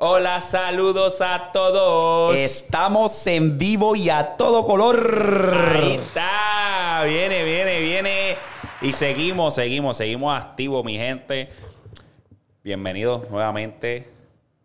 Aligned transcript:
Hola, 0.00 0.40
saludos 0.40 1.20
a 1.20 1.48
todos. 1.52 2.36
Estamos 2.36 3.26
en 3.26 3.58
vivo 3.58 3.96
y 3.96 4.08
a 4.08 4.36
todo 4.36 4.64
color. 4.64 5.74
Ahí 5.74 5.94
está. 5.96 7.02
Viene, 7.04 7.42
viene, 7.42 7.80
viene. 7.80 8.36
Y 8.80 8.92
seguimos, 8.92 9.56
seguimos, 9.56 9.96
seguimos 9.96 10.40
activos, 10.40 10.84
mi 10.84 10.96
gente. 10.96 11.48
Bienvenidos 12.62 13.28
nuevamente 13.28 14.08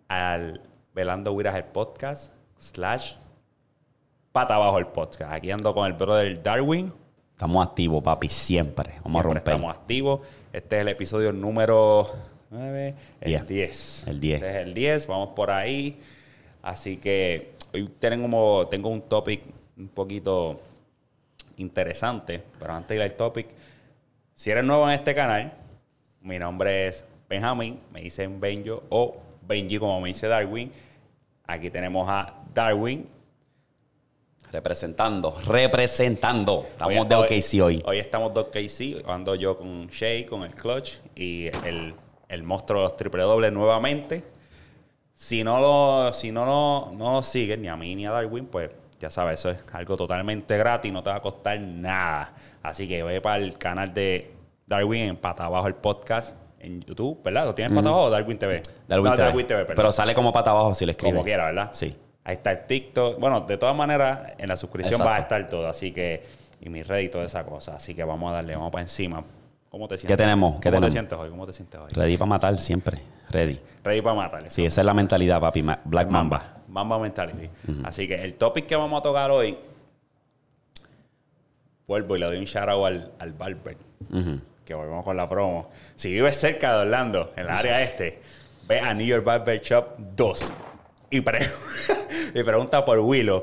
al 0.07 0.62
Velando 0.94 1.34
Huiras 1.34 1.56
el 1.56 1.63
podcast 1.63 2.31
slash 2.60 3.13
Pata 4.31 4.54
Abajo 4.54 4.78
el 4.78 4.86
podcast. 4.86 5.34
Aquí 5.34 5.50
ando 5.50 5.74
con 5.74 5.88
el 5.88 5.94
brother 5.94 6.44
Darwin. 6.44 6.94
Estamos 7.31 7.65
activos, 7.65 8.04
papi, 8.04 8.29
siempre. 8.29 9.00
Vamos 9.04 9.20
a 9.20 9.24
romper. 9.24 9.40
Estamos 9.40 9.76
activos. 9.76 10.20
Este 10.52 10.76
es 10.76 10.81
el 10.84 10.90
episodio 10.90 11.34
número 11.34 12.33
9, 12.54 12.94
el 13.22 13.29
Diez. 13.47 13.47
10. 13.47 14.06
El 14.08 14.19
10. 14.19 14.36
Este 14.36 14.49
es 14.49 14.65
el 14.67 14.74
10, 14.74 15.08
vamos 15.08 15.29
por 15.36 15.49
ahí. 15.49 15.99
Así 16.62 16.98
que 16.98 17.52
hoy 17.73 17.90
tengo, 18.00 18.68
tengo 18.68 18.90
un 18.90 19.02
topic 19.02 19.41
un 19.76 19.88
poquito 19.90 20.62
interesante, 21.58 22.44
pero 22.60 22.74
antes 22.74 22.90
de 22.90 22.96
ir 22.96 23.02
al 23.02 23.13
topic, 23.16 23.48
si 24.36 24.52
eres 24.52 24.63
nuevo 24.63 24.88
en 24.88 24.96
este 24.96 25.16
canal, 25.16 25.52
mi 26.22 26.38
nombre 26.40 26.88
es 26.88 27.04
Benjamín, 27.27 27.80
me 27.91 28.02
dicen 28.02 28.40
Benjo 28.40 28.84
o 28.90 29.18
Benji 29.48 29.80
como 29.80 29.99
me 29.99 30.10
dice 30.10 30.27
Darwin. 30.27 30.72
Aquí 31.46 31.70
tenemos 31.70 32.08
a 32.08 32.34
Darwin, 32.54 33.08
Representando, 34.52 35.35
representando. 35.48 36.63
Estamos 36.70 36.96
Hoy- 36.99 37.08
de 37.08 37.16
OKC 37.16 37.62
hoy. 37.63 37.82
Hoy 37.85 37.98
estamos 37.98 38.32
de 38.35 38.41
OKC. 38.41 39.04
Ando 39.10 39.34
yo 39.34 39.58
con 39.58 39.88
Shay, 39.88 40.27
con 40.27 40.44
el 40.44 40.54
clutch 40.54 40.98
y 41.16 41.48
el, 41.66 41.96
el 42.27 42.44
monstruo 42.44 42.82
de 42.82 42.88
los 42.88 42.98
triple 42.98 43.23
dobles 43.23 43.52
nuevamente. 43.52 44.23
Si 45.13 45.44
no 45.44 45.59
lo, 45.59 46.12
si 46.12 46.32
no 46.32 46.46
lo, 46.46 46.91
no 46.98 47.13
lo 47.13 47.23
siguen, 47.23 47.62
ni 47.62 47.68
a 47.68 47.76
mí 47.76 47.96
ni 47.96 48.05
a 48.05 48.12
Darwin, 48.12 48.46
pues 48.48 48.71
ya 48.99 49.10
sabes, 49.10 49.40
eso 49.40 49.52
es 49.52 49.60
algo 49.71 49.96
totalmente 49.96 50.57
gratis, 50.57 50.91
no 50.91 51.04
te 51.04 51.10
va 51.10 51.18
a 51.18 51.21
costar 51.21 51.60
nada. 51.60 52.34
Así 52.62 52.88
que 52.88 53.04
ve 53.04 53.21
para 53.21 53.38
el 53.44 53.57
canal 53.57 53.94
de 53.94 54.32
Darwin 54.66 55.04
en 55.04 55.18
Pata 55.18 55.46
Abajo 55.46 55.68
el 55.68 55.76
podcast 55.76 56.35
en 56.60 56.82
YouTube, 56.82 57.21
¿verdad? 57.24 57.46
¿Lo 57.46 57.54
tienes 57.54 57.76
Pata 57.76 57.90
Abajo 57.90 58.05
o 58.05 58.10
Darwin 58.10 58.38
TV? 58.38 58.62
Darwin 58.88 59.05
No, 59.05 59.16
TV. 59.16 59.24
Darwin 59.24 59.48
TV. 59.48 59.66
Pero 59.66 59.91
sale 59.91 60.16
como 60.16 60.32
pata 60.32 60.51
abajo 60.51 60.74
si 60.74 60.85
le 60.85 60.91
escribe. 60.94 61.13
Como 61.13 61.24
quiera, 61.24 61.46
¿verdad? 61.46 61.70
Sí. 61.74 61.96
Ahí 62.24 62.35
está 62.35 62.51
el 62.51 62.66
TikTok. 62.66 63.20
Bueno, 63.20 63.41
de 63.41 63.57
todas 63.57 63.76
maneras, 63.76 64.31
en 64.38 64.47
la 64.47 64.55
suscripción 64.55 64.94
Exacto. 64.94 65.09
va 65.11 65.17
a 65.17 65.19
estar 65.19 65.47
todo. 65.47 65.67
Así 65.67 65.91
que, 65.91 66.23
y 66.61 66.69
mi 66.69 66.83
red 66.83 66.99
y 66.99 67.09
toda 67.09 67.25
esa 67.25 67.44
cosa. 67.45 67.75
Así 67.75 67.94
que 67.94 68.03
vamos 68.03 68.31
a 68.31 68.35
darle, 68.35 68.55
vamos 68.55 68.71
para 68.71 68.83
encima. 68.83 69.23
¿Cómo 69.73 69.88
te 69.88 69.97
sientes? 69.97 70.16
tenemos? 70.17 70.52
¿Cómo 70.52 70.61
¿Qué 70.61 70.69
te 70.69 70.75
tenemos? 70.75 70.93
sientes 70.93 71.17
hoy? 71.17 71.29
¿Cómo 71.31 71.45
te 71.47 71.53
sientes 71.53 71.79
hoy? 71.81 71.88
Ready 71.93 72.16
para 72.16 72.29
matar 72.29 72.55
siempre. 72.57 73.02
Ready. 73.31 73.59
Ready 73.83 74.02
para 74.03 74.16
matarle. 74.16 74.52
Sí, 74.52 74.63
esa 74.63 74.81
es 74.81 74.85
la 74.85 74.93
mentalidad, 74.93 75.41
papi. 75.41 75.66
Black 75.85 76.09
Mamba. 76.09 76.57
Mamba 76.67 76.99
Mentality. 76.99 77.49
Así 77.83 78.07
que 78.07 78.23
el 78.23 78.35
topic 78.35 78.67
que 78.67 78.75
vamos 78.75 78.99
a 78.99 79.01
tocar 79.01 79.31
hoy, 79.31 79.57
vuelvo 81.88 82.16
y 82.16 82.19
le 82.19 82.25
doy 82.27 82.38
un 82.38 82.45
shout 82.45 82.69
out 82.69 82.85
al, 82.85 83.11
al 83.17 83.33
barber. 83.33 83.77
Que 84.63 84.75
volvemos 84.75 85.03
con 85.03 85.17
la 85.17 85.27
promo. 85.27 85.71
Si 85.95 86.11
vives 86.11 86.38
cerca 86.38 86.73
de 86.75 86.81
Orlando, 86.83 87.33
en 87.35 87.44
el 87.45 87.49
área 87.49 87.81
este, 87.81 88.21
ve 88.67 88.79
a 88.79 88.94
New 88.94 89.07
York 89.07 89.25
Barber 89.25 89.59
Shop 89.59 89.97
2 89.97 90.53
y, 91.09 91.21
pre- 91.21 91.49
y 92.35 92.44
pregunta 92.44 92.85
por 92.85 92.99
Willow. 92.99 93.41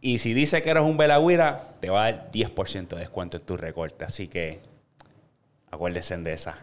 Y 0.00 0.18
si 0.18 0.32
dice 0.32 0.62
que 0.62 0.70
eres 0.70 0.84
un 0.84 0.96
Belagüira, 0.96 1.74
te 1.80 1.90
va 1.90 2.06
a 2.06 2.12
dar 2.12 2.30
10% 2.32 2.88
de 2.90 2.96
descuento 3.00 3.36
en 3.36 3.42
tu 3.42 3.56
recorte. 3.56 4.04
Así 4.04 4.28
que 4.28 4.60
acuérdense 5.70 6.16
de 6.18 6.32
esa. 6.32 6.58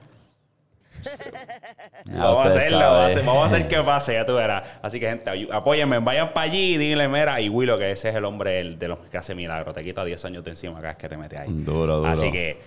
Vamos, 2.06 2.46
a 2.46 2.50
hacerlo, 2.50 2.80
vamos 2.80 3.44
a 3.44 3.46
hacer, 3.56 3.68
que 3.70 3.82
pase, 3.84 4.14
ya 4.14 4.26
tú 4.26 4.34
verás. 4.34 4.64
Así 4.82 5.00
que, 5.00 5.08
gente, 5.08 5.48
apóyenme, 5.52 6.00
vayan 6.00 6.34
para 6.34 6.46
allí 6.48 6.74
y 6.76 6.78
dile, 6.78 7.08
mira, 7.08 7.40
y 7.40 7.50
Willow, 7.50 7.78
que 7.78 7.92
ese 7.92 8.10
es 8.10 8.16
el 8.16 8.26
hombre 8.26 8.60
el 8.60 8.80
de 8.80 8.88
los 8.90 9.00
que 9.00 9.18
hace 9.18 9.36
milagros. 9.36 9.74
Te 9.74 9.84
quita 9.84 10.04
10 10.04 10.26
años 10.26 10.44
de 10.44 10.52
encima 10.52 10.76
cada 10.76 10.90
vez 10.90 10.98
que 10.98 11.08
te 11.10 11.18
metes 11.18 11.40
ahí. 11.40 11.48
Duro, 11.50 11.98
duro. 11.98 12.10
Así 12.10 12.32
que, 12.32 12.58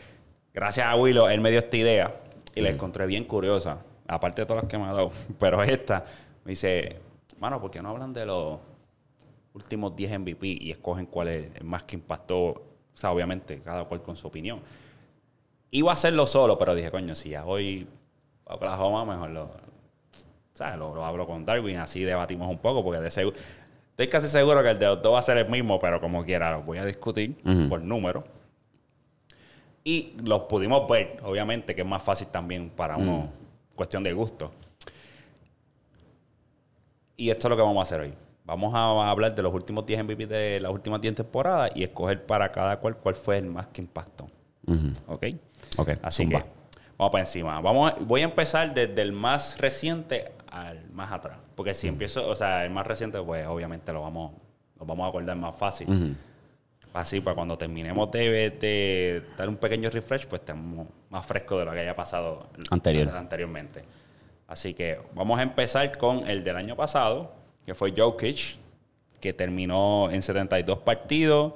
gracias 0.54 0.87
a 0.87 0.97
Willow, 0.97 1.28
él 1.28 1.41
me 1.41 1.50
dio 1.50 1.59
esta 1.59 1.76
idea 1.76 2.14
y 2.54 2.60
Mm. 2.60 2.64
la 2.64 2.70
encontré 2.70 3.06
bien 3.06 3.25
curiosa. 3.25 3.78
Aparte 4.06 4.43
de 4.43 4.47
todas 4.47 4.64
las 4.64 4.70
que 4.70 4.78
me 4.78 4.84
ha 4.84 4.93
dado. 4.93 5.10
Pero 5.38 5.62
esta 5.62 6.04
me 6.44 6.50
dice, 6.50 6.97
mano, 7.38 7.60
¿por 7.60 7.70
qué 7.70 7.82
no 7.82 7.91
hablan 7.91 8.12
de 8.12 8.26
los 8.26 8.59
últimos 9.54 9.94
10 9.97 10.19
MVP 10.20 10.47
y 10.60 10.70
escogen 10.70 11.06
cuál 11.06 11.28
es 11.28 11.56
el 11.56 11.64
más 11.64 11.82
que 11.82 11.97
impactó? 11.97 12.37
O 12.38 12.62
sea, 12.94 13.10
obviamente, 13.12 13.60
cada 13.64 13.84
cual 13.84 14.03
con 14.03 14.16
su 14.16 14.26
opinión. 14.28 14.60
Iba 15.70 15.91
a 15.91 15.94
hacerlo 15.94 16.26
solo, 16.26 16.58
pero 16.58 16.75
dije, 16.75 16.91
coño, 16.91 17.14
si 17.14 17.31
ya 17.31 17.44
voy 17.44 17.86
a 18.47 18.54
Oklahoma, 18.54 19.04
mejor 19.04 19.31
lo, 19.31 19.50
¿sabes? 20.53 20.78
Lo, 20.78 20.94
lo 20.94 21.04
hablo 21.04 21.26
con 21.26 21.44
Darwin, 21.44 21.78
así 21.78 22.03
debatimos 22.03 22.50
un 22.50 22.58
poco, 22.58 22.82
porque 22.82 23.00
de 23.00 23.10
seguro, 23.10 23.36
estoy 23.91 24.08
casi 24.08 24.28
seguro 24.28 24.62
que 24.62 24.70
el 24.70 24.78
de 24.78 24.86
los 24.86 25.03
dos 25.03 25.14
va 25.14 25.19
a 25.20 25.22
ser 25.22 25.38
el 25.38 25.48
mismo, 25.48 25.78
pero 25.78 26.00
como 26.00 26.25
quiera, 26.25 26.50
lo 26.53 26.62
voy 26.62 26.78
a 26.78 26.84
discutir 26.84 27.36
por 27.69 27.81
número. 27.82 28.25
Y 29.84 30.14
los 30.25 30.41
pudimos 30.41 30.88
ver, 30.88 31.19
obviamente, 31.25 31.75
que 31.75 31.82
es 31.82 31.87
más 31.87 32.02
fácil 32.02 32.26
también 32.26 32.70
para 32.70 32.97
uno, 32.97 33.31
cuestión 33.75 34.02
de 34.02 34.12
gusto. 34.12 34.50
Y 37.16 37.31
esto 37.31 37.47
es 37.47 37.50
lo 37.50 37.56
que 37.56 37.62
vamos 37.62 37.78
a 37.78 37.82
hacer 37.82 38.00
hoy. 38.00 38.14
Vamos 38.44 38.75
a 38.75 39.10
hablar 39.10 39.34
de 39.34 39.42
los 39.42 39.54
últimos 39.54 39.87
10 39.87 40.04
MVP 40.04 40.26
de 40.26 40.60
las 40.60 40.72
últimas 40.72 41.00
10 41.00 41.14
temporadas 41.14 41.70
y 41.75 41.84
escoger 41.84 42.25
para 42.26 42.50
cada 42.50 42.78
cual 42.81 42.97
cuál 42.97 43.14
fue 43.14 43.38
el 43.38 43.47
más 43.47 43.69
que 43.69 43.82
impactó. 43.82 44.28
¿Ok? 45.06 45.26
Ok, 45.76 45.91
Así 46.03 46.25
zumba. 46.25 46.41
que 46.42 46.47
vamos 46.98 47.12
para 47.12 47.22
encima. 47.22 47.60
Vamos 47.60 47.94
voy 48.00 48.20
a 48.22 48.25
empezar 48.25 48.75
desde 48.75 49.00
el 49.03 49.12
más 49.12 49.58
reciente 49.58 50.32
al 50.50 50.91
más 50.91 51.12
atrás. 51.12 51.38
Porque 51.54 51.75
si 51.75 51.88
empiezo, 51.88 52.26
o 52.28 52.34
sea, 52.36 52.64
el 52.64 52.70
más 52.70 52.86
reciente, 52.86 53.20
pues 53.22 53.47
obviamente 53.47 53.92
lo 53.92 54.03
vamos, 54.03 54.32
lo 54.78 54.86
vamos 54.86 55.04
a 55.06 55.08
acordar 55.08 55.36
más 55.36 55.56
fácil. 55.56 56.16
Así, 56.92 57.20
para 57.20 57.36
cuando 57.36 57.56
terminemos 57.56 58.10
de, 58.10 58.50
de 58.50 59.22
dar 59.38 59.48
un 59.48 59.56
pequeño 59.56 59.88
refresh, 59.91 60.26
pues 60.26 60.41
estemos 60.42 60.88
más 61.08 61.25
frescos 61.25 61.60
de 61.60 61.64
lo 61.64 61.72
que 61.72 61.78
haya 61.81 61.94
pasado 61.94 62.48
Anterior. 62.70 63.08
anteriormente. 63.16 63.84
Así 64.48 64.75
que 64.75 64.98
vamos 65.14 65.38
a 65.38 65.42
empezar 65.42 65.97
con 65.97 66.28
el 66.28 66.42
del 66.42 66.56
año 66.56 66.75
pasado, 66.75 67.32
que 67.64 67.75
fue 67.75 67.94
Jokic, 67.97 68.56
que 69.20 69.32
terminó 69.32 70.10
en 70.10 70.20
72 70.22 70.78
partidos, 70.81 71.52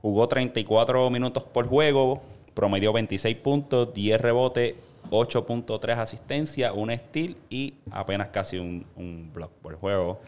jugó 0.00 0.26
34 0.26 1.10
minutos 1.10 1.42
por 1.44 1.66
juego, 1.66 2.22
promedió 2.54 2.92
26 2.92 3.36
puntos, 3.36 3.92
10 3.94 4.20
rebotes, 4.20 4.74
8.3 5.10 5.98
asistencias, 5.98 6.72
un 6.74 6.90
steal 6.90 7.36
y 7.50 7.74
apenas 7.90 8.28
casi 8.28 8.58
un, 8.58 8.86
un 8.96 9.30
block 9.32 9.50
por 9.50 9.74
juego, 9.76 10.20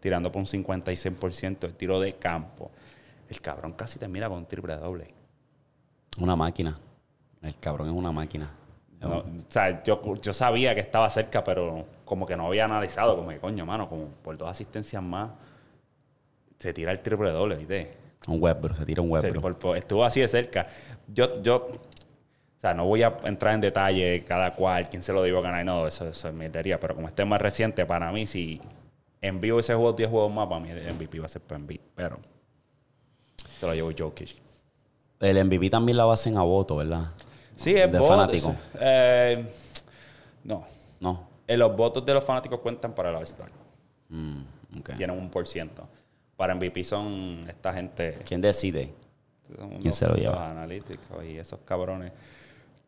tirando 0.00 0.30
por 0.32 0.40
un 0.40 0.46
56% 0.46 1.58
de 1.58 1.72
tiro 1.72 2.00
de 2.00 2.14
campo. 2.14 2.70
El 3.28 3.40
cabrón 3.40 3.72
casi 3.72 3.98
termina 3.98 4.28
con 4.28 4.38
un 4.38 4.46
triple 4.46 4.76
doble. 4.76 5.08
Una 6.18 6.36
máquina. 6.36 6.78
El 7.42 7.58
cabrón 7.58 7.88
es 7.88 7.94
una 7.94 8.12
máquina. 8.12 8.50
No, 9.00 9.18
o 9.18 9.24
sea, 9.48 9.82
yo, 9.82 10.00
yo 10.16 10.32
sabía 10.32 10.74
que 10.74 10.80
estaba 10.80 11.10
cerca, 11.10 11.44
pero 11.44 11.84
como 12.04 12.26
que 12.26 12.36
no 12.36 12.46
había 12.46 12.64
analizado, 12.64 13.16
como 13.16 13.28
que 13.28 13.38
coño, 13.38 13.66
mano, 13.66 13.88
como 13.88 14.08
por 14.08 14.36
dos 14.36 14.48
asistencias 14.48 15.02
más, 15.02 15.30
se 16.58 16.72
tira 16.72 16.92
el 16.92 17.00
triple 17.00 17.30
doble, 17.30 17.56
¿viste? 17.56 18.03
Un 18.26 18.42
Westbrook, 18.42 18.76
se 18.76 18.86
tira 18.86 19.02
un 19.02 19.10
Westbrook. 19.10 19.76
estuvo 19.76 20.04
así 20.04 20.20
de 20.20 20.28
cerca. 20.28 20.66
Yo, 21.06 21.42
yo, 21.42 21.68
o 21.68 22.60
sea, 22.60 22.72
no 22.72 22.86
voy 22.86 23.02
a 23.02 23.16
entrar 23.24 23.54
en 23.54 23.60
detalle 23.60 24.24
cada 24.26 24.54
cual, 24.54 24.88
quién 24.88 25.02
se 25.02 25.12
lo 25.12 25.22
digo 25.22 25.42
ganar 25.42 25.62
y 25.62 25.66
no, 25.66 25.86
eso, 25.86 26.08
eso 26.08 26.28
es 26.28 26.34
mierdería, 26.34 26.80
pero 26.80 26.94
como 26.94 27.06
este 27.08 27.22
es 27.22 27.28
más 27.28 27.40
reciente, 27.40 27.84
para 27.84 28.10
mí, 28.10 28.26
si 28.26 28.60
en 29.20 29.40
vivo 29.40 29.60
ese 29.60 29.74
juego 29.74 29.92
10 29.92 30.08
juegos 30.10 30.32
más, 30.32 30.48
para 30.48 30.60
mí 30.60 30.70
el 30.70 30.94
MVP 30.94 31.18
va 31.18 31.26
a 31.26 31.28
ser 31.28 31.42
para 31.42 31.58
MVP, 31.58 31.80
pero 31.94 32.18
se 33.58 33.66
lo 33.66 33.74
llevo 33.74 33.90
Jokic. 33.96 34.34
El 35.20 35.44
MVP 35.44 35.70
también 35.70 35.96
la 35.98 36.04
basen 36.04 36.36
a 36.36 36.42
voto, 36.42 36.76
¿verdad? 36.76 37.04
Sí, 37.56 37.74
es 37.74 37.90
De 37.90 37.98
voto, 37.98 38.10
fanático. 38.10 38.54
eh, 38.80 39.46
no. 40.44 40.64
No. 41.00 41.28
Eh, 41.46 41.56
los 41.56 41.76
votos 41.76 42.04
de 42.04 42.14
los 42.14 42.24
fanáticos 42.24 42.60
cuentan 42.60 42.94
para 42.94 43.10
el 43.10 43.16
All-Star. 43.16 43.48
Mm. 44.08 44.40
Tienen 44.96 45.16
un 45.18 45.30
por 45.30 45.46
ciento. 45.46 45.86
Para 46.36 46.54
MVP 46.54 46.84
son 46.84 47.46
esta 47.48 47.72
gente. 47.72 48.18
¿Quién 48.26 48.40
decide? 48.40 48.92
¿Quién 49.80 49.92
se 49.92 50.06
lo 50.06 50.14
lleva? 50.14 50.34
Los 50.34 50.42
analíticos 50.42 51.24
y 51.24 51.38
esos 51.38 51.60
cabrones. 51.64 52.12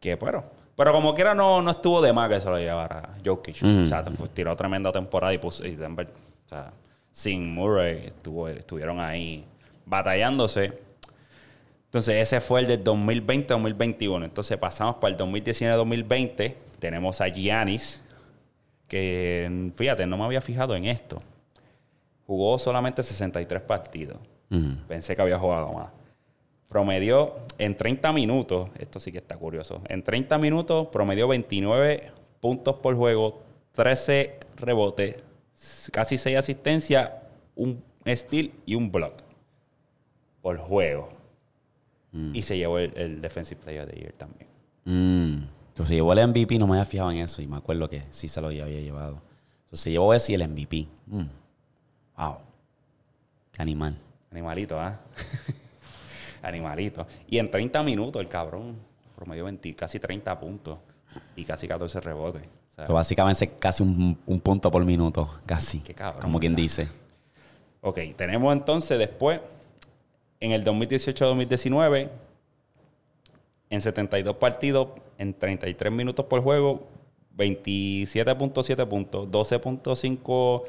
Que, 0.01 0.17
pero. 0.17 0.45
Pero 0.77 0.93
como 0.93 1.15
quiera, 1.15 1.35
no, 1.35 1.63
no 1.63 1.71
estuvo 1.71 2.03
de 2.03 2.13
más 2.13 2.29
que 2.29 2.39
se 2.39 2.51
lo 2.51 2.59
llevara 2.59 3.17
Jokic. 3.25 3.63
O 3.63 3.87
sea, 3.87 4.05
tiró 4.35 4.55
tremenda 4.55 4.93
temporada 4.93 5.33
y 5.33 5.39
puso. 5.39 5.67
Y 5.67 5.75
Denver, 5.75 6.07
o 6.45 6.49
sea, 6.49 6.71
sin 7.11 7.55
Murray, 7.55 8.09
estuvo, 8.09 8.47
estuvieron 8.49 9.01
ahí 9.01 9.43
batallándose. 9.87 10.79
Entonces, 11.87 12.17
ese 12.17 12.43
fue 12.43 12.61
el 12.61 12.67
del 12.67 12.85
2020-2021. 12.85 14.25
Entonces, 14.25 14.59
pasamos 14.59 14.97
para 14.97 15.15
el 15.15 15.19
2019-2020. 15.19 16.55
Tenemos 16.79 17.23
a 17.23 17.29
Giannis, 17.29 18.03
que 18.87 19.73
fíjate, 19.77 20.07
no 20.07 20.19
me 20.19 20.25
había 20.25 20.43
fijado 20.43 20.77
en 20.77 20.85
esto. 20.85 21.23
Jugó 22.26 22.58
solamente 22.58 23.02
63 23.02 23.62
partidos. 23.62 24.19
Pensé 24.88 25.17
que 25.17 25.23
había 25.23 25.38
jugado 25.38 25.73
más. 25.73 25.88
Promedió 26.69 27.34
en 27.58 27.76
30 27.76 28.12
minutos, 28.12 28.70
esto 28.78 28.99
sí 28.99 29.12
que 29.12 29.19
está 29.19 29.37
curioso, 29.37 29.81
en 29.88 30.02
30 30.02 30.37
minutos 30.38 30.88
promedió 30.88 31.28
29 31.28 32.11
puntos 32.40 32.76
por 32.76 32.96
juego, 32.96 33.43
13 33.73 34.40
rebotes, 34.56 35.23
casi 35.93 36.19
6 36.19 36.37
asistencias, 36.37 37.11
un 37.55 37.82
steal 38.06 38.52
y 38.67 38.75
un 38.75 38.90
block 38.90 39.14
por 40.43 40.58
juego. 40.58 41.08
Y 42.32 42.40
se 42.43 42.56
llevó 42.56 42.78
el, 42.78 42.96
el 42.96 43.20
Defensive 43.20 43.61
Player 43.61 43.82
of 43.82 43.90
the 43.90 44.00
Year 44.00 44.12
también. 44.14 44.49
Mm. 44.87 45.49
Entonces 45.69 45.94
llevó 45.94 46.14
el 46.14 46.26
MVP, 46.26 46.58
no 46.58 46.67
me 46.67 46.73
había 46.73 46.87
fijado 46.87 47.11
en 47.11 47.19
eso 47.19 47.43
y 47.43 47.46
me 47.46 47.58
acuerdo 47.58 47.87
que 47.90 48.05
sí 48.08 48.28
se 48.28 48.40
lo 48.40 48.46
había 48.46 48.67
llevado. 48.67 49.20
Entonces 49.64 49.81
se 49.81 49.90
llevó 49.90 50.14
ese 50.14 50.32
y 50.32 50.34
el 50.37 50.49
MVP. 50.49 50.88
Wow. 52.17 52.39
Animal. 53.59 53.97
Animalito, 54.31 54.79
¿ah? 54.79 54.99
Animalito. 56.43 57.07
Y 57.29 57.39
en 57.39 57.51
30 57.51 57.83
minutos 57.83 58.21
el 58.21 58.29
cabrón 58.29 58.77
promedió 59.15 59.45
20, 59.45 59.75
casi 59.75 59.99
30 59.99 60.39
puntos 60.39 60.79
y 61.35 61.45
casi 61.45 61.67
14 61.67 62.01
rebotes. 62.01 62.43
O 62.79 62.87
sea, 62.87 62.95
básicamente 62.95 63.45
es 63.47 63.51
casi 63.59 63.83
un, 63.83 64.19
un 64.27 64.41
punto 64.41 64.71
por 64.71 64.85
minuto, 64.85 65.41
casi. 65.47 65.81
Qué 65.81 65.95
cabrón, 65.95 66.21
Como 66.21 66.39
quien 66.39 66.55
dice. 66.55 66.89
Ok, 67.81 67.99
tenemos 68.17 68.53
entonces 68.53 68.99
después, 68.99 69.41
en 70.41 70.53
el 70.53 70.65
2018-2019, 70.65 72.11
en 73.71 73.81
72 73.81 74.37
partidos, 74.37 74.89
en 75.19 75.33
33 75.33 75.93
minutos 75.93 76.27
por 76.27 76.43
juego, 76.43 76.87
27.7 77.37 78.87
puntos, 78.87 79.29
12.5 79.29 80.62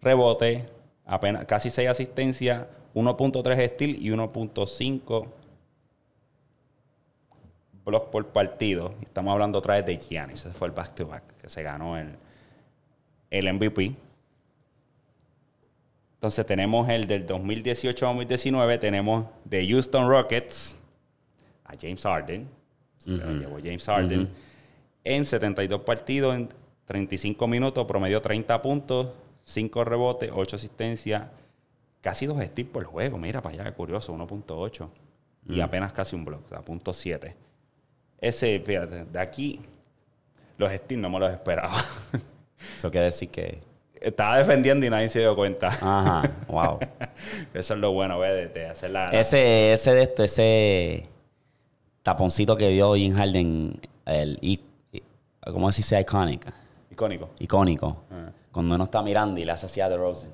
rebotes, 0.00 0.64
apenas 1.12 1.44
casi 1.44 1.68
6 1.68 1.90
asistencias, 1.90 2.66
1.3 2.94 3.74
steal 3.74 3.90
y 3.90 4.08
1.5 4.08 5.28
blocks 7.84 8.08
por 8.10 8.26
partido. 8.28 8.94
Estamos 9.02 9.32
hablando 9.32 9.58
otra 9.58 9.74
vez 9.74 9.84
de 9.84 9.98
Giannis, 9.98 10.46
ese 10.46 10.54
fue 10.54 10.68
el 10.68 10.74
back-to-back 10.74 11.36
que 11.36 11.50
se 11.50 11.62
ganó 11.62 11.98
el, 11.98 12.16
el 13.30 13.52
MVP. 13.52 13.94
Entonces 16.14 16.46
tenemos 16.46 16.88
el 16.88 17.06
del 17.06 17.26
2018-2019, 17.26 18.80
tenemos 18.80 19.26
de 19.44 19.68
Houston 19.68 20.08
Rockets 20.08 20.78
a 21.64 21.74
James 21.78 22.02
Harden. 22.04 22.48
Se 22.96 23.10
lo 23.10 23.32
llevó 23.32 23.58
James 23.58 23.84
Harden. 23.84 24.30
En 25.04 25.24
72 25.26 25.82
partidos, 25.82 26.36
en 26.36 26.48
35 26.86 27.46
minutos, 27.46 27.84
promedió 27.86 28.22
30 28.22 28.62
puntos, 28.62 29.08
5 29.44 29.84
rebotes, 29.84 30.30
8 30.32 30.56
asistencias, 30.56 31.24
casi 32.00 32.26
2 32.26 32.42
steals 32.44 32.70
por 32.70 32.84
juego. 32.84 33.18
Mira 33.18 33.40
para 33.42 33.54
allá, 33.54 33.64
qué 33.64 33.72
curioso, 33.72 34.14
1.8. 34.14 34.88
Y 35.48 35.60
apenas 35.60 35.92
casi 35.92 36.14
un 36.14 36.24
block, 36.24 36.46
o 36.46 36.48
sea, 36.48 36.60
punto 36.60 36.94
7. 36.94 37.34
Ese, 38.20 38.60
fíjate, 38.60 39.04
de 39.06 39.18
aquí, 39.18 39.60
los 40.56 40.72
steals 40.72 41.02
no 41.02 41.10
me 41.10 41.18
los 41.18 41.32
esperaba. 41.32 41.84
Eso 42.76 42.90
quiere 42.90 43.06
decir 43.06 43.28
que. 43.28 43.60
Estaba 44.00 44.38
defendiendo 44.38 44.84
y 44.84 44.90
nadie 44.90 45.08
se 45.08 45.20
dio 45.20 45.34
cuenta. 45.36 45.68
Ajá, 45.68 46.22
wow. 46.48 46.78
Eso 47.54 47.74
es 47.74 47.80
lo 47.80 47.92
bueno, 47.92 48.18
¿ves? 48.18 48.52
De, 48.52 48.60
de 48.60 48.66
hacer 48.66 48.90
la... 48.90 49.10
ese, 49.10 49.72
ese 49.72 49.94
de 49.94 50.02
esto, 50.02 50.24
ese 50.24 51.08
taponcito 52.02 52.56
que 52.56 52.68
dio 52.68 52.94
Jim 52.94 53.14
Harden, 53.14 53.80
el, 54.06 54.60
¿cómo 55.40 55.68
decir? 55.68 55.84
sea 55.84 56.00
icónica? 56.00 56.52
Icónico. 56.90 57.30
Icónico. 57.38 58.02
Ah. 58.10 58.30
Cuando 58.52 58.74
uno 58.74 58.84
está 58.84 59.02
mirando 59.02 59.40
y 59.40 59.44
le 59.44 59.52
hace 59.52 59.66
así 59.66 59.80
a 59.80 59.88
The 59.88 59.96
Rosen. 59.96 60.30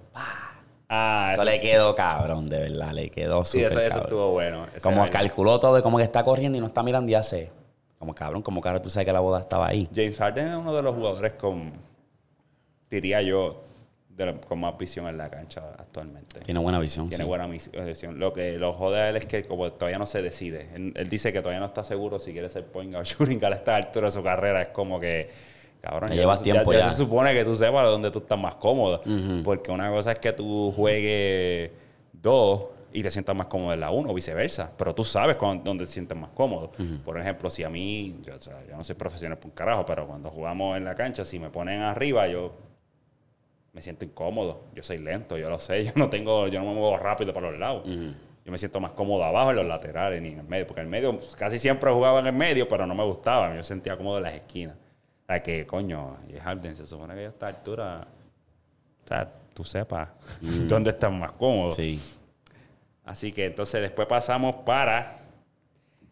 Ah, 0.90 1.30
Eso 1.32 1.44
le 1.44 1.60
quedó 1.60 1.94
cabrón, 1.94 2.48
de 2.48 2.58
verdad. 2.60 2.92
Le 2.92 3.10
quedó 3.10 3.44
sí, 3.44 3.60
eso, 3.60 3.78
eso 3.78 3.88
cabrón. 3.90 4.02
estuvo 4.06 4.30
bueno. 4.32 4.66
Como 4.82 5.08
calculó 5.08 5.60
todo 5.60 5.78
y 5.78 5.82
como 5.82 5.98
que 5.98 6.04
está 6.04 6.24
corriendo 6.24 6.56
y 6.58 6.60
no 6.60 6.66
está 6.66 6.82
mirando 6.82 7.10
y 7.10 7.14
hace. 7.14 7.52
Como 7.98 8.14
cabrón, 8.14 8.42
como 8.42 8.60
ahora 8.64 8.80
tú 8.80 8.90
sabes 8.90 9.06
que 9.06 9.12
la 9.12 9.20
boda 9.20 9.40
estaba 9.40 9.66
ahí. 9.68 9.88
James 9.94 10.16
Harden 10.16 10.48
es 10.48 10.56
uno 10.56 10.74
de 10.74 10.82
los 10.82 10.94
jugadores 10.94 11.34
con, 11.34 11.72
diría 12.90 13.20
yo, 13.22 13.62
de 14.08 14.26
la- 14.26 14.40
con 14.40 14.58
más 14.60 14.76
visión 14.78 15.06
en 15.08 15.16
la 15.18 15.28
cancha 15.30 15.62
actualmente. 15.78 16.40
Tiene 16.40 16.58
buena 16.60 16.78
visión. 16.80 17.08
Tiene 17.08 17.24
sí. 17.24 17.28
buena 17.28 17.46
mis- 17.46 17.70
visión. 17.70 18.18
Lo 18.18 18.32
que 18.32 18.58
lo 18.58 18.72
jode 18.72 19.00
a 19.00 19.10
él 19.10 19.16
es 19.16 19.26
que 19.26 19.44
como 19.44 19.70
todavía 19.72 19.98
no 19.98 20.06
se 20.06 20.22
decide. 20.22 20.70
Él, 20.74 20.92
él 20.96 21.08
dice 21.08 21.32
que 21.32 21.40
todavía 21.40 21.60
no 21.60 21.66
está 21.66 21.84
seguro 21.84 22.18
si 22.18 22.32
quiere 22.32 22.48
ser 22.48 22.64
point 22.66 22.90
guard 22.92 23.02
o 23.02 23.04
shooting 23.26 23.44
a 23.44 23.48
esta 23.50 23.76
altura 23.76 24.06
de 24.06 24.12
su 24.12 24.22
carrera. 24.22 24.62
Es 24.62 24.68
como 24.68 24.98
que, 24.98 25.30
cabrón, 25.80 26.10
llevas 26.16 26.38
tiempo 26.42 26.72
ya 26.72 26.78
ya. 26.80 26.90
se 26.90 26.96
supone 26.98 27.32
que 27.34 27.44
tú 27.44 27.54
sepas 27.56 27.86
dónde 27.86 28.10
tú 28.10 28.19
estás 28.20 28.38
más 28.38 28.54
cómodo. 28.56 29.02
Porque 29.44 29.70
una 29.70 29.90
cosa 29.90 30.12
es 30.12 30.19
que 30.19 30.32
tú 30.32 30.72
juegues 30.76 31.70
dos 32.12 32.64
y 32.92 33.02
te 33.02 33.10
sientas 33.10 33.36
más 33.36 33.46
cómodo 33.48 33.75
en 33.75 33.80
la 33.80 33.90
uno 33.90 34.10
o 34.10 34.14
viceversa. 34.14 34.72
Pero 34.76 34.94
tú 34.94 35.04
sabes 35.04 35.36
cuándo- 35.36 35.62
dónde 35.64 35.84
te 35.84 35.90
sientes 35.92 36.16
más 36.16 36.30
cómodo. 36.30 36.72
Por 37.04 37.19
ejemplo, 37.20 37.50
si 37.50 37.62
a 37.64 37.69
mí, 37.69 38.16
yo, 38.25 38.34
o 38.34 38.40
sea, 38.40 38.64
yo 38.69 38.76
no 38.76 38.82
soy 38.84 38.94
profesional 38.96 39.38
por 39.38 39.46
un 39.46 39.52
carajo, 39.52 39.84
pero 39.84 40.06
cuando 40.06 40.30
jugamos 40.30 40.76
en 40.76 40.84
la 40.84 40.94
cancha, 40.94 41.25
si 41.25 41.38
me 41.38 41.50
ponen 41.50 41.80
arriba, 41.82 42.26
yo 42.28 42.52
me 43.72 43.82
siento 43.82 44.04
incómodo. 44.04 44.62
Yo 44.75 44.82
soy 44.82 44.98
lento, 44.98 45.36
yo 45.36 45.48
lo 45.50 45.58
sé. 45.58 45.84
Yo 45.84 45.92
no 45.94 46.08
tengo, 46.08 46.48
yo 46.48 46.60
no 46.60 46.66
me 46.66 46.75
muevo 46.75 46.96
rápido 46.96 47.32
para 47.32 47.50
los 47.50 47.60
lados. 47.60 47.82
Yo 47.86 48.50
me 48.52 48.56
siento 48.58 48.80
más 48.80 48.92
cómodo 48.92 49.22
abajo 49.25 49.50
en 49.50 49.56
los 49.56 49.66
laterales 49.66 50.22
ni 50.22 50.28
en 50.30 50.38
el 50.38 50.44
medio. 50.46 50.66
Porque 50.66 50.80
en 50.80 50.86
el 50.86 50.90
medio, 50.90 51.14
pues, 51.14 51.36
casi 51.36 51.58
siempre 51.58 51.92
jugaba 51.92 52.19
en 52.20 52.26
el 52.28 52.32
medio, 52.32 52.66
pero 52.66 52.86
no 52.86 52.94
me 52.94 53.04
gustaba. 53.04 53.54
Yo 53.54 53.62
sentía 53.62 53.96
cómodo 53.96 54.16
en 54.16 54.22
las 54.25 54.34
esquinas. 54.34 54.75
O 55.28 55.30
sea 55.30 55.42
que, 55.42 55.66
coño, 55.66 56.16
y 56.26 56.38
Harden 56.38 56.75
se 56.75 56.86
supone 56.86 57.14
que 57.14 57.26
a 57.26 57.28
esta 57.28 57.48
altura, 57.48 58.08
o 59.04 59.06
sea, 59.06 59.30
tú 59.52 59.62
sepas 59.62 60.08
dónde 60.40 60.88
estás 60.88 61.12
más 61.12 61.32
cómodo. 61.32 61.72
Sí. 61.72 62.00
Así 63.04 63.30
que 63.30 63.44
entonces 63.44 63.82
después 63.82 64.08
pasamos 64.08 64.54
para 64.64 65.19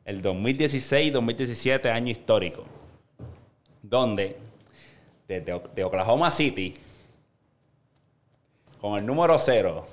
el 0.04 0.22
2016-2017, 0.22 1.90
año 1.90 2.10
histórico, 2.10 2.64
donde 3.80 4.36
desde 5.26 5.62
de 5.74 5.84
Oklahoma 5.84 6.30
City, 6.30 6.76
con 8.78 8.98
el 8.98 9.06
número 9.06 9.38
cero, 9.38 9.86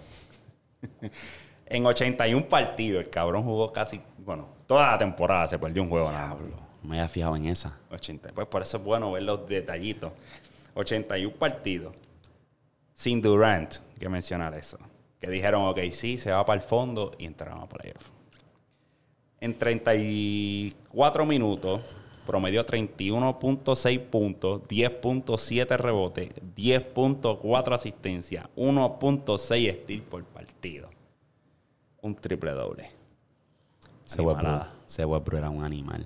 en 1.66 1.86
81 1.86 2.50
partidos, 2.50 3.06
el 3.06 3.10
cabrón 3.10 3.44
jugó 3.44 3.72
casi, 3.72 4.02
bueno, 4.18 4.50
toda 4.68 4.92
la 4.92 4.98
temporada 4.98 5.48
se 5.48 5.58
perdió 5.58 5.81
un 5.81 5.90
juego. 5.90 6.10
Diablo. 6.10 6.73
No 6.84 6.90
me 6.90 7.00
había 7.00 7.10
fijado 7.10 7.36
en 7.36 7.46
esa. 7.46 7.80
80. 7.90 8.34
Pues 8.34 8.48
por 8.48 8.62
eso 8.62 8.78
es 8.78 8.84
bueno 8.84 9.12
ver 9.12 9.24
los 9.24 9.48
detallitos. 9.48 10.12
81 10.76 11.36
partidos. 11.36 11.96
Sin 12.94 13.22
Durant, 13.22 13.76
que 14.00 14.10
mencionar 14.10 14.54
eso. 14.54 14.78
Que 15.20 15.30
dijeron, 15.30 15.66
ok, 15.66 15.80
sí, 15.92 16.18
se 16.18 16.32
va 16.32 16.46
para 16.46 16.62
el 16.62 16.68
fondo 16.68 17.14
y 17.18 17.26
entraron 17.26 17.62
a 17.62 17.70
playoff. 17.70 18.10
En 19.40 19.58
34 19.58 21.26
minutos, 21.26 21.82
promedió 22.26 22.66
31.6 22.66 24.00
puntos, 24.00 24.62
10.7 24.64 25.78
rebotes, 25.78 26.30
10.4 26.56 27.74
asistencia, 27.74 28.50
1.6 28.56 29.82
steals 29.84 30.04
por 30.04 30.24
partido. 30.25 30.90
Un 32.02 32.16
triple 32.16 32.52
doble. 32.52 32.92
Ese 34.06 34.22
Westbrook 35.06 35.38
era 35.38 35.50
un 35.50 35.63
animal. 35.63 36.06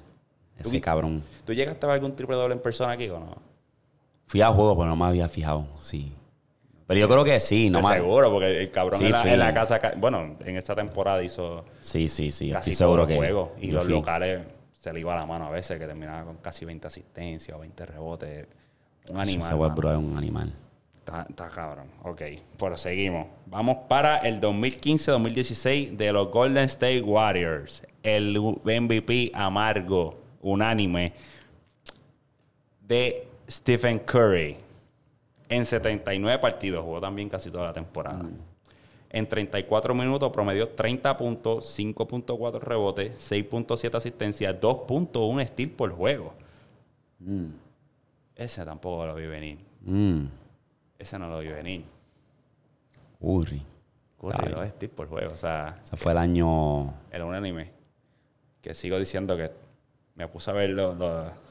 Ese 0.59 0.81
cabrón. 0.81 1.23
¿Tú 1.45 1.53
llegaste 1.53 1.85
a 1.85 1.89
ver 1.89 1.95
algún 1.95 2.15
triple 2.15 2.35
doble 2.35 2.53
en 2.55 2.61
persona 2.61 2.93
aquí 2.93 3.07
o 3.09 3.19
no? 3.19 3.35
Fui 4.25 4.41
a 4.41 4.49
juego, 4.51 4.75
pero 4.77 4.89
no 4.89 4.95
me 4.95 5.05
había 5.05 5.29
fijado. 5.29 5.67
Sí. 5.77 6.13
Pero 6.87 6.99
yo 6.99 7.07
creo 7.09 7.23
que 7.23 7.39
sí. 7.39 7.69
No 7.69 7.81
me- 7.81 7.93
seguro, 7.95 8.31
porque 8.31 8.61
el 8.61 8.71
cabrón 8.71 8.99
Sí, 8.99 9.05
en, 9.07 9.11
la, 9.11 9.21
fui. 9.21 9.31
en 9.31 9.39
la 9.39 9.53
casa, 9.53 9.79
ca- 9.79 9.93
bueno, 9.97 10.37
en 10.43 10.55
esta 10.57 10.75
temporada 10.75 11.21
hizo 11.23 11.65
Sí, 11.81 12.07
sí, 12.07 12.31
sí. 12.31 12.49
casi 12.49 12.71
Estoy 12.71 12.85
seguro 12.85 13.01
los 13.03 13.07
que. 13.09 13.15
juegos. 13.17 13.49
Y 13.61 13.71
los 13.71 13.83
fui. 13.85 13.93
locales 13.93 14.41
se 14.73 14.93
le 14.93 14.99
iba 15.01 15.15
la 15.15 15.25
mano 15.25 15.47
a 15.47 15.49
veces, 15.51 15.77
que 15.79 15.85
terminaba 15.85 16.23
con 16.25 16.37
casi 16.37 16.63
20 16.65 16.87
asistencias 16.87 17.55
o 17.55 17.59
20 17.59 17.85
rebotes. 17.85 18.47
Un 19.09 19.19
animal. 19.19 19.45
Ese. 19.47 19.53
Westbrook 19.53 19.89
era 19.91 19.97
un 19.99 20.17
animal. 20.17 20.53
Está, 20.97 21.25
está 21.29 21.47
cabrón. 21.49 21.87
Ok, 22.03 22.21
pero 22.59 22.77
seguimos. 22.77 23.27
Vamos 23.45 23.77
para 23.87 24.17
el 24.19 24.39
2015-2016 24.41 25.95
de 25.97 26.11
los 26.11 26.29
Golden 26.31 26.65
State 26.65 27.01
Warriors. 27.01 27.83
El 28.03 28.37
MVP 28.37 29.31
amargo, 29.33 30.19
unánime, 30.41 31.13
de 32.81 33.27
Stephen 33.49 33.99
Curry. 33.99 34.57
En 35.49 35.63
79 35.65 36.39
partidos, 36.39 36.83
jugó 36.83 36.99
también 36.99 37.29
casi 37.29 37.49
toda 37.49 37.65
la 37.65 37.73
temporada. 37.73 38.25
En 39.09 39.27
34 39.29 39.93
minutos 39.95 40.29
promedió 40.31 40.67
30 40.69 41.15
puntos, 41.17 41.79
5.4 41.79 42.59
rebotes, 42.59 43.31
6.7 43.31 43.95
asistencias, 43.95 44.55
2.1 44.59 45.47
steal 45.47 45.69
por 45.69 45.91
juego. 45.91 46.33
Ese 48.35 48.65
tampoco 48.65 49.05
lo 49.05 49.15
vi 49.15 49.25
venir. 49.27 49.57
Mm. 49.81 50.25
Ese 50.99 51.17
no 51.17 51.29
lo 51.29 51.39
vi 51.39 51.47
venir. 51.47 51.85
Curry. 53.21 53.61
Curry, 54.19 54.51
dos 54.51 54.67
steals 54.69 54.93
por 54.93 55.07
juego. 55.07 55.33
O 55.33 55.37
sea, 55.37 55.79
Ese 55.83 55.95
fue 55.95 56.11
el 56.11 56.17
año. 56.17 56.93
era 57.11 57.25
un 57.25 57.33
anime. 57.33 57.71
Que 58.61 58.73
sigo 58.73 58.99
diciendo 58.99 59.37
que 59.37 59.49
me 60.17 60.27
puse 60.27 60.51
a 60.51 60.53
verlo. 60.53 60.93
lo- 60.93 61.47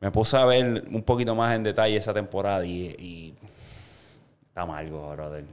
me 0.00 0.10
puse 0.10 0.36
a 0.36 0.44
ver 0.44 0.84
un 0.90 1.02
poquito 1.02 1.34
más 1.34 1.54
en 1.54 1.62
detalle 1.62 1.96
esa 1.96 2.12
temporada 2.12 2.64
y, 2.64 2.86
y 2.98 3.34
está 4.48 4.62
amargo, 4.62 5.10
brother. 5.12 5.44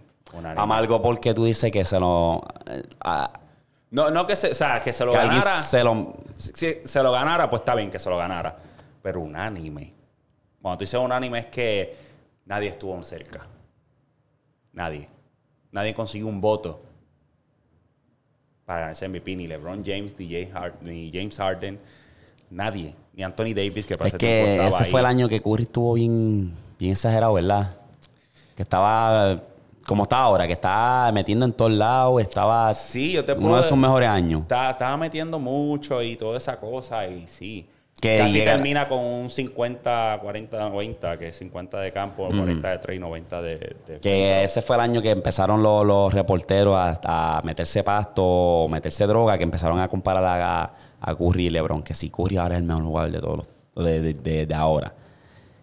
Amargo 0.57 1.01
porque 1.01 1.33
tú 1.33 1.45
dices 1.45 1.71
que 1.71 1.83
se 1.85 1.99
lo. 1.99 2.43
eh, 2.67 2.83
a- 3.01 3.31
No, 3.91 4.09
no 4.11 4.25
que 4.27 4.35
se, 4.35 4.51
o 4.51 4.55
sea, 4.55 4.79
que 4.81 4.91
se 4.93 5.05
lo 5.05 5.11
que 5.11 5.17
ganara. 5.17 5.61
se 5.61 5.83
lo. 5.83 6.13
Si 6.35 6.51
se 6.83 7.03
lo 7.03 7.11
ganara, 7.11 7.49
pues 7.49 7.61
está 7.61 7.75
bien 7.75 7.89
que 7.91 7.99
se 7.99 8.09
lo 8.09 8.17
ganara. 8.17 8.57
Pero 9.01 9.21
un 9.21 9.35
anime. 9.35 9.93
Cuando 10.61 10.77
tú 10.79 10.83
dices 10.83 10.99
un 10.99 11.11
anime 11.11 11.39
es 11.39 11.45
que 11.47 11.95
nadie 12.45 12.69
estuvo 12.69 13.01
cerca. 13.03 13.47
Nadie. 14.73 15.07
Nadie 15.71 15.93
consiguió 15.93 16.27
un 16.27 16.41
voto 16.41 16.81
para 18.69 18.91
ese 18.91 19.09
MVP. 19.09 19.35
Ni 19.35 19.47
LeBron 19.47 19.83
James, 19.83 20.13
ni, 20.19 20.29
James 20.29 20.53
Hard- 20.53 20.81
ni 20.81 21.09
James 21.11 21.35
Harden. 21.35 21.79
Nadie. 22.51 22.93
Ni 23.15 23.23
Anthony 23.23 23.55
Davis, 23.55 23.87
que 23.87 23.95
para 23.95 24.09
Es 24.09 24.13
que 24.13 24.63
ese 24.67 24.83
ahí. 24.83 24.91
fue 24.91 24.99
el 24.99 25.07
año 25.07 25.27
que 25.27 25.41
Curry 25.41 25.63
estuvo 25.63 25.93
bien, 25.95 26.53
bien 26.77 26.91
exagerado, 26.91 27.33
¿verdad? 27.33 27.77
Que 28.55 28.61
estaba 28.61 29.41
como 29.87 30.03
está 30.03 30.17
ahora, 30.19 30.45
que 30.45 30.53
estaba 30.53 31.11
metiendo 31.11 31.45
en 31.45 31.51
todos 31.53 31.71
lados, 31.71 32.21
estaba 32.21 32.71
Sí, 32.75 33.11
yo 33.13 33.25
te 33.25 33.33
puedo... 33.33 33.47
uno 33.47 33.57
de 33.57 33.63
sus 33.63 33.75
mejores 33.75 34.07
años. 34.07 34.41
Estaba, 34.43 34.69
estaba 34.69 34.97
metiendo 34.97 35.39
mucho 35.39 36.03
y 36.03 36.15
toda 36.15 36.37
esa 36.37 36.57
cosa 36.59 37.07
y 37.07 37.27
sí. 37.27 37.67
Que 37.99 38.17
Casi 38.19 38.33
llega- 38.39 38.53
termina 38.53 38.87
con 38.87 38.99
un 38.99 39.29
50, 39.29 40.19
40, 40.21 40.69
90, 40.69 41.17
que 41.19 41.27
es 41.29 41.35
50 41.37 41.79
de 41.81 41.91
campo, 41.91 42.27
40 42.29 42.69
de 42.71 42.77
3 42.77 42.95
y 42.95 42.99
90 42.99 43.41
de... 43.41 43.57
de 43.87 43.99
Que 44.01 44.43
ese 44.43 44.61
fue 44.61 44.77
el 44.77 44.81
año 44.83 45.01
que 45.01 45.09
empezaron 45.11 45.61
los, 45.61 45.85
los 45.85 46.13
reporteros 46.13 46.75
a, 46.77 46.99
a 47.03 47.41
meterse 47.43 47.83
pasto 47.83 48.23
o 48.23 48.69
meterse 48.69 49.05
droga, 49.05 49.37
que 49.37 49.43
empezaron 49.43 49.79
a 49.79 49.87
comparar 49.89 50.23
a, 50.23 50.73
a 51.01 51.15
Curry 51.15 51.47
y 51.47 51.49
LeBron. 51.49 51.83
Que 51.83 51.93
si 51.93 52.09
Curry 52.09 52.37
ahora 52.37 52.55
es 52.55 52.61
el 52.61 52.67
mejor 52.67 52.83
jugador 52.83 53.11
de 53.11 53.19
todos 53.19 53.37
los, 53.75 53.85
de, 53.85 54.13
de- 54.13 54.45
de- 54.45 54.55
ahora. 54.55 54.93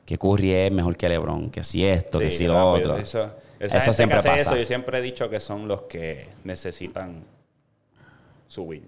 Que 0.05 0.19
Curry 0.19 0.53
es 0.53 0.73
mejor 0.73 0.97
que 0.97 1.09
LeBron. 1.09 1.51
Que 1.51 1.65
si 1.65 1.87
esto, 1.87 2.19
que 2.19 2.31
si 2.31 2.47
lo 2.47 2.73
otro. 2.73 2.99
Eso, 2.99 3.31
Eso 3.59 3.93
siempre 3.95 4.19
pasa. 4.19 4.37
Eso, 4.37 4.57
yo 4.57 4.67
siempre 4.67 4.99
he 4.99 5.03
dicho 5.03 5.31
que 5.31 5.41
son 5.41 5.67
los 5.67 5.83
que 5.83 6.29
necesitan 6.45 7.25
subir. 8.47 8.87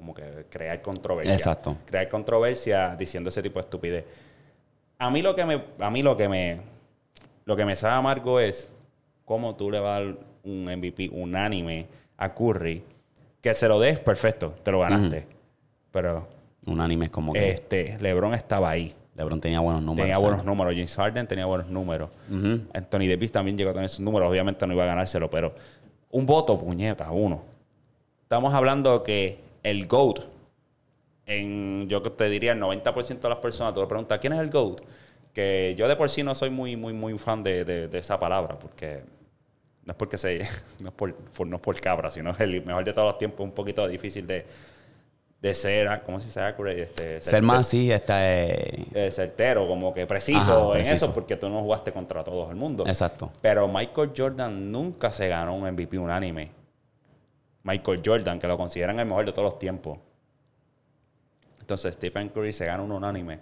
Como 0.00 0.14
que 0.14 0.46
crear 0.48 0.80
controversia. 0.80 1.34
Exacto. 1.34 1.76
Crear 1.84 2.08
controversia 2.08 2.96
diciendo 2.96 3.28
ese 3.28 3.42
tipo 3.42 3.58
de 3.58 3.60
estupidez. 3.60 4.04
A 4.98 5.10
mí 5.10 5.20
lo 5.20 5.36
que 5.36 5.44
me, 5.44 5.62
a 5.78 5.90
mí 5.90 6.00
lo 6.00 6.16
que 6.16 6.26
me, 6.26 6.60
lo 7.44 7.54
que 7.54 7.66
me 7.66 7.76
sabe 7.76 7.96
amargo 7.96 8.40
es 8.40 8.72
cómo 9.26 9.56
tú 9.56 9.70
le 9.70 9.78
vas 9.78 10.00
a 10.00 10.04
dar 10.04 10.16
un 10.42 10.64
MVP 10.64 11.10
unánime 11.12 11.86
a 12.16 12.32
Curry. 12.32 12.82
Que 13.42 13.52
se 13.52 13.68
lo 13.68 13.78
des, 13.78 13.98
perfecto, 13.98 14.54
te 14.62 14.70
lo 14.70 14.80
ganaste. 14.80 15.26
Pero 15.92 16.26
Unánime 16.66 17.06
es 17.06 17.10
como 17.10 17.34
que 17.34 17.50
este, 17.50 17.98
LeBron 18.00 18.32
estaba 18.32 18.70
ahí. 18.70 18.94
LeBron 19.16 19.38
tenía 19.38 19.60
buenos 19.60 19.82
números. 19.82 20.04
Tenía 20.04 20.14
¿sabes? 20.14 20.28
buenos 20.28 20.46
números. 20.46 20.74
James 20.74 20.96
Harden 20.96 21.26
tenía 21.26 21.44
buenos 21.44 21.68
números. 21.68 22.08
Anthony 22.72 23.06
Davis 23.06 23.30
también 23.30 23.58
llegó 23.58 23.70
a 23.70 23.74
tener 23.74 23.90
sus 23.90 24.00
números. 24.00 24.30
Obviamente 24.30 24.66
no 24.66 24.72
iba 24.72 24.84
a 24.84 24.86
ganárselo, 24.86 25.28
pero 25.28 25.54
un 26.10 26.24
voto, 26.24 26.58
puñeta, 26.58 27.10
uno. 27.10 27.42
Estamos 28.22 28.54
hablando 28.54 29.02
que 29.02 29.49
el 29.62 29.86
GOAT, 29.86 30.20
en, 31.26 31.86
yo 31.88 32.02
te 32.02 32.28
diría 32.28 32.52
el 32.52 32.60
90% 32.60 33.20
de 33.20 33.28
las 33.28 33.38
personas, 33.38 33.72
tú 33.74 33.80
le 33.80 33.86
preguntas, 33.86 34.18
¿quién 34.18 34.32
es 34.32 34.40
el 34.40 34.50
GOAT? 34.50 34.80
Que 35.32 35.74
yo 35.78 35.86
de 35.86 35.94
por 35.96 36.10
sí 36.10 36.22
no 36.22 36.34
soy 36.34 36.50
muy, 36.50 36.76
muy, 36.76 36.92
muy 36.92 37.16
fan 37.18 37.42
de, 37.42 37.64
de- 37.64 37.88
de 37.88 37.98
esa 37.98 38.18
palabra, 38.18 38.58
porque 38.58 39.02
no 39.84 39.92
es 39.92 39.96
porque 39.96 40.18
se, 40.18 40.40
no 40.80 40.88
es 40.88 40.94
por, 40.94 41.14
por- 41.14 41.46
no 41.46 41.56
es 41.56 41.62
por 41.62 41.80
cabra, 41.80 42.10
sino 42.10 42.30
es 42.30 42.40
el 42.40 42.64
mejor 42.64 42.84
de 42.84 42.92
todos 42.92 43.08
los 43.08 43.18
tiempos, 43.18 43.40
un 43.44 43.52
poquito 43.52 43.86
difícil 43.86 44.26
de, 44.26 44.44
de 45.40 45.54
ser, 45.54 46.02
¿cómo 46.04 46.18
se 46.18 46.26
dice? 46.26 46.40
Accurate, 46.40 46.82
Este, 46.82 47.20
Ser 47.20 47.42
más 47.42 47.60
así, 47.60 47.90
está. 47.92 48.18
eh, 48.28 48.84
eh, 48.92 49.10
certero, 49.12 49.66
como 49.68 49.94
que 49.94 50.06
preciso 50.06 50.38
Ajá, 50.40 50.64
en 50.66 50.72
preciso. 50.82 50.94
eso, 51.06 51.14
porque 51.14 51.36
tú 51.36 51.48
no 51.48 51.62
jugaste 51.62 51.92
contra 51.92 52.24
todo 52.24 52.50
el 52.50 52.56
mundo. 52.56 52.84
Exacto. 52.86 53.30
Pero 53.40 53.68
Michael 53.68 54.10
Jordan 54.16 54.70
nunca 54.72 55.12
se 55.12 55.28
ganó 55.28 55.54
un 55.54 55.66
MVP 55.72 55.96
unánime. 55.96 56.50
Michael 57.62 58.02
Jordan, 58.04 58.38
que 58.38 58.46
lo 58.48 58.56
consideran 58.56 58.98
el 58.98 59.06
mejor 59.06 59.26
de 59.26 59.32
todos 59.32 59.44
los 59.52 59.58
tiempos. 59.58 59.98
Entonces 61.60 61.94
Stephen 61.94 62.28
Curry 62.30 62.52
se 62.52 62.66
gana 62.66 62.82
un 62.82 62.92
unánime. 62.92 63.38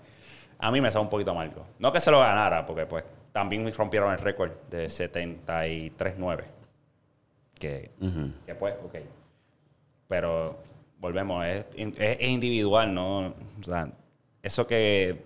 A 0.59 0.71
mí 0.71 0.81
me 0.81 0.91
sabe 0.91 1.05
un 1.05 1.11
poquito 1.11 1.31
amargo. 1.31 1.65
No 1.79 1.93
que 1.93 2.01
se 2.01 2.11
lo 2.11 2.19
ganara, 2.21 2.67
porque 2.67 2.85
pues 2.87 3.05
también 3.33 3.71
rompieron 3.73 4.13
el 4.13 4.19
récord 4.19 4.51
de 4.71 4.87
73-9. 4.89 6.45
Que, 7.59 7.91
Ujú. 8.01 8.33
que 8.47 8.55
pues, 8.55 8.75
ok. 8.85 8.95
Pero 10.09 10.59
volvemos, 10.99 11.45
es, 11.47 11.67
es- 11.77 11.95
es 11.99 12.23
individual, 12.29 12.93
¿no? 12.93 13.19
O 13.29 13.63
sea, 13.63 13.89
eso 14.43 14.67
que 14.67 15.23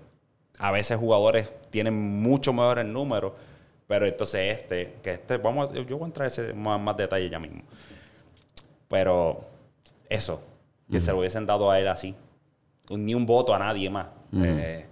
a 0.58 0.70
veces 0.70 0.98
jugadores 0.98 1.50
tienen 1.70 1.94
mucho 1.94 2.52
mejores 2.52 2.84
números, 2.86 3.32
pero 3.86 4.06
entonces 4.06 4.58
este, 4.60 4.94
que 5.02 5.12
este, 5.12 5.36
vamos, 5.38 5.72
yo 5.86 5.96
voy 5.98 6.02
a 6.04 6.06
entrar 6.06 6.24
en 6.26 6.32
ese 6.32 6.54
más, 6.54 6.80
más 6.80 6.96
detalle 6.96 7.28
ya 7.28 7.38
mismo. 7.38 7.62
Pero 8.92 9.40
eso, 10.10 10.42
que 10.90 11.00
se 11.00 11.12
lo 11.12 11.20
hubiesen 11.20 11.46
dado 11.46 11.70
a 11.70 11.80
él 11.80 11.88
así, 11.88 12.14
ni 12.90 13.14
un 13.14 13.24
voto 13.24 13.54
a 13.54 13.58
nadie 13.58 13.88
más. 13.88 14.08
Eh, 14.34 14.84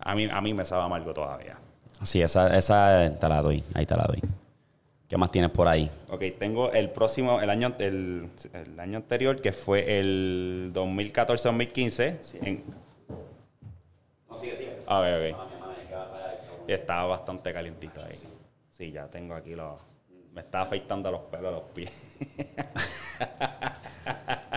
a, 0.00 0.14
mí, 0.14 0.26
a 0.32 0.40
mí 0.40 0.54
me 0.54 0.64
sabe 0.64 0.82
amargo 0.84 1.12
todavía. 1.12 1.58
Sí, 2.02 2.22
esa, 2.22 2.56
esa 2.56 3.12
te 3.20 3.28
la 3.28 3.42
doy. 3.42 3.62
Ahí 3.74 3.84
te 3.84 3.94
la 3.94 4.04
doy. 4.04 4.22
¿Qué 5.06 5.18
más 5.18 5.30
tienes 5.30 5.50
por 5.50 5.68
ahí? 5.68 5.90
Ok, 6.08 6.22
tengo 6.38 6.72
el 6.72 6.88
próximo, 6.88 7.42
el 7.42 7.50
año, 7.50 7.74
el, 7.78 8.30
el 8.54 8.80
año 8.80 8.96
anterior, 8.96 9.38
que 9.42 9.52
fue 9.52 9.98
el 10.00 10.70
2014-2015. 10.72 12.16
en- 12.40 12.64
No, 14.30 14.38
sigue, 14.38 14.56
sigue. 14.56 14.76
A 14.86 15.00
ver, 15.00 15.34
ok. 15.34 15.40
Estaba 16.68 17.04
bastante 17.04 17.52
calientito 17.52 18.02
ahí. 18.02 18.16
Sí, 18.70 18.90
ya 18.92 19.08
tengo 19.08 19.34
aquí 19.34 19.54
los... 19.54 19.74
Me 20.36 20.42
está 20.42 20.60
afeitando 20.60 21.10
los 21.10 21.22
pelos 21.22 21.46
de 21.46 21.52
los 21.52 21.62
pies. 21.72 21.90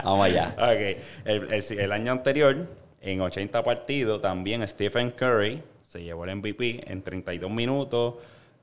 Vamos 0.03 0.25
allá. 0.25 0.53
Ok, 0.57 1.01
el, 1.25 1.53
el- 1.53 1.79
el 1.79 1.91
año 1.93 2.11
anterior, 2.11 2.67
en 3.01 3.21
80 3.21 3.63
partidos, 3.63 4.21
también 4.21 4.67
Stephen 4.67 5.11
Curry 5.11 5.63
se 5.87 6.03
llevó 6.03 6.25
el 6.25 6.35
MVP 6.35 6.91
en 6.91 7.01
32 7.01 7.49
minutos. 7.49 8.15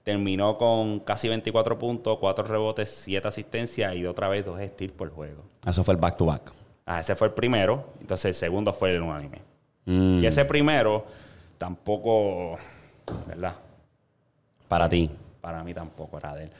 Terminó 0.04 0.56
con 0.58 1.00
casi 1.00 1.28
24 1.28 1.78
puntos, 1.78 2.18
4 2.20 2.44
rebotes, 2.44 2.90
7 2.90 3.26
asistencias 3.26 3.96
y 3.96 4.06
otra 4.06 4.28
vez 4.28 4.44
2 4.44 4.60
steals 4.68 4.92
por 4.92 5.10
juego. 5.10 5.42
Eso 5.66 5.82
fue 5.82 5.94
el 5.94 6.00
back 6.00 6.16
to 6.16 6.26
back. 6.26 6.52
Ah, 6.84 7.00
ese 7.00 7.16
fue 7.16 7.28
el 7.28 7.32
primero. 7.32 7.86
Entonces 8.00 8.26
el 8.26 8.34
segundo 8.34 8.72
fue 8.72 8.94
el 8.94 9.02
unánime. 9.02 9.40
Mm, 9.86 10.20
Y 10.22 10.26
ese 10.26 10.44
primero 10.44 11.04
tampoco, 11.58 12.56
¿verdad? 13.26 13.56
para 14.68 14.88
ti. 14.88 15.10
Para 15.40 15.64
mí 15.64 15.72
tampoco 15.74 16.18
era 16.18 16.34
de 16.34 16.44
él. 16.44 16.50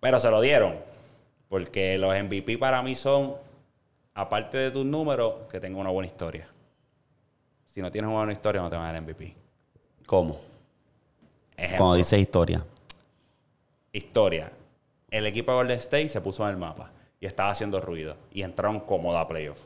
Pero 0.00 0.18
se 0.18 0.30
lo 0.30 0.40
dieron. 0.40 0.76
Porque 1.48 1.96
los 1.98 2.14
MVP 2.14 2.58
para 2.58 2.82
mí 2.82 2.94
son, 2.94 3.34
aparte 4.14 4.58
de 4.58 4.70
tus 4.70 4.84
números, 4.84 5.46
que 5.50 5.60
tengan 5.60 5.80
una 5.80 5.90
buena 5.90 6.06
historia. 6.06 6.46
Si 7.66 7.80
no 7.80 7.90
tienes 7.90 8.08
una 8.08 8.18
buena 8.18 8.32
historia, 8.32 8.60
no 8.60 8.68
te 8.68 8.76
van 8.76 8.84
a 8.84 8.92
dar 8.92 8.96
el 8.96 9.02
MVP. 9.02 9.34
¿Cómo? 10.06 10.40
Ejemplo, 11.56 11.78
Cuando 11.78 11.96
dices 11.96 12.20
historia. 12.20 12.64
historia. 13.92 14.52
El 15.10 15.26
equipo 15.26 15.52
de 15.52 15.56
Golden 15.56 15.78
State 15.78 16.08
se 16.08 16.20
puso 16.20 16.44
en 16.44 16.50
el 16.50 16.56
mapa 16.56 16.90
y 17.18 17.26
estaba 17.26 17.50
haciendo 17.50 17.80
ruido. 17.80 18.16
Y 18.30 18.42
entraron 18.42 18.80
cómodo 18.80 19.18
a 19.18 19.26
playoff. 19.26 19.60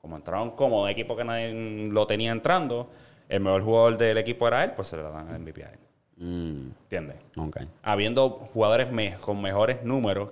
Como 0.00 0.16
entraron 0.16 0.52
cómodo, 0.52 0.88
equipo 0.88 1.16
que 1.16 1.24
nadie 1.24 1.88
lo 1.90 2.06
tenía 2.06 2.30
entrando, 2.30 2.90
el 3.28 3.40
mejor 3.40 3.62
jugador 3.62 3.98
del 3.98 4.18
equipo 4.18 4.46
era 4.46 4.62
él, 4.62 4.72
pues 4.72 4.88
se 4.88 4.96
le 4.96 5.02
dan 5.02 5.28
el 5.34 5.40
MVP 5.40 5.64
a 5.64 5.70
él. 5.70 5.78
Mm, 6.16 6.70
¿Entiendes? 6.82 7.16
ok. 7.36 7.56
habiendo 7.82 8.30
jugadores 8.30 8.90
me- 8.90 9.16
con 9.16 9.40
mejores 9.42 9.82
números, 9.82 10.30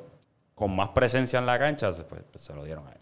con 0.54 0.74
más 0.76 0.90
presencia 0.90 1.38
en 1.38 1.46
la 1.46 1.58
cancha, 1.58 1.92
se- 1.92 2.04
pues, 2.04 2.22
pues, 2.30 2.44
se 2.44 2.54
lo 2.54 2.62
dieron 2.64 2.86
a 2.86 2.92
él. 2.92 2.98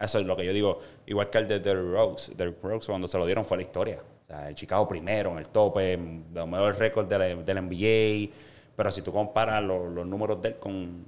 Eso 0.00 0.18
es 0.18 0.26
lo 0.26 0.36
que 0.36 0.44
yo 0.46 0.52
digo. 0.52 0.80
Igual 1.06 1.28
que 1.30 1.38
el 1.38 1.46
de 1.46 1.60
Derrick 1.60 1.92
Rose. 1.92 2.34
Derrick 2.34 2.62
Rose 2.62 2.86
cuando 2.88 3.06
se 3.06 3.18
lo 3.18 3.26
dieron 3.26 3.44
fue 3.44 3.58
la 3.58 3.62
historia. 3.64 4.00
O 4.24 4.26
sea, 4.26 4.48
el 4.48 4.54
Chicago 4.54 4.88
primero, 4.88 5.30
en 5.32 5.38
el 5.38 5.48
tope, 5.48 5.96
de 5.98 6.22
los 6.32 6.48
mejores 6.48 6.78
récords 6.78 7.08
de 7.08 7.18
la- 7.18 7.24
del 7.26 7.58
NBA. 7.58 8.32
Pero 8.74 8.90
si 8.90 9.02
tú 9.02 9.12
comparas 9.12 9.62
lo- 9.62 9.88
los 9.90 10.06
números 10.06 10.40
de 10.40 10.48
él 10.48 10.56
con... 10.58 11.04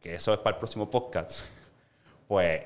Que 0.00 0.14
eso 0.14 0.32
es 0.32 0.38
para 0.40 0.56
el 0.56 0.58
próximo 0.58 0.88
podcast. 0.90 1.40
Pues 2.26 2.62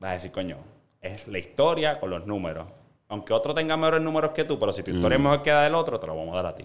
vas 0.00 0.10
a 0.10 0.12
decir, 0.14 0.32
coño, 0.32 0.56
es 1.00 1.28
la 1.28 1.38
historia 1.38 2.00
con 2.00 2.10
los 2.10 2.26
números. 2.26 2.66
Aunque 3.10 3.32
otro 3.34 3.52
tenga 3.52 3.76
mejores 3.76 4.00
números 4.00 4.30
que 4.30 4.44
tú, 4.44 4.58
pero 4.58 4.72
si 4.72 4.82
tu 4.82 4.90
historia 4.92 5.16
es 5.16 5.22
mejor 5.22 5.42
que 5.42 5.50
la 5.50 5.62
del 5.62 5.74
otro, 5.74 5.98
te 6.00 6.06
lo 6.06 6.16
vamos 6.16 6.32
a 6.32 6.36
dar 6.42 6.46
a 6.46 6.54
ti. 6.54 6.64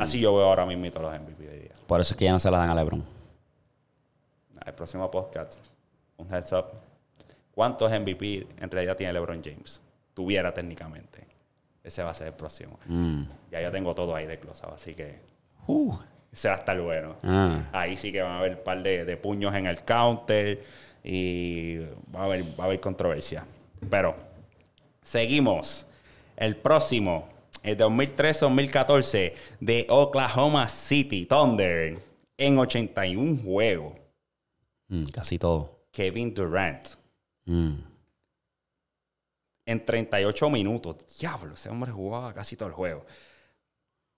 Así 0.00 0.18
yo 0.18 0.34
veo 0.34 0.46
ahora 0.46 0.66
mismo 0.66 0.84
los 0.86 1.20
MVP 1.20 1.48
hoy 1.48 1.58
día. 1.60 1.72
Por 1.86 2.00
eso 2.00 2.14
es 2.14 2.18
que 2.18 2.24
ya 2.24 2.32
no 2.32 2.38
se 2.38 2.50
la 2.50 2.58
dan 2.58 2.70
a 2.70 2.74
LeBron. 2.74 3.04
El 4.66 4.74
próximo 4.74 5.10
podcast, 5.10 5.56
un 6.16 6.26
heads 6.34 6.52
up. 6.52 6.64
¿Cuántos 7.54 7.90
MVP 7.92 8.46
en 8.58 8.70
realidad 8.70 8.96
tiene 8.96 9.12
LeBron 9.12 9.42
James? 9.42 9.80
Tuviera 10.14 10.52
técnicamente. 10.52 11.26
Ese 11.84 12.02
va 12.02 12.10
a 12.10 12.14
ser 12.14 12.28
el 12.28 12.32
próximo. 12.34 12.78
Mm. 12.86 13.22
Ya 13.50 13.60
yo 13.62 13.70
tengo 13.70 13.94
todo 13.94 14.14
ahí 14.14 14.26
desglosado, 14.26 14.74
así 14.74 14.94
que 14.94 15.20
Uh, 15.66 15.94
ese 16.32 16.48
va 16.48 16.54
a 16.54 16.58
estar 16.58 16.80
bueno. 16.80 17.16
ah. 17.22 17.68
Ahí 17.72 17.96
sí 17.96 18.10
que 18.10 18.22
van 18.22 18.32
a 18.32 18.38
haber 18.38 18.52
un 18.56 18.64
par 18.64 18.82
de, 18.82 19.04
de 19.04 19.16
puños 19.18 19.54
en 19.54 19.66
el 19.66 19.84
counter 19.84 20.64
y 21.04 21.76
va 22.14 22.20
a 22.22 22.24
haber, 22.24 22.42
va 22.58 22.64
a 22.64 22.66
haber 22.66 22.80
controversia. 22.80 23.44
Pero 23.88 24.14
seguimos. 25.08 25.86
El 26.36 26.56
próximo, 26.56 27.28
el 27.62 27.76
2013-2014 27.78 29.32
de 29.60 29.86
Oklahoma 29.88 30.68
City 30.68 31.24
Thunder 31.26 31.98
en 32.36 32.58
81 32.58 33.42
juegos. 33.42 33.94
Mm, 34.88 35.04
casi 35.06 35.38
todo. 35.38 35.78
Kevin 35.90 36.34
Durant 36.34 36.88
Mm. 37.46 37.78
en 39.66 39.86
38 39.86 40.50
minutos. 40.50 40.96
Diablo, 41.18 41.54
ese 41.54 41.70
hombre 41.70 41.90
jugaba 41.90 42.34
casi 42.34 42.56
todo 42.56 42.68
el 42.68 42.74
juego. 42.74 43.06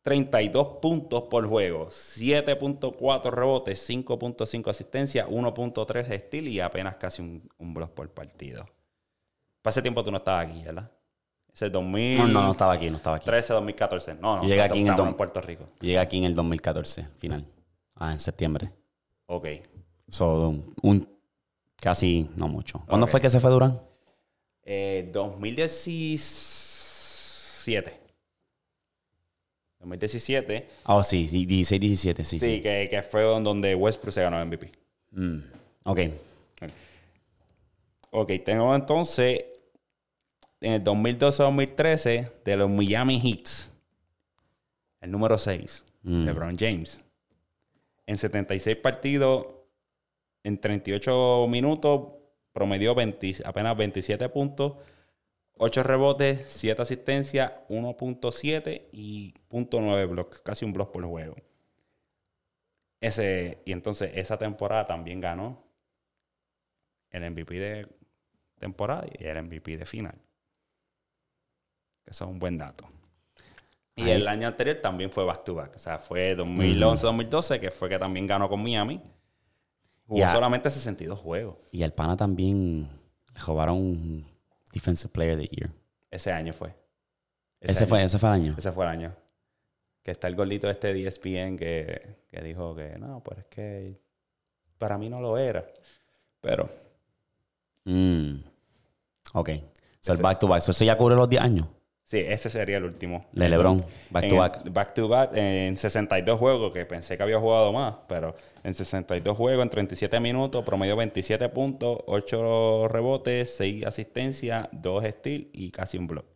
32 0.02 0.78
puntos 0.80 1.24
por 1.30 1.46
juego, 1.46 1.88
7.4 1.90 3.30
rebotes, 3.30 3.78
5.5 3.88 4.70
asistencia, 4.70 5.28
1.3 5.28 6.18
steal 6.26 6.48
y 6.48 6.58
apenas 6.58 6.96
casi 6.96 7.22
un, 7.22 7.48
un 7.58 7.74
block 7.74 7.90
por 7.92 8.10
partido. 8.10 8.66
Para 9.62 9.70
ese 9.70 9.82
tiempo 9.82 10.02
tú 10.02 10.10
no 10.10 10.16
estabas 10.18 10.48
aquí, 10.48 10.62
¿verdad? 10.62 10.90
Ese 11.52 11.66
es 11.66 11.72
2000. 11.72 12.18
No, 12.18 12.26
no, 12.28 12.42
no 12.44 12.50
estaba 12.52 12.72
aquí, 12.74 12.88
no 12.90 12.96
estaba 12.96 13.16
aquí. 13.16 13.26
13, 13.26 13.52
2014. 13.54 14.14
No, 14.14 14.36
no. 14.36 14.44
Llega 14.44 14.64
aquí 14.64 14.80
en 14.80 14.88
el 14.88 14.98
en 14.98 15.14
Puerto 15.16 15.40
Rico. 15.40 15.68
Llegué 15.80 15.98
aquí 15.98 16.18
en 16.18 16.24
el 16.24 16.34
2014, 16.34 17.08
final. 17.18 17.44
Ah, 17.96 18.12
en 18.12 18.20
septiembre. 18.20 18.70
Ok. 19.26 19.46
So, 20.08 20.48
un, 20.48 20.74
un- 20.82 21.08
casi, 21.76 22.30
no 22.36 22.48
mucho. 22.48 22.82
¿Cuándo 22.86 23.04
Ok. 23.06 23.10
fue 23.10 23.20
que 23.20 23.30
se 23.30 23.40
fue 23.40 23.50
Durán? 23.50 23.80
Eh, 24.62 25.08
2017. 25.12 28.00
2017. 29.80 30.68
Oh, 30.86 31.02
sí, 31.02 31.26
sí, 31.26 31.46
16, 31.46 31.80
17, 31.80 32.24
sí, 32.24 32.38
Sí, 32.38 32.46
sí. 32.56 32.62
Que, 32.62 32.88
que 32.90 33.02
fue 33.02 33.22
donde 33.22 33.74
Westbrook 33.74 34.12
se 34.12 34.22
ganó 34.22 34.38
el 34.40 34.46
MVP. 34.46 34.70
Mm, 35.12 35.38
ok. 35.84 35.98
Ok, 38.10 38.32
tengo 38.44 38.74
entonces 38.74 39.44
en 40.60 40.72
el 40.74 40.84
2012-2013 40.84 42.32
de 42.44 42.56
los 42.56 42.68
Miami 42.68 43.20
Heats, 43.20 43.72
el 45.00 45.10
número 45.10 45.38
6, 45.38 45.84
Mm. 46.02 46.24
LeBron 46.24 46.56
James. 46.58 47.00
En 48.06 48.16
76 48.16 48.76
partidos, 48.76 49.46
en 50.42 50.58
38 50.58 51.46
minutos, 51.48 52.12
promedió 52.52 52.94
20 52.94 53.42
apenas 53.44 53.76
27 53.76 54.28
puntos, 54.30 54.74
8 55.58 55.82
rebotes, 55.82 56.46
7 56.48 56.80
asistencias, 56.82 57.52
1.7 57.68 58.88
y 58.92 59.34
.9 59.50 60.08
blocks, 60.08 60.40
casi 60.40 60.64
un 60.64 60.72
block 60.72 60.90
por 60.90 61.04
juego. 61.04 61.36
Ese, 63.00 63.58
y 63.64 63.72
entonces 63.72 64.10
esa 64.14 64.38
temporada 64.38 64.86
también 64.86 65.20
ganó 65.20 65.62
el 67.10 67.30
MVP 67.30 67.58
de 67.58 67.88
temporada 68.60 69.06
y 69.18 69.24
el 69.24 69.42
MVP 69.42 69.76
de 69.76 69.86
final. 69.86 70.14
Eso 72.06 72.24
es 72.24 72.30
un 72.30 72.38
buen 72.38 72.58
dato. 72.58 72.88
Y 73.96 74.02
Ahí- 74.04 74.10
el 74.12 74.28
año 74.28 74.46
anterior 74.48 74.76
también 74.80 75.10
fue 75.10 75.24
back 75.24 75.44
to 75.44 75.54
back. 75.54 75.74
O 75.76 75.78
sea, 75.78 75.98
fue 75.98 76.34
2011-2012, 76.36 77.58
que 77.60 77.70
fue 77.70 77.88
que 77.88 77.98
también 77.98 78.26
ganó 78.26 78.48
con 78.48 78.62
Miami. 78.62 79.00
Jugó 80.06 80.20
Ya. 80.20 80.32
solamente 80.32 80.68
62 80.70 81.18
juegos 81.20 81.56
Y 81.70 81.82
al 81.84 81.92
pana 81.92 82.16
también 82.16 82.88
le 83.34 83.40
robaron 83.46 84.24
Defensive 84.72 85.12
Player 85.12 85.34
of 85.38 85.40
the 85.40 85.48
Year. 85.56 85.70
ese 86.10 86.32
año 86.32 86.52
fue. 86.52 86.74
Ese, 87.60 87.84
año. 87.84 87.88
fue, 87.88 88.04
ese 88.04 88.18
fue 88.18 88.28
el 88.30 88.34
año. 88.34 88.54
Ese 88.58 88.72
fue 88.72 88.84
el 88.86 88.90
año. 88.90 89.16
Que 90.02 90.10
está 90.12 90.26
el 90.28 90.34
gordito 90.34 90.68
este 90.70 90.92
de 90.94 91.06
ESPN 91.06 91.56
que, 91.58 92.16
que 92.26 92.40
dijo 92.40 92.74
que 92.74 92.98
no, 92.98 93.22
pues 93.22 93.38
es 93.40 93.44
que 93.46 94.00
para 94.78 94.96
mí 94.98 95.08
no 95.10 95.20
lo 95.20 95.36
era. 95.38 95.64
Pero 96.40 96.68
Mm. 97.84 98.36
Ok. 99.34 99.50
So, 100.00 100.12
el 100.12 100.16
Ese- 100.16 100.22
back 100.22 100.38
to 100.38 100.48
back. 100.48 100.60
So, 100.62 100.70
eso 100.72 100.84
ya 100.84 100.96
cubre 100.96 101.14
los 101.14 101.28
10 101.28 101.42
años. 101.42 101.66
sí, 102.04 102.18
ese 102.18 102.50
sería 102.50 102.78
el 102.78 102.84
último. 102.84 103.26
De 103.32 103.48
LeBron. 103.48 103.84
Back 104.10 104.24
En 104.24 104.30
to 104.30 104.36
back. 104.36 104.72
Back 104.72 104.94
to 104.94 105.08
back 105.08 105.30
en 105.36 105.76
62 105.76 106.38
juegos, 106.38 106.72
que 106.72 106.84
pensé 106.86 107.16
que 107.16 107.22
había 107.22 107.38
jugado 107.38 107.72
más, 107.72 107.94
pero 108.08 108.34
en 108.64 108.74
62 108.74 109.36
juegos, 109.36 109.62
en 109.62 109.70
37 109.70 110.18
minutos, 110.20 110.64
promedio 110.64 110.96
27 110.96 111.48
puntos, 111.50 111.98
8 112.06 112.88
rebotes, 112.88 113.54
6 113.56 113.86
asistencias, 113.86 114.68
2 114.72 115.04
steals 115.04 115.46
y 115.52 115.70
casi 115.70 115.98
un 115.98 116.06
block. 116.08 116.26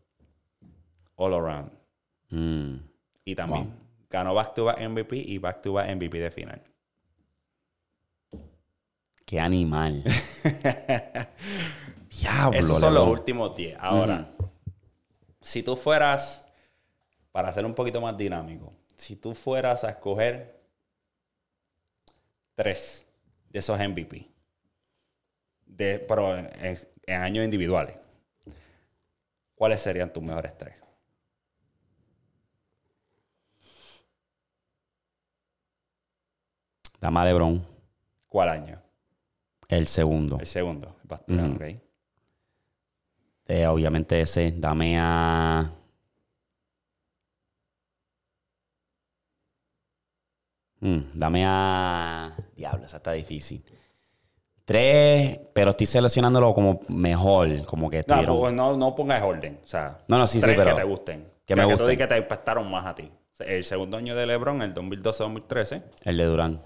All 1.16 1.34
around. 1.34 1.72
Mm. 2.30 2.76
Y 3.24 3.34
también 3.34 3.72
ganó 4.10 4.34
back 4.34 4.54
to 4.54 4.64
back 4.66 4.78
MVP 4.80 5.16
y 5.16 5.38
back 5.38 5.62
to 5.62 5.72
back 5.72 5.88
MVP 5.94 6.18
de 6.20 6.30
final. 6.30 6.62
Qué 9.24 9.40
animal. 9.40 10.04
Diablo. 12.10 12.58
Esos 12.58 12.80
son 12.80 12.94
los 12.94 13.08
últimos 13.08 13.54
10. 13.54 13.78
Ahora, 13.80 14.30
si 15.40 15.62
tú 15.62 15.76
fueras, 15.76 16.46
para 17.32 17.52
ser 17.52 17.64
un 17.64 17.74
poquito 17.74 18.00
más 18.00 18.16
dinámico, 18.16 18.72
si 18.96 19.16
tú 19.16 19.34
fueras 19.34 19.84
a 19.84 19.90
escoger 19.90 20.60
tres 22.54 23.06
de 23.50 23.58
esos 23.58 23.78
MVP, 23.78 24.30
de, 25.66 25.98
pero 26.00 26.36
en, 26.36 26.78
años 27.08 27.44
individuales, 27.44 27.98
¿cuáles 29.54 29.80
serían 29.80 30.12
tus 30.12 30.22
mejores 30.22 30.56
tres? 30.56 30.74
Dame 37.00 37.20
a 37.20 37.24
LeBron. 37.24 37.66
¿Cuál 38.28 38.48
año? 38.48 38.83
El 39.68 39.86
segundo. 39.86 40.38
El 40.40 40.46
segundo. 40.46 40.96
Back- 41.04 41.24
Ujú. 41.28 41.54
ok. 41.54 41.62
Eh, 43.46 43.66
obviamente 43.66 44.20
ese. 44.20 44.52
Dame 44.52 44.98
a... 44.98 45.70
Mm, 50.80 50.98
dame 51.14 51.44
a... 51.46 52.32
Diablo, 52.56 52.84
esa 52.86 52.98
está 52.98 53.12
difícil. 53.12 53.64
Tres, 54.64 55.40
pero 55.52 55.70
estoy 55.70 55.86
seleccionándolo 55.86 56.54
como 56.54 56.80
mejor, 56.88 57.64
como 57.66 57.90
que 57.90 57.96
No, 57.96 58.00
estuvieron... 58.00 58.38
pues 58.38 58.54
no, 58.54 58.76
no 58.76 58.94
pongas 58.94 59.22
orden. 59.22 59.60
O 59.62 59.66
sea, 59.66 59.98
No, 60.08 60.18
no, 60.18 60.26
sí, 60.26 60.40
sí, 60.40 60.46
pero 60.46 60.64
que 60.64 60.74
te 60.74 60.84
gusten. 60.84 61.26
que 61.46 61.54
O 61.54 61.56
sea, 61.56 61.66
me 61.66 61.72
tú 61.74 61.78
gusten. 61.82 61.98
que 61.98 62.06
te 62.06 62.16
impactaron 62.18 62.70
más 62.70 62.86
a 62.86 62.94
ti. 62.94 63.10
El 63.40 63.64
segundo 63.64 63.96
año 63.96 64.14
de 64.14 64.26
LeBron, 64.26 64.62
el 64.62 64.72
2012-2013. 64.74 65.82
El 66.04 66.16
de 66.16 66.24
Durán. 66.24 66.60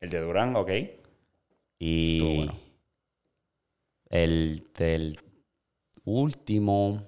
El 0.00 0.10
de 0.10 0.20
Durán, 0.20 0.56
ok. 0.56 0.70
Y 1.78 2.36
bueno. 2.36 2.54
el 4.10 4.66
del 4.76 5.18
último. 6.04 7.02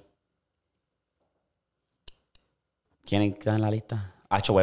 ¿Quién 3.04 3.22
está 3.22 3.54
en 3.56 3.62
la 3.62 3.70
lista? 3.70 4.14
Hacho 4.28 4.52
ay, 4.52 4.56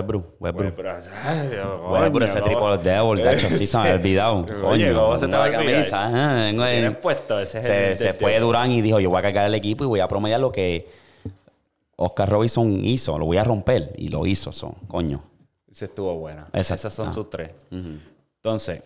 Westbrook, 1.90 2.20
coño, 2.20 2.24
ese 2.24 2.40
¿cómo- 2.42 2.46
triple 2.78 2.78
devil, 2.90 3.28
Hacho, 3.28 3.50
sí 3.50 3.68
se 3.68 3.78
me 3.78 3.84
había 3.84 3.96
olvidado. 4.00 4.36
Oye, 4.46 4.62
Coño, 4.62 4.94
¿cómo 5.02 5.20
se 5.20 5.28
te 5.28 5.36
va 5.36 5.44
a 5.46 5.52
camisa, 5.52 6.06
ah, 6.06 6.50
Tienes 6.52 6.98
puesto 7.00 7.38
ese 7.42 7.60
es 7.92 8.00
se, 8.00 8.14
fue 8.14 8.40
Durán 8.40 8.72
y 8.72 8.82
dijo, 8.82 9.02
yo 9.02 9.10
voy 9.10 9.20
a 9.20 9.22
cargar 9.22 9.46
el 9.48 9.56
equipo 9.56 9.84
y 9.84 9.88
voy 9.88 10.00
a 10.00 10.08
promediar 10.08 10.40
lo 10.40 10.54
que 10.54 10.88
Oscar 11.98 12.30
Robinson 12.30 12.80
hizo. 12.86 13.18
Lo 13.20 13.26
voy 13.26 13.36
a 13.38 13.44
romper. 13.44 13.94
Y 13.98 14.08
lo 14.08 14.26
hizo, 14.26 14.54
son, 14.54 14.72
coño. 14.88 15.22
Ese 15.70 15.86
estuvo 15.86 16.16
buena. 16.16 16.48
Esas 16.54 16.80
son 16.94 17.10
Ah. 17.10 17.14
sus 17.14 17.30
tres. 17.30 17.52
Entonces, 17.70 18.82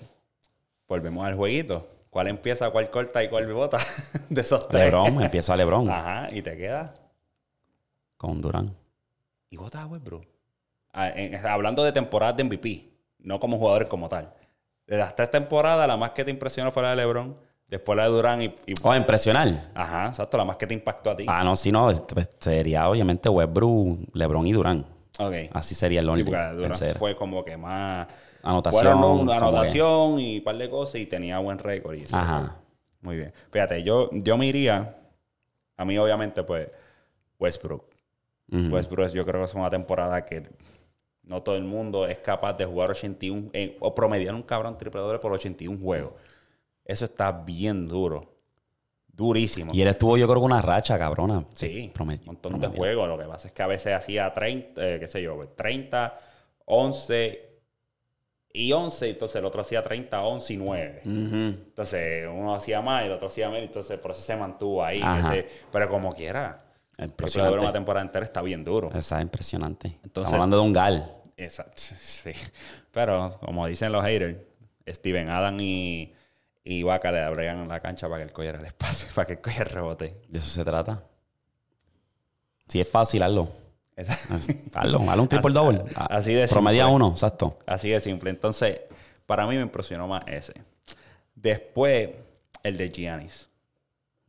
volvemos 0.91 1.25
al 1.25 1.35
jueguito. 1.35 1.87
¿Cuál 2.09 2.27
empieza, 2.27 2.69
cuál 2.71 2.91
corta 2.91 3.23
y 3.23 3.29
cuál 3.29 3.51
bota? 3.53 3.77
de 4.29 4.41
esos 4.41 4.67
tres. 4.67 4.83
Lebron, 4.83 5.21
empiezo 5.23 5.53
a 5.53 5.55
Lebron 5.55 5.89
Ajá, 5.89 6.27
y 6.31 6.41
te 6.41 6.57
queda. 6.57 6.93
con 8.17 8.41
Durán. 8.41 8.75
Y 9.49 9.55
vota 9.57 9.81
a 9.81 9.85
Westbrook. 9.87 10.25
Hablando 11.47 11.83
de 11.83 11.91
temporadas 11.93 12.35
de 12.35 12.43
MVP, 12.43 12.89
no 13.19 13.39
como 13.39 13.57
jugadores 13.57 13.87
como 13.87 14.09
tal. 14.09 14.33
De 14.85 14.97
las 14.97 15.15
tres 15.15 15.31
temporadas, 15.31 15.87
la 15.87 15.95
más 15.95 16.11
que 16.11 16.25
te 16.25 16.31
impresionó 16.31 16.71
fue 16.71 16.83
la 16.83 16.89
de 16.89 16.97
LeBron, 16.97 17.37
después 17.69 17.95
la 17.95 18.03
de 18.03 18.09
Durán 18.09 18.41
y, 18.41 18.45
y- 18.65 18.73
Oh, 18.83 18.93
impresional. 18.93 19.71
Ajá, 19.73 20.07
exacto, 20.07 20.37
la 20.37 20.43
más 20.43 20.57
que 20.57 20.67
te 20.67 20.73
impactó 20.73 21.11
a 21.11 21.15
ti. 21.15 21.25
Ah, 21.29 21.43
no, 21.45 21.55
si 21.55 21.71
no, 21.71 21.89
pues, 22.07 22.29
sería 22.39 22.89
obviamente 22.89 23.29
Westbrook, 23.29 24.09
LeBron 24.13 24.45
y 24.47 24.51
Durán. 24.51 24.85
ok. 25.17 25.33
Así 25.53 25.75
sería 25.75 26.01
el 26.01 26.05
Sí, 26.07 26.11
orden. 26.11 26.25
porque 26.25 26.37
la 26.37 26.49
de 26.49 26.55
Durán 26.57 26.95
fue 26.99 27.15
como 27.15 27.45
que 27.45 27.55
más... 27.55 28.07
Anotación. 28.43 28.81
Fueron 28.81 28.99
una 29.03 29.11
como 29.11 29.25
que- 29.27 29.33
anotación 29.57 30.19
y 30.19 30.37
un 30.39 30.43
par 30.43 30.57
de 30.57 30.69
cosas 30.69 30.95
y 31.01 31.05
tenía 31.05 31.39
buen 31.39 31.57
récord. 31.59 31.95
y 31.97 32.03
eso. 32.03 32.15
Ajá. 32.17 32.57
Muy 33.01 33.17
bien. 33.17 33.33
Fíjate, 33.51 33.83
yo, 33.83 34.09
yo 34.13 34.37
me 34.37 34.45
iría... 34.47 34.97
A 35.77 35.85
mí, 35.85 35.97
obviamente, 35.97 36.43
pues, 36.43 36.69
Westbrook. 37.39 37.85
Ujú. 38.51 38.75
Westbrook 38.75 39.09
yo 39.13 39.25
creo 39.25 39.41
que 39.41 39.45
es 39.47 39.53
una 39.55 39.69
temporada 39.69 40.23
que 40.25 40.43
no 41.23 41.41
todo 41.41 41.55
el 41.55 41.63
mundo 41.63 42.05
es 42.05 42.17
capaz 42.19 42.53
de 42.53 42.65
jugar 42.65 42.91
81 42.91 43.49
eh, 43.53 43.77
o 43.79 43.95
promediar 43.95 44.35
un 44.35 44.43
cabrón 44.43 44.77
triple 44.77 45.01
doble 45.01 45.17
por 45.19 45.31
81 45.31 45.79
juegos. 45.81 46.13
Eso 46.85 47.05
está 47.05 47.31
bien 47.31 47.87
duro. 47.87 48.35
Durísimo. 49.07 49.71
Y 49.73 49.81
él 49.81 49.87
estuvo, 49.87 50.17
yo 50.17 50.27
creo 50.27 50.39
que 50.39 50.45
una 50.45 50.61
racha, 50.61 50.97
cabrona. 50.97 51.45
sí, 51.53 51.91
un 51.99 52.19
montón 52.25 52.59
de 52.59 52.67
juegos. 52.67 53.07
Lo 53.07 53.17
que 53.17 53.25
pasa 53.25 53.47
es 53.47 53.53
que 53.53 53.61
a 53.63 53.67
veces 53.67 53.93
hacía 53.93 54.33
30, 54.33 54.87
eh, 54.87 54.99
qué 54.99 55.07
sé 55.07 55.21
yo, 55.21 55.37
30, 55.55 56.17
11 56.65 57.50
y 58.53 58.71
11. 58.71 59.09
Entonces 59.09 59.35
el 59.37 59.45
otro 59.45 59.61
hacía 59.61 59.81
30, 59.83 60.21
11 60.21 60.53
y 60.53 60.57
9. 60.57 61.01
Ujú. 61.05 61.35
Entonces 61.35 62.27
uno 62.31 62.53
hacía 62.55 62.81
más 62.81 63.03
y 63.03 63.05
el 63.07 63.11
otro 63.13 63.27
hacía 63.27 63.49
menos. 63.49 63.65
Entonces 63.67 63.97
por 63.99 64.11
eso 64.11 64.21
se 64.21 64.35
mantuvo 64.35 64.83
ahí. 64.83 65.01
Ese- 65.19 65.47
pero 65.71 65.87
como 65.89 66.13
quiera. 66.13 66.65
Impresionante. 66.97 67.57
una 67.59 67.71
temporada 67.73 68.05
entera 68.05 68.23
está 68.25 68.41
bien 68.41 68.63
duro. 68.63 68.89
Esa 68.93 69.17
es 69.17 69.23
impresionante. 69.23 69.87
Entonces- 70.03 70.11
Estamos 70.27 70.33
hablando 70.33 70.57
de 70.57 70.63
un 70.63 70.73
gal. 70.73 71.15
Exacto, 71.37 71.81
sí. 71.99 72.31
Pero, 72.91 73.35
como 73.39 73.65
dicen 73.65 73.91
los 73.91 74.03
haters, 74.03 74.37
Steven 74.87 75.29
Adam 75.29 75.57
y, 75.59 76.13
y 76.63 76.83
Vaca 76.83 77.11
le 77.11 77.21
abregan 77.21 77.67
la 77.67 77.79
cancha 77.79 78.07
para 78.07 78.19
que 78.19 78.23
el 78.25 78.31
cogiera 78.33 78.59
el 78.59 78.65
espacio, 78.65 79.07
para 79.15 79.25
que 79.25 79.33
el 79.33 79.41
cogiera 79.41 79.69
el 79.69 79.73
rebote. 79.75 80.21
De 80.27 80.37
eso 80.39 80.49
se 80.49 80.63
trata. 80.63 81.03
Si 82.67 82.79
es 82.79 82.87
fácil, 82.87 83.23
hazlo. 83.23 83.49
Hazlo, 84.73 84.99
hazlo 85.09 85.21
un 85.23 85.27
triple 85.27 85.53
double. 85.53 85.83
Así 85.95 86.33
de 86.33 86.47
Promedia 86.47 86.83
simple. 86.85 86.95
uno, 86.95 87.11
exacto. 87.11 87.59
Así 87.65 87.89
de 87.89 87.99
simple. 87.99 88.29
Entonces, 88.29 88.81
para 89.25 89.45
mí 89.47 89.55
me 89.55 89.61
impresionó 89.61 90.07
más 90.07 90.23
ese. 90.27 90.53
Después, 91.35 92.09
el 92.63 92.77
de 92.77 92.89
Giannis. 92.91 93.49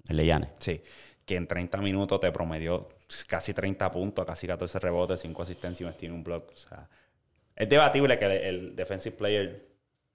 El 0.09 0.17
de 0.19 0.25
Giannis. 0.25 0.49
Sí. 0.59 0.83
Que 1.25 1.37
en 1.37 1.47
30 1.47 1.79
minutos 1.79 2.21
te 2.21 2.31
promedió 2.33 2.89
casi 3.27 3.55
30 3.55 3.91
puntos, 3.93 4.25
casi 4.27 4.47
14 4.47 4.79
rebotes, 4.81 5.21
5 5.21 5.43
asistencias 5.43 5.95
y 6.03 6.09
un 6.09 6.25
block. 6.25 6.51
O 6.53 6.57
sea, 6.57 6.89
es 7.55 7.69
debatible 7.69 8.19
que 8.19 8.25
el, 8.25 8.33
el 8.33 8.77
defensive 8.77 9.17
player 9.17 9.67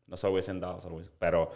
no 0.08 0.18
se 0.18 0.28
lo 0.28 0.34
hubiesen 0.34 0.60
dado, 0.60 0.82
se 0.82 0.90
lo 0.90 0.96
hubiesen- 0.98 1.14
pero 1.20 1.52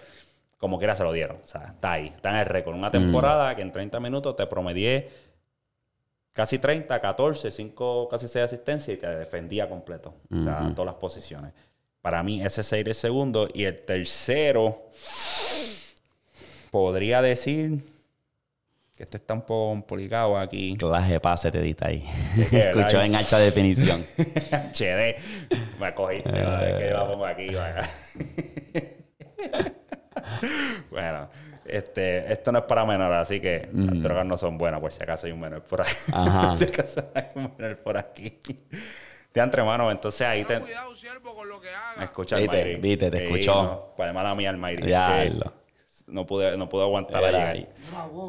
como 0.58 0.78
quiera 0.78 0.96
se 0.96 1.04
lo 1.04 1.12
dieron. 1.12 1.38
O 1.44 1.48
sea, 1.48 1.64
está 1.74 1.94
ahí, 1.94 2.08
está 2.08 2.30
en 2.32 2.36
el 2.38 2.46
récord. 2.46 2.76
Una 2.76 2.92
temporada 2.92 3.56
que 3.56 3.62
en 3.62 3.72
30 3.72 4.00
minutos 4.00 4.36
te 4.36 4.46
promedié 4.48 5.10
casi 6.34 6.60
30, 6.60 7.00
14, 7.00 7.52
5, 7.52 8.08
casi 8.10 8.28
6 8.28 8.46
asistencias 8.46 8.98
y 8.98 9.00
te 9.02 9.08
defendía 9.08 9.70
completo. 9.70 10.14
O 10.32 10.44
sea, 10.44 10.72
todas 10.74 10.86
las 10.86 10.96
posiciones. 10.96 11.54
Para 12.02 12.24
mí, 12.24 12.44
ese 12.44 12.64
sería 12.64 12.92
el 12.92 12.96
segundo. 12.96 13.48
Y 13.54 13.66
el 13.66 13.82
tercero, 13.82 14.90
podría 16.72 17.22
decir 17.22 17.80
que 18.96 19.04
este 19.04 19.18
está 19.18 19.34
un 19.34 19.42
poco 19.42 19.68
complicado 19.68 20.38
aquí. 20.38 20.76
Clase 20.78 21.12
de 21.12 21.20
pase 21.20 21.52
te 21.52 21.60
edita 21.60 21.88
ahí. 21.88 22.04
Escuchó 22.52 23.02
en 23.02 23.16
alta 23.16 23.38
definición. 23.38 24.04
HD. 24.74 25.16
Me 25.80 25.94
cogiste. 25.94 26.32
¿no? 26.32 26.38
Yo 26.38 26.94
la 26.94 27.08
pongo 27.08 27.26
aquí. 27.26 27.48
Este, 31.72 32.32
esto 32.32 32.52
no 32.52 32.60
es 32.60 32.66
para 32.66 32.86
menores, 32.86 33.18
así 33.18 33.40
que 33.40 33.70
las 33.74 34.02
drogas 34.02 34.26
no 34.26 34.38
son 34.38 34.58
buenas, 34.58 34.80
por 34.80 34.92
si 34.92 35.02
acaso 35.04 35.28
hay 35.28 35.34
un 35.34 35.40
menor 35.40 35.64
por 35.64 35.82
ahí. 35.82 35.88
Ajá. 36.14 36.50
por 36.50 36.58
si 36.58 36.64
acaso 36.66 37.04
hay 37.14 37.26
un 37.36 37.54
menor 37.58 37.78
por 37.80 37.98
aquí. 37.98 38.40
Te 39.32 39.40
entre 39.40 39.64
mano, 39.64 39.90
entonces 39.90 40.28
ahí 40.28 40.44
te. 40.44 40.60
Cuidado, 40.60 40.94
siervo, 40.94 41.34
con 41.34 41.48
lo 41.48 41.62
que 41.62 41.68
Me 41.70 41.74
haga. 41.74 42.04
escucha 42.04 42.36
Viste, 42.38 42.76
viste, 42.76 43.10
te 43.10 43.24
escuchó. 43.26 43.64
No, 43.64 43.86
para 43.96 44.12
mala 44.12 44.36
mía 44.36 44.50
el 44.50 44.58
Mayri. 44.58 44.90
Ya, 44.90 45.24
Es 45.24 45.32
que 45.32 45.38
lo- 45.38 45.54
No 46.08 46.26
pude, 46.26 46.58
no 46.58 46.68
pude 46.68 46.84
aguantar 46.84 47.24
Era 47.24 47.50
ahí. 47.52 47.66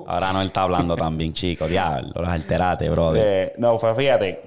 Ahora 0.06 0.32
no 0.32 0.40
él 0.40 0.46
está 0.46 0.62
hablando 0.62 0.94
también, 0.94 1.32
chico. 1.32 1.66
Diablo, 1.66 2.12
los 2.14 2.28
alterates, 2.28 2.88
brother. 2.88 3.22
Eh, 3.26 3.52
no, 3.58 3.76
pues 3.78 3.96
fíjate, 3.96 4.42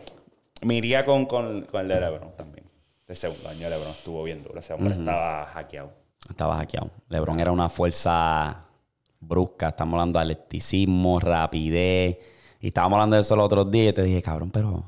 me 0.61 0.75
iría 0.75 1.03
con, 1.03 1.25
con, 1.25 1.63
con 1.63 1.81
el 1.81 1.87
de 1.89 1.99
LeBron 1.99 2.35
también. 2.37 2.65
El 3.07 3.15
segundo 3.17 3.49
año 3.49 3.59
de 3.65 3.69
LeBron 3.71 3.91
estuvo 3.91 4.23
bien 4.23 4.41
duro. 4.41 4.57
Ese 4.59 4.73
hombre 4.73 4.93
estaba 4.93 5.45
hackeado. 5.47 5.91
Estaba 6.29 6.55
hackeado. 6.55 6.89
LeBron 7.09 7.37
era 7.39 7.51
una 7.51 7.67
fuerza 7.67 8.64
brusca. 9.27 9.69
Estamos 9.69 9.93
hablando 9.93 10.19
de 10.19 10.23
atleticismo, 10.33 11.19
rapidez. 11.19 12.17
Y 12.59 12.67
estábamos 12.67 12.97
hablando 12.97 13.15
de 13.15 13.21
eso 13.21 13.35
los 13.35 13.45
otros 13.45 13.69
días. 13.71 13.91
Y 13.91 13.93
te 13.93 14.03
dije, 14.03 14.21
cabrón, 14.21 14.51
pero 14.51 14.83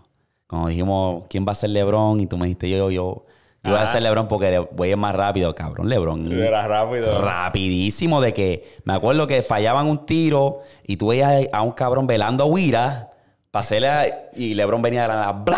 cuando 0.48 0.68
dijimos, 0.70 1.24
¿quién 1.30 1.46
va 1.48 1.52
a 1.52 1.56
ser 1.56 1.70
LeBron? 1.72 2.20
Y 2.20 2.28
tú 2.28 2.38
me 2.38 2.46
dijiste, 2.46 2.70
yo, 2.70 2.78
yo, 2.78 2.90
yo 2.92 3.26
voy 3.64 3.74
a 3.74 3.84
Ajá. 3.84 3.92
ser 3.94 4.04
LeBron 4.04 4.28
porque 4.28 4.60
voy 4.60 4.88
a 4.90 4.92
ir 4.92 4.98
más 4.98 5.16
rápido. 5.16 5.54
Cabrón, 5.54 5.90
LeBron. 5.90 6.32
Era 6.32 6.68
rápido. 6.68 7.22
Rapidísimo 7.22 8.22
de 8.22 8.34
que 8.34 8.78
me 8.86 8.94
acuerdo 8.94 9.28
que 9.28 9.42
fallaban 9.44 9.88
un 9.88 10.06
tiro 10.06 10.62
y 10.86 10.98
tú 10.98 11.08
veías 11.08 11.48
a 11.52 11.62
un 11.62 11.72
cabrón 11.72 12.08
velando 12.08 12.44
a 12.46 12.48
Wira 12.48 13.12
para 13.52 13.62
hacerle 13.62 13.88
a- 13.90 14.30
y 14.36 14.54
LeBron 14.54 14.82
venía 14.82 15.04
de 15.04 15.08
la 15.10 15.14
nada. 15.16 15.32
¡Bla! 15.34 15.58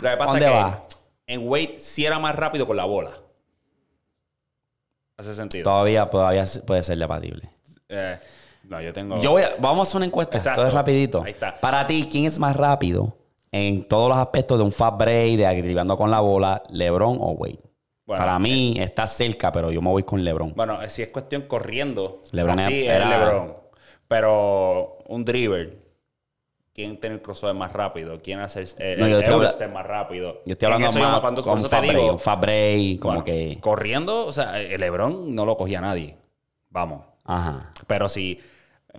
Lo 0.00 0.10
que 0.10 0.16
pasa 0.16 0.30
¿Dónde 0.32 0.44
es 0.46 0.50
que 0.52 0.56
va? 0.58 0.82
en 1.26 1.48
Wade 1.48 1.74
sí 1.78 2.04
era 2.04 2.18
más 2.18 2.34
rápido 2.34 2.66
con 2.66 2.76
la 2.76 2.84
bola. 2.84 3.10
Hace 5.16 5.34
sentido. 5.34 5.64
Todavía, 5.64 6.08
todavía 6.10 6.44
puede 6.66 6.82
ser 6.82 6.98
debatible. 6.98 7.48
Eh, 7.88 8.18
no, 8.64 8.80
yo 8.80 8.92
tengo... 8.92 9.20
Yo 9.20 9.32
voy 9.32 9.42
a- 9.42 9.50
vamos 9.60 9.80
a 9.80 9.82
hacer 9.82 9.96
una 9.98 10.06
encuesta. 10.06 10.36
Exacto. 10.38 10.62
Esto 10.62 10.68
es 10.68 10.74
rapidito. 10.74 11.22
Ahí 11.22 11.32
está. 11.32 11.58
Para 11.60 11.86
ti, 11.86 12.08
¿quién 12.10 12.24
es 12.26 12.38
más 12.38 12.56
rápido 12.56 13.16
en 13.52 13.86
todos 13.86 14.08
los 14.08 14.18
aspectos 14.18 14.58
de 14.58 14.64
un 14.64 14.72
fast 14.72 14.98
break, 14.98 15.36
de 15.36 15.46
agribando 15.46 15.96
con 15.96 16.10
la 16.10 16.20
bola, 16.20 16.62
LeBron 16.70 17.18
o 17.20 17.30
Wade? 17.32 17.60
Bueno, 18.06 18.22
Para 18.22 18.38
mí 18.38 18.76
está 18.78 19.06
cerca, 19.06 19.50
pero 19.50 19.70
yo 19.72 19.82
me 19.82 19.90
voy 19.90 20.04
con 20.04 20.22
LeBron. 20.22 20.52
Bueno, 20.54 20.78
si 20.88 21.02
es 21.02 21.08
cuestión 21.10 21.42
corriendo, 21.42 22.22
LeBron 22.32 22.60
así 22.60 22.86
era- 22.86 23.04
es 23.04 23.10
LeBron. 23.18 23.56
Pero 24.08 24.98
un 25.08 25.24
dribble, 25.24 25.78
¿quién 26.72 27.00
tiene 27.00 27.16
el 27.16 27.22
crossover 27.22 27.54
más 27.56 27.72
rápido? 27.72 28.20
¿Quién 28.22 28.38
hace 28.38 28.60
el, 28.62 28.68
el, 28.78 28.98
No, 29.00 29.06
yo 29.08 29.16
el 29.16 29.22
estoy 29.22 29.34
habla- 29.34 29.46
Eurostep 29.48 29.72
más 29.74 29.86
rápido? 29.86 30.40
Yo 30.46 30.52
estoy 30.52 30.66
hablando 30.66 30.86
más 31.00 31.20
cuando- 31.20 31.42
con 31.42 31.60
fast 31.60 32.40
break, 32.40 33.00
como 33.00 33.14
bueno, 33.14 33.24
que... 33.24 33.58
Corriendo, 33.60 34.24
o 34.26 34.32
sea, 34.32 34.60
el 34.60 34.80
LeBron 34.80 35.34
no 35.34 35.44
lo 35.44 35.56
cogía 35.56 35.78
a 35.78 35.82
nadie. 35.82 36.16
Vamos. 36.70 37.04
Ajá. 37.24 37.72
Pero 37.86 38.08
si, 38.08 38.40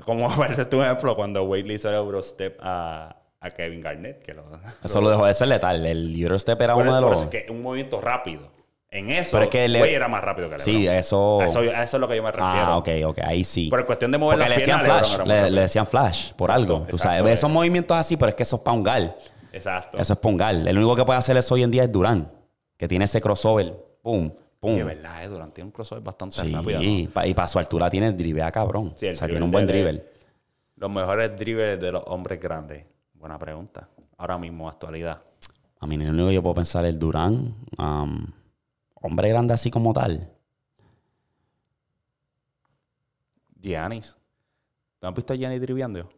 como 0.06 0.28
tu 0.70 0.78
un 0.78 0.84
ejemplo, 0.84 1.16
cuando 1.16 1.44
Wade 1.44 1.64
le 1.64 1.74
hizo 1.76 1.90
el 1.90 1.96
Eurostep 1.96 2.60
a, 2.62 3.16
a 3.40 3.50
Kevin 3.52 3.82
Garnett, 3.82 4.22
que 4.22 4.34
lo... 4.34 4.44
Eso 4.84 5.02
lo 5.02 5.10
dejo, 5.10 5.28
eso 5.28 5.44
es 5.44 5.50
letal. 5.50 5.86
El 5.86 6.20
Eurostep 6.22 6.62
era 6.62 6.76
uno 6.76 6.96
de 6.96 7.02
los... 7.02 7.22
es 7.24 7.28
que 7.30 7.52
un 7.52 7.62
movimiento 7.62 8.02
rápido. 8.02 8.58
En 8.90 9.10
eso, 9.10 9.32
Pero 9.34 9.44
es 9.44 9.50
que 9.50 9.68
le- 9.68 9.82
Wade 9.82 9.96
era 9.96 10.08
más 10.08 10.24
rápido 10.24 10.50
que 10.50 10.56
LeBron. 10.56 10.66
Sí, 10.66 10.88
eso... 10.88 11.42
Eso, 11.42 11.62
es 11.62 11.94
lo 11.94 12.08
que 12.08 12.16
yo 12.16 12.24
me 12.24 12.32
refiero. 12.32 12.48
Ah, 12.50 12.78
ok, 12.78 12.90
ok. 13.06 13.20
Ahí 13.24 13.44
sí. 13.44 13.70
Por 13.70 13.86
cuestión 13.86 14.12
de 14.12 14.18
mover 14.18 14.38
Porque 14.38 14.50
las 14.50 14.58
le 14.58 14.62
decían 14.62 14.80
piernas, 14.80 15.16
flash. 15.16 15.28
Le, 15.28 15.62
decían 15.62 15.88
flash 15.88 16.32
por 16.34 16.50
Exacto, 16.50 16.74
algo. 16.74 16.88
Tú 16.90 16.98
sabes, 16.98 17.34
esos 17.34 17.50
movimientos 17.50 17.98
así, 17.98 18.16
pero 18.16 18.30
es 18.30 18.36
que 18.36 18.44
eso 18.44 18.56
es 18.56 18.62
para 18.62 18.78
un 18.78 18.84
gal. 18.84 19.16
Exacto. 19.52 19.98
Eso 19.98 20.14
es 20.14 20.20
para 20.20 20.32
un 20.32 20.38
gal. 20.38 20.68
El 20.68 20.78
único 20.78 20.96
que 20.96 21.04
puede 21.04 21.20
hacer 21.20 21.36
eso 21.36 21.56
hoy 21.56 21.64
en 21.64 21.72
día 21.72 21.84
es 21.84 21.92
Durán, 21.92 22.32
que 22.78 22.88
tiene 22.88 23.06
ese 23.06 23.20
crossover. 23.20 23.74
Pum, 24.02 24.32
pum. 24.60 24.76
Verdad, 24.86 25.24
eh, 25.24 25.28
Durant 25.28 25.54
tiene 25.54 25.66
un 25.68 25.72
crossover 25.72 26.04
bastante 26.04 26.36
Sí, 26.42 26.52
rápido. 26.52 26.80
¿no? 26.80 26.86
y 26.86 27.08
pa- 27.08 27.28
y 27.28 27.34
para 27.34 27.48
su 27.48 27.60
altura 27.60 27.90
tiene 27.90 28.12
dribea 28.12 28.52
cabrón. 28.52 28.94
Sí, 28.96 29.08
el 29.08 29.14
o 29.14 29.16
sea, 29.18 29.28
tiene 29.28 29.44
un 29.44 29.52
buen 29.52 29.66
dribble. 29.68 30.06
Los 30.76 30.92
mejores 30.92 31.38
dribbles 31.38 31.80
de 31.80 31.92
los 31.92 32.04
hombres 32.08 32.40
grandes. 32.40 32.86
Buena 33.14 33.38
pregunta. 33.40 33.90
Ahora 34.18 34.38
mismo, 34.38 34.68
actualidad. 34.70 35.22
A 35.80 35.86
mí 35.88 35.98
lo 35.98 36.10
único 36.10 36.28
que 36.28 36.34
yo 36.36 36.42
puedo 36.44 36.56
pensar 36.56 36.86
es 36.86 36.98
Durán. 37.00 37.56
um, 37.78 38.26
hombre 38.96 39.30
grande 39.30 39.54
así 39.54 39.70
como 39.72 39.94
tal. 39.94 40.30
Giannis. 43.62 44.16
¿Tú 45.00 45.08
has 45.08 45.14
visto 45.14 45.34
a 45.34 45.36
Giannis 45.36 45.62
dribeando? 45.62 46.10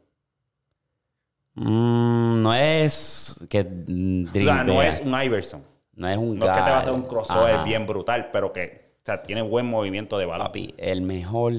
Mm, 1.56 2.42
no 2.42 2.54
es 2.54 3.36
que 3.50 3.62
O 3.62 4.32
sea, 4.44 4.64
no 4.64 4.82
es 4.82 5.02
un 5.02 5.22
Iverson. 5.22 5.64
No 6.00 6.08
es 6.10 6.18
un 6.18 6.40
No 6.40 6.46
es 6.46 6.52
que 6.52 6.64
te 6.64 6.70
va 6.72 6.78
a 6.78 6.80
hacer 6.80 6.94
un 6.94 7.04
crossover 7.04 7.56
Ajá. 7.56 7.64
bien 7.64 7.86
brutal, 7.86 8.30
pero 8.32 8.52
que 8.52 8.96
o 9.02 9.06
sea, 9.06 9.22
tiene 9.22 9.42
buen 9.42 9.66
movimiento 9.68 10.18
de 10.18 10.26
balón. 10.26 10.48
Papi, 10.48 10.74
el 10.78 11.02
mejor, 11.02 11.54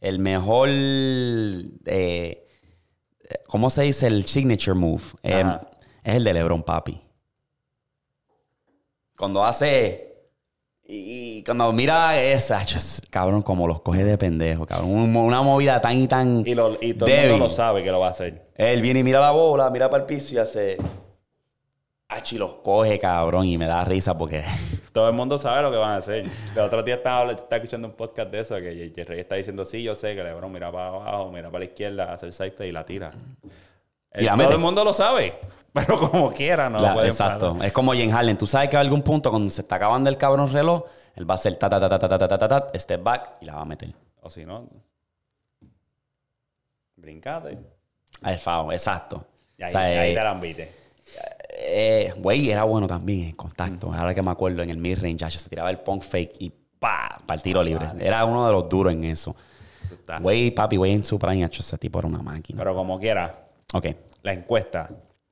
el 0.00 0.18
mejor, 0.18 0.68
eh, 0.70 2.46
¿cómo 3.46 3.68
se 3.70 3.82
dice? 3.82 4.06
El 4.06 4.24
signature 4.24 4.74
move. 4.74 5.02
Eh, 5.22 5.44
es 6.02 6.14
el 6.14 6.24
de 6.24 6.32
LeBron, 6.34 6.62
papi. 6.62 7.00
Cuando 9.16 9.44
hace, 9.44 10.14
y, 10.84 11.42
cuando 11.44 11.72
mira 11.72 12.20
esa, 12.20 12.60
cabrón, 13.10 13.42
como 13.42 13.66
los 13.66 13.80
coge 13.82 14.02
de 14.04 14.16
pendejo, 14.16 14.66
cabrón. 14.66 14.90
Un- 14.90 15.16
Una 15.16 15.42
movida 15.42 15.80
tan 15.80 15.96
y 15.96 16.08
tan 16.08 16.42
Y, 16.46 16.54
lo- 16.54 16.78
y 16.80 16.94
todo 16.94 17.08
el 17.08 17.30
mundo 17.30 17.44
lo 17.44 17.50
sabe 17.50 17.82
que 17.82 17.90
lo 17.90 18.00
va 18.00 18.08
a 18.08 18.10
hacer. 18.10 18.50
Él 18.54 18.80
viene 18.82 19.00
y 19.00 19.02
mira 19.04 19.20
la 19.20 19.30
bola, 19.32 19.68
mira 19.70 19.90
para 19.90 20.02
el 20.02 20.06
piso 20.06 20.34
y 20.34 20.38
hace... 20.38 20.78
Achi 22.12 22.38
los 22.38 22.54
coge, 22.56 22.98
cabrón, 22.98 23.46
y 23.46 23.56
me 23.56 23.66
da 23.66 23.84
risa 23.84 24.18
porque... 24.18 24.42
Todo 24.92 25.08
el 25.08 25.14
mundo 25.14 25.38
sabe 25.38 25.62
lo 25.62 25.70
que 25.70 25.76
van 25.76 25.92
a 25.92 25.96
hacer. 25.98 26.26
El 26.52 26.58
otro 26.60 26.82
día 26.82 26.96
estaba, 26.96 27.30
estaba 27.30 27.56
escuchando 27.56 27.86
un 27.86 27.94
podcast 27.94 28.30
de 28.32 28.40
eso 28.40 28.56
que 28.56 28.92
Jerry 28.94 29.20
está 29.20 29.36
diciendo, 29.36 29.64
sí, 29.64 29.82
yo 29.84 29.94
sé 29.94 30.16
que 30.16 30.24
LeBron 30.24 30.50
mira 30.50 30.72
para 30.72 30.88
abajo, 30.88 31.30
mira 31.30 31.48
para 31.48 31.60
la 31.60 31.64
izquierda, 31.66 32.12
hace 32.12 32.26
el 32.26 32.32
safety 32.32 32.64
y 32.64 32.72
la 32.72 32.84
tira. 32.84 33.12
Y 34.12 34.24
la 34.24 34.32
todo 34.32 34.38
mete. 34.38 34.52
el 34.54 34.58
mundo 34.58 34.82
lo 34.84 34.92
sabe, 34.92 35.34
pero 35.72 35.96
como 36.10 36.32
quiera, 36.32 36.68
no 36.68 36.80
La- 36.80 37.06
exacto. 37.06 37.52
parar. 37.52 37.66
Es 37.66 37.72
como 37.72 37.92
Jen 37.92 38.10
Harden. 38.10 38.36
Tú 38.36 38.46
sabes 38.48 38.68
que 38.68 38.76
a 38.76 38.80
algún 38.80 39.02
punto, 39.02 39.30
cuando 39.30 39.48
se 39.48 39.60
está 39.62 39.76
acabando 39.76 40.10
el 40.10 40.16
cabrón 40.16 40.52
reloj, 40.52 40.82
él 41.14 41.30
va 41.30 41.34
a 41.34 41.36
hacer 41.36 41.54
ta 41.54 41.68
ta 41.70 41.78
ta 41.78 41.88
ta 41.88 41.96
ta 41.96 42.08
ta 42.08 42.18
ta 42.18 42.28
ta 42.28 42.38
ta, 42.48 42.48
ta, 42.72 42.78
step 42.78 43.02
back 43.04 43.30
y 43.40 43.44
la 43.44 43.54
va 43.54 43.60
a 43.62 43.64
meter. 43.66 43.94
O 44.20 44.28
si 44.28 44.44
no, 44.44 44.66
brincate. 46.96 47.58
Al 48.22 48.38
FAO, 48.38 48.72
exacto. 48.72 49.24
Y 49.56 49.62
ahí, 49.62 49.68
O 49.68 49.72
sea, 49.72 49.80
ahí 49.82 50.10
eh, 50.10 50.14
te 50.14 50.24
la 50.24 50.34
eh, 51.62 52.14
Güey, 52.18 52.50
era 52.50 52.64
bueno 52.64 52.86
también 52.86 53.28
en 53.28 53.32
contacto. 53.36 53.92
Ahora 53.92 54.14
que 54.14 54.22
me 54.22 54.30
acuerdo, 54.30 54.62
en 54.62 54.70
el 54.70 54.78
mid-range, 54.78 55.16
ya 55.18 55.30
se 55.30 55.48
tiraba 55.48 55.70
el 55.70 55.78
punk 55.78 56.02
fake 56.02 56.34
y 56.40 56.52
pa 56.78 57.20
para 57.26 57.36
el 57.36 57.42
tiro 57.42 57.62
libre. 57.62 57.86
Era 58.00 58.24
uno 58.24 58.46
de 58.46 58.52
los 58.52 58.68
duros 58.68 58.92
en 58.92 59.04
eso. 59.04 59.34
Güey, 60.20 60.50
papi, 60.50 60.76
güey, 60.76 60.92
en 60.92 61.04
su 61.04 61.18
prime, 61.18 61.44
hecho, 61.44 61.60
ese 61.62 61.78
tipo 61.78 61.98
era 61.98 62.08
una 62.08 62.22
máquina. 62.22 62.58
Pero 62.58 62.74
como 62.74 62.98
quiera, 62.98 63.46
Ok. 63.74 63.86
la 64.22 64.32
encuesta. 64.32 64.88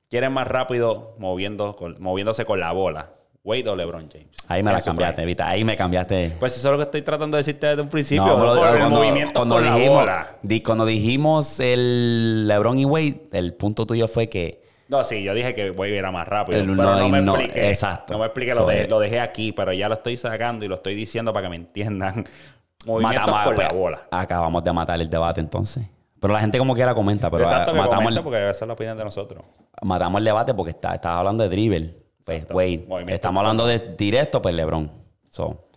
¿Quién 0.09 0.31
más 0.31 0.47
rápido 0.47 1.15
moviendo, 1.19 1.75
moviéndose 1.99 2.45
con 2.45 2.59
la 2.59 2.71
bola? 2.71 3.11
¿Wade 3.43 3.69
o 3.69 3.75
LeBron 3.75 4.09
James? 4.11 4.27
Ahí 4.47 4.61
me 4.63 4.71
la 4.71 4.81
cambiaste. 4.81 5.23
Vita. 5.25 5.47
Ahí 5.47 5.63
me 5.63 5.75
cambiaste. 5.77 6.35
Pues 6.39 6.55
eso 6.57 6.67
es 6.67 6.71
lo 6.71 6.77
que 6.77 6.83
estoy 6.83 7.01
tratando 7.03 7.37
de 7.37 7.39
decirte 7.41 7.67
desde 7.67 7.81
un 7.81 7.89
principio. 7.89 8.25
No, 8.25 8.35
por 8.37 8.57
cuando, 8.57 8.85
el 8.85 8.89
movimiento 8.89 9.33
cuando 9.33 9.55
con 9.55 9.63
dijimos, 9.63 10.05
la 10.05 10.13
bola. 10.13 10.27
di- 10.41 10.61
cuando 10.61 10.85
dijimos 10.85 11.59
el 11.59 12.47
LeBron 12.47 12.77
y 12.79 12.85
Wade, 12.85 13.23
el 13.31 13.53
punto 13.53 13.85
tuyo 13.85 14.07
fue 14.07 14.29
que 14.29 14.58
No, 14.89 15.03
sí, 15.03 15.23
yo 15.23 15.33
dije 15.35 15.53
que 15.53 15.69
Wade 15.71 15.97
era 15.97 16.11
más 16.11 16.27
rápido. 16.27 16.59
El 16.59 16.65
pero 16.65 16.75
no- 16.75 16.99
no, 16.99 17.09
me 17.09 17.21
no, 17.21 17.35
expliqué. 17.37 17.69
exacto. 17.69 18.11
No 18.13 18.19
me 18.19 18.25
expliqué, 18.25 18.55
lo, 18.55 18.65
de- 18.65 18.81
es. 18.81 18.89
lo 18.89 18.99
dejé 18.99 19.19
aquí, 19.21 19.51
pero 19.51 19.71
ya 19.71 19.87
lo 19.87 19.93
estoy 19.93 20.17
sacando 20.17 20.65
y 20.65 20.67
lo 20.67 20.75
estoy 20.75 20.95
diciendo 20.95 21.31
para 21.31 21.45
que 21.45 21.49
me 21.51 21.55
entiendan. 21.57 22.25
Movimientos 22.85 23.27
matamos 23.31 23.55
con 23.55 23.63
la 23.63 23.71
bola. 23.71 24.01
Acabamos 24.09 24.63
de 24.63 24.73
matar 24.73 24.99
el 24.99 25.09
debate 25.09 25.41
entonces. 25.41 25.85
Pero 26.19 26.33
la 26.33 26.39
gente 26.39 26.57
como 26.57 26.73
quiera 26.73 26.93
comenta, 26.95 27.29
pero 27.29 27.43
Exacto, 27.43 27.71
eh, 27.71 27.73
que 27.75 27.79
matamos, 27.79 27.97
comenta 28.03 28.19
el, 28.19 28.23
porque 28.23 28.49
esa 28.49 28.65
es 28.65 28.67
la 28.67 28.73
opinión 28.73 28.97
de 28.97 29.03
nosotros. 29.05 29.43
matamos 29.83 30.19
el 30.19 30.25
debate 30.25 30.53
porque 30.53 30.71
está, 30.71 30.97
hablando 31.17 31.43
de 31.43 31.49
dribble. 31.49 31.95
Pues, 32.23 32.37
Exacto. 32.39 32.55
Wade. 32.57 32.85
Movimiento 32.87 33.13
Estamos 33.15 33.39
hablando 33.41 33.65
de 33.67 33.79
directo, 33.95 34.41
pues 34.41 34.55
LeBron. 34.55 34.91
So, 35.29 35.69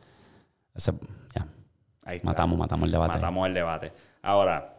ese- 0.74 0.92
ya. 1.36 1.46
Ahí 2.04 2.16
está. 2.16 2.26
Matamos, 2.28 2.58
matamos 2.58 2.86
el 2.86 2.92
debate. 2.92 3.12
Matamos 3.14 3.46
el 3.46 3.54
debate. 3.54 3.92
Ahora, 4.22 4.71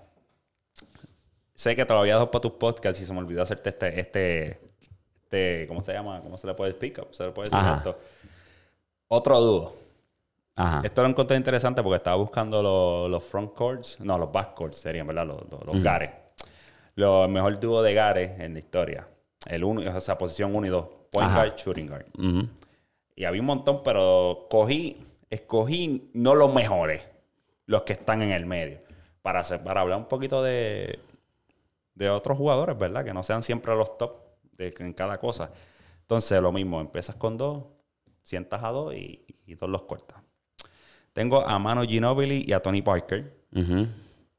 sé 1.54 1.76
que 1.76 1.86
te 1.86 1.94
lo 1.94 2.00
había 2.00 2.16
dado 2.16 2.32
para 2.32 2.42
tus 2.42 2.54
podcasts 2.54 3.02
y 3.02 3.06
se 3.06 3.14
me 3.14 3.20
olvidó 3.20 3.44
hacerte 3.44 3.70
este, 3.70 4.00
este, 4.00 4.60
este, 5.24 5.68
¿cómo 5.68 5.84
se 5.84 5.94
llama? 5.94 6.22
¿Cómo 6.22 6.38
se 6.38 6.48
le 6.48 6.54
puede 6.54 6.72
speak 6.74 7.00
up? 7.00 7.08
¿Se 7.12 7.26
le 7.26 7.32
puede 7.32 7.50
decir 7.50 7.60
Ajá. 7.60 7.78
esto? 7.78 7.98
Otro 9.08 9.40
dúo. 9.42 9.74
Ajá. 10.56 10.82
Esto 10.84 11.02
lo 11.02 11.10
encontré 11.10 11.36
interesante 11.38 11.82
porque 11.82 11.98
estaba 11.98 12.16
buscando 12.16 12.62
los, 12.62 13.10
los 13.10 13.24
front 13.24 13.54
courts, 13.54 14.00
no, 14.00 14.18
los 14.18 14.32
back 14.32 14.54
courts 14.54 14.78
serían, 14.78 15.08
¿verdad? 15.08 15.26
Los, 15.26 15.50
los, 15.50 15.66
los 15.66 15.84
gares. 15.84 16.12
Lo 16.96 17.28
mejor 17.28 17.60
dúo 17.60 17.82
de 17.82 17.94
gares 17.94 18.40
en 18.40 18.54
la 18.54 18.60
historia. 18.60 19.08
El 19.48 19.64
uno, 19.64 19.82
o 19.96 20.02
sea, 20.02 20.18
posición 20.18 20.56
1 20.56 20.68
y 20.68 20.70
2. 20.70 20.86
Point 21.12 21.28
Ajá. 21.30 21.38
guard, 21.46 21.56
shooting 21.58 21.88
guard. 21.88 22.06
Y 23.16 23.26
había 23.26 23.42
un 23.42 23.48
montón, 23.48 23.82
pero 23.84 24.48
cogí, 24.50 24.98
escogí 25.30 26.10
no 26.14 26.36
los 26.36 26.54
mejores, 26.54 27.04
los 27.66 27.84
que 27.84 27.94
están 27.94 28.22
en 28.22 28.32
el 28.32 28.46
medio. 28.46 28.80
Para, 29.22 29.40
hacer, 29.40 29.64
para 29.64 29.82
hablar 29.82 29.98
un 30.00 30.06
poquito 30.06 30.44
de, 30.44 31.00
de 31.96 32.10
otros 32.10 32.38
jugadores, 32.38 32.78
¿verdad? 32.78 33.06
Que 33.06 33.14
no 33.14 33.24
sean 33.24 33.44
siempre 33.44 33.76
los 33.76 33.98
top 33.98 34.18
de, 34.54 34.74
en 34.80 34.94
cada 34.94 35.18
cosa. 35.18 35.52
Entonces, 36.02 36.42
lo 36.42 36.52
mismo, 36.52 36.82
empiezas 36.82 37.16
con 37.16 37.38
dos, 37.38 37.66
sientas 38.24 38.64
a 38.64 38.70
dos 38.70 38.94
y, 38.94 39.26
y 39.46 39.56
dos 39.56 39.70
los 39.70 39.84
cortas. 39.84 40.22
Tengo 41.14 41.46
a 41.46 41.60
Manu 41.60 41.84
Ginobili 41.84 42.44
y 42.48 42.54
a 42.54 42.60
Tony 42.62 42.82
Parker, 42.82 43.38
Ujú. 43.56 43.88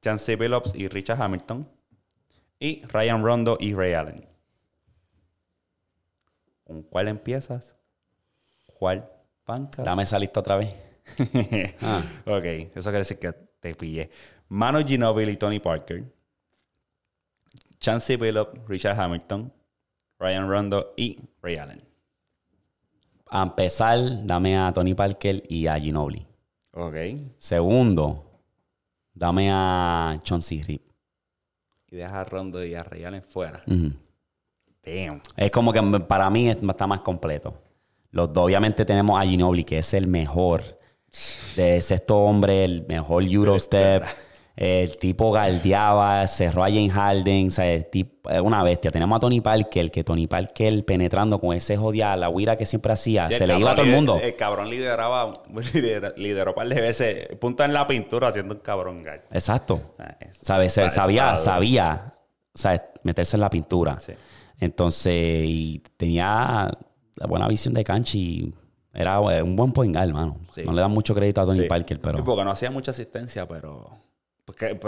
Chance 0.02 0.36
Billups 0.36 0.74
y 0.74 0.88
Richard 0.88 1.22
Hamilton, 1.22 1.68
y 2.58 2.82
Ryan 2.86 3.22
Rondo 3.22 3.56
y 3.60 3.74
Ray 3.74 3.92
Allen. 3.94 4.26
¿Con 6.64 6.82
cuál 6.82 7.08
empiezas? 7.08 7.76
¿Cuál 8.78 9.08
bancas? 9.46 9.84
Dame 9.84 10.02
esa 10.02 10.18
lista 10.18 10.40
otra 10.40 10.56
vez. 10.56 10.74
Ah. 11.82 12.02
Ok, 12.24 12.44
eso 12.44 12.82
quiere 12.84 12.98
decir 12.98 13.18
que 13.18 13.32
te 13.32 13.74
pillé. 13.74 14.10
Manu 14.48 14.84
Ginobili 14.86 15.32
y 15.32 15.36
Tony 15.36 15.60
Parker. 15.60 16.04
Chancey 17.84 18.16
Billups, 18.16 18.66
Richard 18.66 18.98
Hamilton, 18.98 19.52
Ryan 20.18 20.48
Rondo 20.48 20.94
y 20.96 21.18
Ray 21.42 21.56
Allen. 21.58 21.82
A 23.28 23.42
empezar, 23.42 23.98
dame 24.24 24.56
a 24.56 24.72
Tony 24.72 24.94
Parker 24.94 25.42
y 25.50 25.66
a 25.66 25.78
Ginobili. 25.78 26.26
Ok. 26.72 26.94
Segundo, 27.36 28.40
dame 29.12 29.50
a 29.52 30.18
Chauncey 30.22 30.62
Rip. 30.62 30.80
Y 31.90 31.96
deja 31.96 32.22
a 32.22 32.24
Rondo 32.24 32.64
y 32.64 32.74
a 32.74 32.82
Ray 32.84 33.04
Allen 33.04 33.22
fuera. 33.22 33.62
Ujú. 33.66 33.92
Damn. 34.82 35.20
Es 35.36 35.50
como 35.50 35.70
que 35.70 35.82
para 36.08 36.30
mí 36.30 36.48
es- 36.48 36.62
está 36.62 36.86
más 36.86 37.02
completo. 37.02 37.52
Los 38.12 38.32
dos, 38.32 38.46
obviamente 38.46 38.86
tenemos 38.86 39.20
a 39.20 39.24
Ginobili, 39.26 39.64
que 39.64 39.76
es 39.78 39.92
el 39.92 40.06
mejor 40.06 40.62
de 41.54 41.82
sexto 41.82 42.16
hombre, 42.16 42.64
el 42.64 42.86
mejor 42.86 43.24
Eurostep. 43.24 44.04
El 44.56 44.96
tipo 44.98 45.32
galdeaba, 45.32 46.24
cerró 46.28 46.62
a 46.62 46.68
James 46.68 46.92
Harden, 46.92 47.48
o 47.48 47.50
sea, 47.50 47.72
el 47.72 47.86
tipo- 47.90 48.30
una 48.42 48.62
bestia. 48.62 48.90
Tenemos 48.92 49.16
a 49.16 49.20
Tony 49.20 49.40
Parker, 49.40 49.90
que 49.90 50.04
Tony 50.04 50.28
Parker 50.28 50.84
penetrando 50.84 51.40
con 51.40 51.56
ese 51.56 51.76
jodia, 51.76 52.16
la 52.16 52.28
huira 52.28 52.56
que 52.56 52.64
siempre 52.64 52.92
hacía, 52.92 53.26
Sí, 53.26 53.34
se 53.34 53.46
le 53.48 53.58
iba 53.58 53.72
a 53.72 53.74
todo 53.74 53.84
el 53.84 53.90
mundo. 53.92 54.16
El 54.22 54.36
cabrón 54.36 54.70
lideraba, 54.70 55.42
lideró, 56.16 56.54
par 56.54 56.68
de 56.68 56.80
veces, 56.80 57.26
punta 57.40 57.64
en 57.64 57.72
la 57.72 57.86
pintura 57.86 58.28
haciendo 58.28 58.54
un 58.54 58.60
cabrón 58.60 59.02
guard. 59.02 59.22
Exacto. 59.32 59.80
Es- 60.20 60.38
¿Sabes? 60.42 60.72
sabía, 60.72 61.34
sabía, 61.36 62.14
¿sabes? 62.54 62.80
Meterse 63.02 63.36
en 63.36 63.40
la 63.40 63.50
pintura. 63.50 63.98
Sí. 63.98 64.12
Entonces, 64.60 65.12
y 65.46 65.82
tenía 65.96 66.70
la 67.16 67.26
buena 67.26 67.48
visión 67.48 67.74
de 67.74 67.82
cancha 67.84 68.16
y 68.16 68.54
era 68.92 69.18
eh, 69.36 69.42
un 69.42 69.56
buen 69.56 69.72
point 69.72 69.94
guard. 69.94 70.32
Sí. 70.54 70.62
No 70.64 70.72
le 70.72 70.80
dan 70.80 70.92
mucho 70.92 71.14
crédito 71.14 71.40
a 71.40 71.44
Tony. 71.44 71.66
Parker, 71.66 72.00
pero... 72.00 72.22
Porque 72.24 72.44
no 72.44 72.50
hacía 72.52 72.70
mucha 72.70 72.92
asistencia, 72.92 73.46
pero. 73.48 73.90
Porque, 74.44 74.78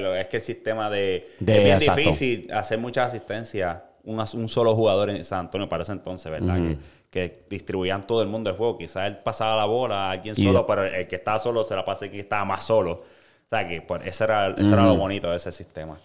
lo- 0.00 0.14
es 0.14 0.26
que 0.26 0.36
el 0.36 0.42
sistema 0.42 0.90
de. 0.90 1.28
De- 1.40 1.56
es 1.56 1.64
bien 1.64 1.76
exacto. 1.76 2.00
difícil 2.00 2.52
hacer 2.52 2.78
mucha 2.78 3.04
asistencia. 3.04 3.84
Un, 4.04 4.48
solo 4.48 4.74
jugador 4.74 5.10
en 5.10 5.22
San 5.24 5.40
Antonio 5.40 5.68
para 5.68 5.82
ese 5.82 5.92
entonces, 5.92 6.30
¿verdad? 6.32 6.56
que, 6.56 6.78
que 7.10 7.38
distribuían 7.50 8.06
todo 8.06 8.22
el 8.22 8.28
mundo 8.28 8.48
el 8.48 8.56
juego. 8.56 8.78
Quizás 8.78 9.06
él 9.06 9.18
pasaba 9.18 9.56
la 9.56 9.66
bola 9.66 10.08
a 10.08 10.10
alguien 10.12 10.34
solo, 10.34 10.66
pero 10.66 10.84
el 10.84 11.06
que 11.06 11.16
estaba 11.16 11.38
solo 11.38 11.62
se 11.64 11.74
la 11.74 11.84
pasa 11.84 12.06
a 12.06 12.08
quien 12.08 12.20
estaba 12.20 12.44
más 12.44 12.64
solo. 12.64 12.92
O 12.92 13.48
sea, 13.48 13.66
que 13.66 13.82
pues, 13.82 14.02
ese, 14.06 14.24
era, 14.24 14.48
ese 14.56 14.72
era 14.72 14.86
lo 14.86 14.96
bonito 14.96 15.30
de 15.30 15.36
ese 15.36 15.52
sistema. 15.52 15.98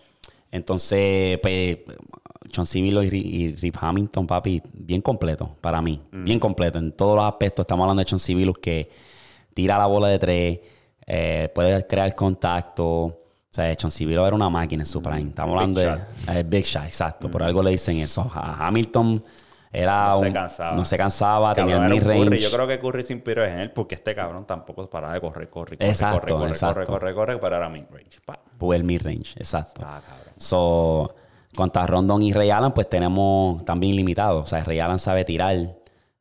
Entonces, 0.52 1.40
pues, 1.40 1.78
John 2.54 2.66
Civilo 2.66 3.04
y, 3.04 3.08
y 3.12 3.56
Rip 3.56 3.76
Hamilton, 3.80 4.28
papi, 4.28 4.62
bien 4.72 5.02
completo 5.02 5.56
para 5.62 5.82
mí. 5.82 6.02
Bien 6.12 6.40
completo 6.40 6.78
en 6.80 6.92
todos 6.92 7.16
los 7.16 7.26
aspectos. 7.26 7.64
Estamos 7.64 7.84
hablando 7.84 8.04
de 8.04 8.08
John 8.10 8.20
Civilo 8.20 8.54
que 8.54 8.90
tira 9.54 9.78
la 9.78 9.88
bola 9.88 10.08
de 10.10 10.20
tres, 10.20 10.60
eh, 11.06 11.50
puede 11.54 11.86
crear 11.88 12.14
contacto. 12.16 12.86
O 12.86 13.56
sea, 13.56 13.76
John 13.80 13.92
Civilo 13.92 14.26
era 14.26 14.36
una 14.36 14.50
máquina 14.50 14.82
en 14.84 14.88
su 14.88 15.02
prime. 15.02 15.30
Estamos 15.30 15.54
hablando 15.56 15.80
Big 15.82 15.90
de 16.26 16.40
eh, 16.40 16.44
Big 16.44 16.66
Shot, 16.66 16.86
exacto. 16.86 17.30
Por 17.30 17.44
algo 17.44 17.62
le 17.62 17.72
dicen 17.72 17.98
eso. 17.98 18.30
A 18.34 18.66
Hamilton 18.68 19.24
era 19.72 20.10
No 20.10 20.20
se 20.20 20.28
un- 20.28 20.34
cansaba. 20.34 20.76
no 20.76 20.86
se 20.86 20.98
cansaba, 20.98 21.54
tenía 21.56 21.76
el 21.76 21.82
Curry. 22.02 22.20
mid-range. 22.20 22.40
Yo 22.40 22.52
creo 22.52 22.68
que 22.68 22.80
Curry 22.80 23.04
se 23.04 23.14
inspiró 23.14 23.44
en 23.46 23.60
él 23.60 23.72
porque 23.72 23.96
este 23.96 24.16
cabrón 24.16 24.46
tampoco 24.46 24.90
paraba 24.90 25.14
de 25.14 25.22
correr, 25.22 25.50
correr, 25.50 25.78
correr, 25.78 25.90
Exacto, 25.90 26.20
correr, 26.22 26.34
correr, 26.36 26.50
exacto. 26.50 26.74
correr, 26.74 26.88
correr, 26.88 27.14
correr, 27.16 27.40
pero 27.40 27.56
era 27.58 27.70
mid-range. 27.70 28.20
Pues 28.58 28.80
el 28.80 28.84
mid-range, 28.86 29.34
exacto. 29.38 29.82
Ah, 29.86 30.02
cabrón. 30.04 30.34
So, 30.38 31.16
contra 31.56 31.86
Rondon 31.86 32.22
y 32.24 32.34
Ray 32.34 32.50
Allen, 32.50 32.72
pues 32.72 32.90
tenemos 32.90 33.64
también 33.66 33.96
limitados. 33.96 34.44
O 34.44 34.46
sea, 34.48 34.64
Ray 34.64 34.80
Allen 34.80 34.98
sabe 35.00 35.26
tirar, 35.26 35.56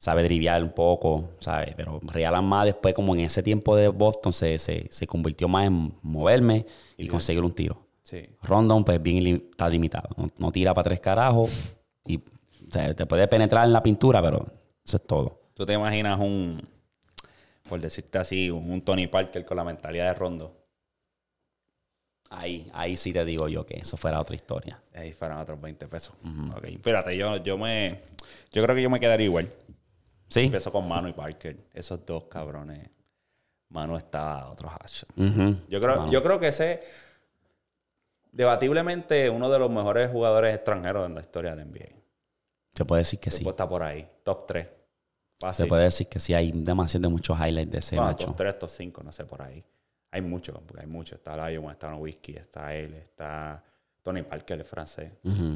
sabe 0.03 0.25
driviar 0.25 0.65
un 0.65 0.73
poco, 0.73 1.31
¿sabes? 1.39 1.75
Pero 1.77 2.01
Allen 2.13 2.45
más 2.45 2.65
después, 2.65 2.93
como 2.93 3.15
en 3.15 3.21
ese 3.21 3.41
tiempo 3.41 3.77
de 3.77 3.87
Boston, 3.87 4.33
se, 4.33 4.59
se, 4.59 4.89
se 4.91 5.07
convirtió 5.07 5.47
más 5.47 5.69
en 5.69 5.95
moverme 6.03 6.67
y 6.97 7.07
conseguir 7.07 7.45
un 7.45 7.53
tiro. 7.53 7.87
Sí. 8.03 8.29
Rondon, 8.43 8.85
pues 8.85 9.01
bien 9.01 9.49
está 9.49 9.69
limitado. 9.69 10.09
No, 10.17 10.27
no 10.39 10.51
tira 10.51 10.75
para 10.75 10.87
tres 10.87 10.99
carajos 10.99 11.53
y 12.05 12.17
o 12.17 12.73
sea, 12.73 12.93
te 12.93 13.07
puede 13.07 13.29
penetrar 13.29 13.65
en 13.65 13.73
la 13.73 13.81
pintura, 13.81 14.21
pero 14.21 14.45
eso 14.85 14.97
es 14.97 15.07
todo. 15.07 15.41
¿Tú 15.55 15.65
te 15.65 15.75
imaginas 15.75 16.19
un, 16.19 16.69
por 17.69 17.81
decirte 17.81 18.19
así, 18.19 18.51
un 18.51 18.83
Tony 18.83 19.07
Parker 19.07 19.45
con 19.45 19.57
la 19.57 19.63
mentalidad 19.63 20.07
de 20.07 20.15
Rondo? 20.15 20.67
Ahí, 22.29 22.69
ahí 22.75 22.97
sí 22.97 23.13
te 23.13 23.25
digo 23.25 23.47
yo 23.47 23.65
que 23.65 23.77
eso 23.77 23.97
fuera 23.97 24.21
otra 24.21 24.35
historia. 24.35 24.83
Ahí 24.97 25.13
fueran 25.13 25.39
otros 25.39 25.61
20 25.61 25.87
pesos. 25.87 26.17
Ok. 26.57 26.65
Espérate, 26.65 27.17
yo, 27.17 27.37
yo 27.37 27.57
me... 27.57 28.01
Yo 28.51 28.65
creo 28.65 28.75
que 28.75 28.83
yo 28.83 28.91
me 28.91 28.99
quedaría 28.99 29.27
igual. 29.27 29.49
¿Sí? 30.33 30.45
Empiezo 30.45 30.73
con 30.73 30.89
Manu 30.89 31.09
y 31.09 31.13
Parker. 31.13 31.57
Esos 31.75 32.05
dos 32.07 32.25
cabrones. 32.25 32.89
Manu 33.69 33.97
está 33.97 34.41
a 34.41 34.51
otro 34.51 34.71
hash. 34.71 35.03
Ujú. 35.17 35.57
Yo 35.69 35.81
creo, 35.81 36.11
yo 36.11 36.23
creo 36.23 36.41
que 36.41 36.49
ese... 36.49 36.83
Debatiblemente 38.31 39.29
uno 39.29 39.51
de 39.51 39.59
los 39.59 39.71
mejores 39.71 40.11
jugadores 40.11 40.55
extranjeros 40.55 41.07
en 41.07 41.15
la 41.15 41.21
historia 41.21 41.55
del 41.55 41.69
NBA. 41.69 41.89
Se 42.75 42.85
puede 42.87 43.01
decir 43.01 43.19
que 43.21 43.31
sí. 43.31 43.39
Después 43.39 43.53
está 43.53 43.69
por 43.69 43.83
ahí. 43.83 44.09
Top 44.23 44.47
3. 44.47 44.69
Se 45.51 45.67
puede 45.67 45.85
decir 45.85 46.07
que 46.07 46.19
sí, 46.21 46.33
hay 46.33 46.53
demasiado 46.53 47.03
de 47.03 47.09
muchos 47.09 47.39
highlights 47.39 47.71
de 47.71 47.79
ese 47.79 47.97
Bueno, 47.97 48.13
macho. 48.13 48.27
top 48.29 48.37
3, 48.37 48.59
top 48.61 48.71
5, 48.71 49.03
no 49.03 49.13
sé, 49.13 49.25
por 49.25 49.43
ahí. 49.43 49.63
Hay 50.13 50.23
muchos, 50.23 50.59
porque 50.67 50.83
hay 50.83 50.87
muchos. 50.87 51.19
Está 51.19 51.49
Lion, 51.51 51.71
está 51.71 51.95
Whisky, 51.95 52.37
está 52.37 52.75
él, 52.75 52.95
está 52.95 53.63
Tony 54.03 54.23
Parker, 54.23 54.61
el 54.61 54.65
francés, 54.65 55.11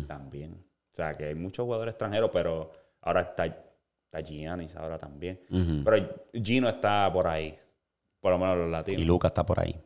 también. 0.07 0.53
O 0.93 0.95
sea, 0.95 1.15
que 1.15 1.27
hay 1.27 1.35
muchos 1.35 1.65
jugadores 1.65 1.93
extranjeros, 1.93 2.31
pero 2.33 2.73
ahora 3.03 3.21
está, 3.23 3.45
está 4.07 4.21
Giannis, 4.21 4.75
ahora 4.77 4.99
también. 4.99 5.41
Pero 5.85 6.25
Gino 6.33 6.69
está 6.69 7.13
por 7.13 7.27
ahí, 7.29 7.57
por 8.21 8.33
lo 8.33 8.39
menos 8.39 8.57
los 8.59 8.71
latinos. 8.71 9.03
Y 9.03 9.05
Lucas 9.05 9.31
está 9.31 9.45
por 9.45 9.61
ahí. 9.61 9.79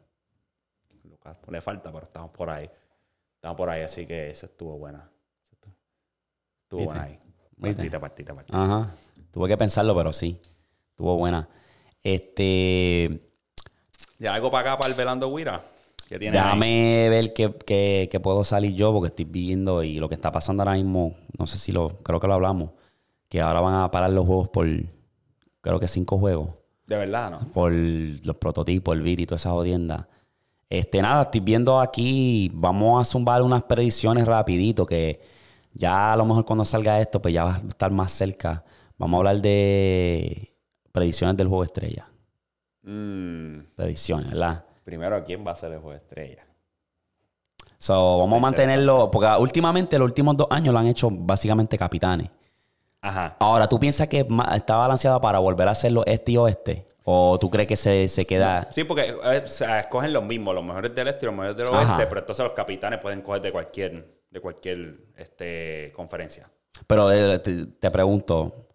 Lucas, 1.04 1.36
pues, 1.40 1.52
le 1.52 1.60
falta, 1.60 1.90
pero 1.92 2.04
estamos 2.04 2.30
por 2.30 2.48
ahí. 2.50 2.70
Estamos 3.34 3.56
por 3.56 3.68
ahí, 3.70 3.82
así 3.82 4.06
que 4.06 4.30
esa 4.30 4.46
estuvo 4.46 4.78
buena. 4.78 5.10
Estuvo- 6.62 6.84
buena 6.84 7.02
ahí. 7.04 7.18
Partita, 7.60 7.98
partita, 8.00 8.34
partita. 8.34 8.62
Ajá. 8.64 8.94
Tuve 9.32 9.48
que 9.48 9.56
pensarlo, 9.56 9.94
pero 9.96 10.12
sí. 10.12 10.40
Estuvo 10.90 11.16
buena. 11.16 11.48
Este. 12.02 13.20
¿Y 14.18 14.26
algo 14.26 14.50
para 14.50 14.72
acá 14.72 14.78
para 14.80 14.90
el 14.90 14.96
Velando 14.96 15.34
Guira? 15.34 15.62
Déjame 16.08 17.08
ver 17.08 17.32
qué, 17.32 17.54
qué- 17.66 18.08
qué 18.10 18.20
puedo 18.20 18.42
salir 18.44 18.74
yo, 18.74 18.92
porque 18.92 19.08
estoy 19.08 19.24
viendo 19.24 19.82
y 19.82 19.98
lo 19.98 20.08
que 20.08 20.14
está 20.16 20.32
pasando 20.32 20.62
ahora 20.62 20.74
mismo, 20.74 21.14
no 21.38 21.46
sé 21.46 21.58
si 21.58 21.70
lo, 21.72 21.88
creo 22.02 22.18
que 22.18 22.26
lo 22.26 22.34
hablamos, 22.34 22.70
que 23.30 23.40
ahora 23.40 23.60
van 23.60 23.74
a 23.76 23.90
parar 23.90 24.10
los 24.10 24.26
juegos 24.26 24.48
por, 24.50 24.66
creo 25.62 25.80
que 25.80 25.88
cinco 25.88 26.18
juegos, 26.18 26.50
De 26.86 26.96
verdad, 26.96 27.30
¿no? 27.30 27.38
por 27.52 27.72
los 27.72 28.36
prototipos, 28.36 28.94
el 28.94 29.02
beat 29.02 29.20
y 29.20 29.26
todas 29.26 29.40
esas 29.42 29.52
jodiendas. 29.52 30.04
Este, 30.68 31.00
nada, 31.00 31.22
estoy 31.22 31.40
viendo 31.40 31.80
aquí, 31.80 32.50
vamos 32.52 33.00
a 33.00 33.04
zumbar 33.10 33.40
unas 33.42 33.62
predicciones 33.62 34.26
rapidito, 34.26 34.84
que 34.84 35.20
ya 35.72 36.12
a 36.12 36.16
lo 36.16 36.24
mejor 36.26 36.44
cuando 36.44 36.64
salga 36.64 37.00
esto, 37.00 37.22
pues 37.22 37.32
ya 37.32 37.44
va 37.44 37.54
a 37.54 37.58
estar 37.58 37.90
más 37.92 38.12
cerca. 38.12 38.64
Vamos 38.98 39.16
a 39.16 39.18
hablar 39.20 39.40
de 39.40 40.52
predicciones 40.92 41.36
del 41.36 41.46
juego 41.48 41.64
estrella. 41.64 42.08
Mm, 42.82 43.60
Predicciones, 43.76 44.30
¿verdad? 44.30 44.64
primero, 44.84 45.14
¿a 45.16 45.22
quién 45.24 45.46
va 45.46 45.52
a 45.52 45.54
ser 45.54 45.70
el 45.72 45.78
juego 45.78 45.92
de 45.92 45.98
estrella? 45.98 46.44
So, 47.78 48.18
vamos 48.18 48.38
a 48.38 48.40
mantenerlo, 48.42 49.08
porque 49.10 49.28
últimamente 49.38 49.96
los 49.98 50.06
últimos 50.06 50.36
dos 50.36 50.48
años 50.50 50.72
lo 50.74 50.80
han 50.80 50.86
hecho 50.88 51.08
básicamente 51.10 51.78
capitanes. 51.78 52.28
Ajá. 53.02 53.36
Ahora, 53.40 53.68
¿tú 53.68 53.80
piensas 53.80 54.08
que 54.08 54.26
está 54.54 54.76
balanceado 54.76 55.20
para 55.20 55.38
volver 55.38 55.68
a 55.68 55.70
hacerlo 55.70 56.02
este 56.06 56.32
y 56.32 56.36
oeste? 56.36 56.86
¿O 57.04 57.38
tú 57.38 57.48
crees 57.48 57.66
que 57.66 57.76
se, 57.76 58.08
se 58.08 58.26
queda...? 58.26 58.68
Sí, 58.72 58.84
porque 58.84 59.08
eh, 59.08 59.42
o 59.42 59.46
sea, 59.46 59.80
escogen 59.80 60.12
los 60.12 60.22
mismos, 60.22 60.54
los 60.54 60.64
mejores 60.64 60.94
del 60.94 61.08
este 61.08 61.24
y 61.24 61.26
los 61.26 61.34
mejores 61.34 61.56
del 61.56 61.68
Ajá. 61.68 61.78
oeste, 61.78 62.06
pero 62.06 62.20
entonces 62.20 62.44
los 62.44 62.54
capitanes 62.54 63.00
pueden 63.00 63.22
coger 63.22 63.40
de 63.42 63.52
cualquier, 63.52 64.06
de 64.30 64.40
cualquier 64.40 64.98
este, 65.16 65.92
conferencia. 65.96 66.50
Pero 66.86 67.10
eh, 67.10 67.38
te, 67.38 67.66
te 67.66 67.90
pregunto, 67.90 68.68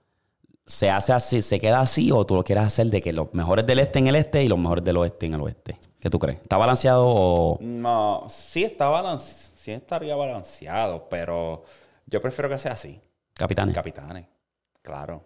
¿se 0.65 0.89
hace 0.89 1.13
así, 1.13 1.41
se 1.41 1.59
queda 1.59 1.79
así 1.79 2.11
o 2.11 2.25
tú 2.25 2.35
lo 2.35 2.43
quieres 2.43 2.65
hacer 2.65 2.87
de 2.87 3.01
que 3.01 3.13
los 3.13 3.33
mejores 3.33 3.65
del 3.65 3.79
este 3.79 3.99
en 3.99 4.07
el 4.07 4.15
este 4.15 4.43
y 4.43 4.47
los 4.47 4.57
mejores 4.57 4.83
del 4.83 4.97
oeste 4.97 5.27
en 5.27 5.35
el 5.35 5.41
oeste? 5.41 5.79
¿Qué 5.99 6.09
tú 6.09 6.19
crees? 6.19 6.41
¿Está 6.41 6.57
balanceado 6.57 7.05
o...? 7.07 7.57
No, 7.61 8.25
sí 8.27 8.63
está 8.63 8.89
balance, 8.89 9.51
sí 9.55 9.71
estaría 9.71 10.15
balanceado, 10.15 11.07
pero 11.09 11.63
yo 12.07 12.21
prefiero 12.21 12.49
que 12.49 12.57
sea 12.57 12.73
así. 12.73 12.99
Capitanes. 13.35 13.75
Capitanes, 13.75 14.25
claro. 14.81 15.23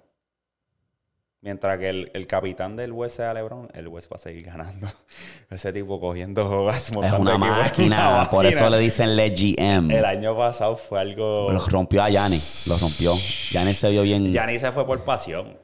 Mientras 1.41 1.79
que 1.79 1.87
el, 1.89 2.11
el 2.13 2.27
capitán 2.27 2.75
del 2.75 2.91
West 2.91 3.15
sea 3.17 3.33
LeBron, 3.33 3.69
el 3.73 3.87
West 3.87 4.11
va 4.11 4.17
a 4.17 4.19
seguir 4.19 4.43
ganando. 4.45 4.87
Ese 5.49 5.71
tipo 5.71 5.97
cogiendo 6.01 6.69
es 6.69 6.91
montando 6.91 7.19
una 7.21 7.37
máquina, 7.37 8.09
una 8.19 8.29
por 8.29 8.45
eso 8.45 8.69
le 8.69 8.77
dicen 8.79 9.15
le 9.15 9.29
GM. 9.29 9.89
El 9.91 10.03
año 10.03 10.35
pasado 10.35 10.75
fue 10.75 10.99
algo... 10.99 11.49
Los 11.51 11.71
rompió 11.71 12.03
a 12.03 12.09
Yanis, 12.09 12.67
los 12.67 12.81
rompió. 12.81 13.13
Yanis 13.51 13.77
se 13.77 13.89
vio 13.89 14.01
bien. 14.01 14.33
Ya 14.33 14.45
ni 14.45 14.59
se 14.59 14.69
fue 14.73 14.85
por 14.85 15.01
pasión. 15.05 15.55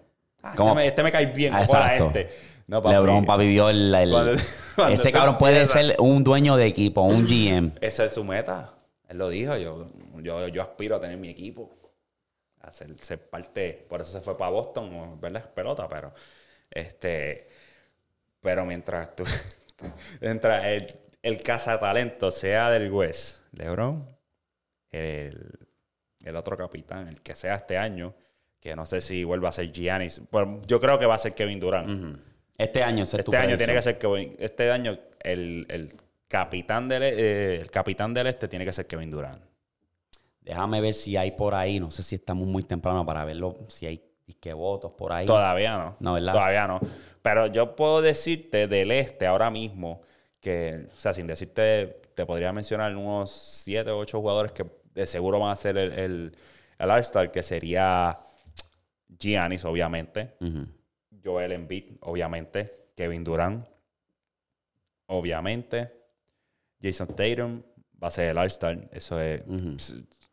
Ah. 0.42 0.52
Este, 0.54 0.74
me, 0.76 0.88
este 0.88 1.04
me 1.04 1.12
cae 1.12 1.26
bien, 1.26 1.54
Ah, 1.54 1.62
exacto. 1.64 2.14
No, 2.68 2.82
papi. 2.82 2.96
LeBron 2.96 3.26
papi 3.26 3.48
vio 3.48 3.70
el, 3.70 3.94
el- 3.94 4.12
Cuando- 4.12 4.42
cuando 4.76 4.94
ese 4.94 5.12
cabrón 5.12 5.38
puede 5.38 5.66
ser 5.66 5.96
un 6.00 6.24
dueño 6.24 6.56
de 6.56 6.68
equipo, 6.68 7.02
un 7.02 7.26
GM. 7.28 7.74
Esa 7.82 8.06
es 8.06 8.14
su 8.14 8.24
meta. 8.24 8.76
Él 9.10 9.18
lo 9.18 9.28
dijo. 9.30 9.58
Yo, 9.58 9.88
yo, 10.22 10.48
yo 10.48 10.62
aspiro 10.62 10.96
a 10.96 11.00
tener 11.02 11.18
mi 11.18 11.30
equipo. 11.30 11.70
A 12.66 12.74
ser, 12.74 13.30
parte. 13.30 13.86
Por 13.88 14.02
eso 14.02 14.12
se 14.12 14.22
fue 14.22 14.38
para 14.38 14.52
Boston, 14.52 14.94
o 14.96 15.18
ver 15.18 15.32
las 15.32 15.48
pelotas, 15.48 15.88
pero. 15.90 16.14
Este. 16.70 17.48
Pero 18.42 18.66
mientras 18.66 19.16
tú. 19.16 19.24
mientras 20.22 20.66
el, 20.66 21.00
el 21.22 21.42
cazatalento 21.44 22.32
sea 22.32 22.70
del 22.70 22.92
West, 22.92 23.42
LeBron, 23.54 24.08
el, 24.92 25.68
el 26.22 26.36
otro 26.36 26.58
capitán, 26.58 27.08
el 27.08 27.22
que 27.22 27.36
sea 27.36 27.56
este 27.56 27.78
año, 27.78 28.16
que 28.60 28.76
no 28.76 28.86
sé 28.86 29.02
si 29.02 29.24
vuelva 29.24 29.50
a 29.50 29.52
ser 29.52 29.72
Giannis. 29.72 30.22
Bueno, 30.32 30.62
yo 30.66 30.82
creo 30.82 30.98
que 30.98 31.06
va 31.06 31.16
a 31.16 31.20
ser 31.20 31.36
Kevin 31.36 31.60
Durant. 31.60 32.20
Este 32.58 32.82
año, 32.84 33.04
Este 33.04 33.38
año 33.38 33.58
tiene 33.58 33.74
que 33.74 33.82
ser 33.82 33.98
Kevin. 33.98 34.36
Este 34.40 34.72
año 34.72 34.98
el, 35.22 35.66
el 35.70 35.94
capitán 36.28 36.88
del 36.88 37.04
eh, 37.04 37.62
el 37.62 37.70
capitán 37.70 38.14
del 38.14 38.28
este 38.28 38.48
tiene 38.48 38.66
que 38.66 38.74
ser 38.74 38.88
Kevin 38.88 39.12
Durant. 39.12 39.42
Déjame 40.46 40.80
ver 40.80 40.94
si 40.94 41.18
hay 41.18 41.32
por 41.32 41.56
ahí, 41.56 41.80
no 41.80 41.90
sé 41.90 42.04
si 42.04 42.16
estamos 42.16 42.48
muy 42.48 42.62
temprano 42.62 43.04
para 43.04 43.26
verlo, 43.26 43.58
si 43.68 43.88
hay 43.88 44.02
disque 44.28 44.54
votos 44.54 44.92
por 44.92 45.12
ahí. 45.12 45.26
Todavía 45.26 45.78
no. 45.78 45.98
No, 46.00 46.14
¿verdad? 46.14 46.34
Todavía 46.34 46.68
no. 46.68 46.80
Pero 47.24 47.48
yo 47.48 47.76
puedo 47.76 48.02
decirte 48.04 48.68
del 48.68 48.92
este 48.92 49.26
ahora 49.26 49.50
mismo 49.50 50.02
que, 50.40 50.88
o 50.96 51.00
sea, 51.00 51.16
sin 51.16 51.26
decirte, 51.26 52.02
te 52.14 52.26
podría 52.28 52.54
mencionar 52.54 52.96
unos 52.96 53.32
7 53.32 53.90
o 53.90 53.98
8 53.98 54.20
jugadores 54.20 54.52
que 54.52 54.66
de 54.94 55.08
seguro 55.08 55.40
van 55.40 55.52
a 55.52 55.56
ser 55.56 55.78
el, 55.78 55.92
el, 55.94 56.38
el 56.78 56.92
All-Star, 56.92 57.32
que 57.32 57.42
sería 57.42 58.16
Giannis, 59.20 59.66
obviamente. 59.66 60.36
Joel 61.24 61.54
Embiid, 61.54 61.98
obviamente. 62.02 62.90
Kevin 62.96 63.24
Durant, 63.24 63.66
obviamente. 65.08 65.92
Jason 66.82 67.08
Tatum 67.08 67.64
va 68.02 68.10
a 68.10 68.12
ser 68.12 68.30
el 68.30 68.38
All-Star. 68.38 68.88
Eso 68.92 69.20
es. 69.20 69.42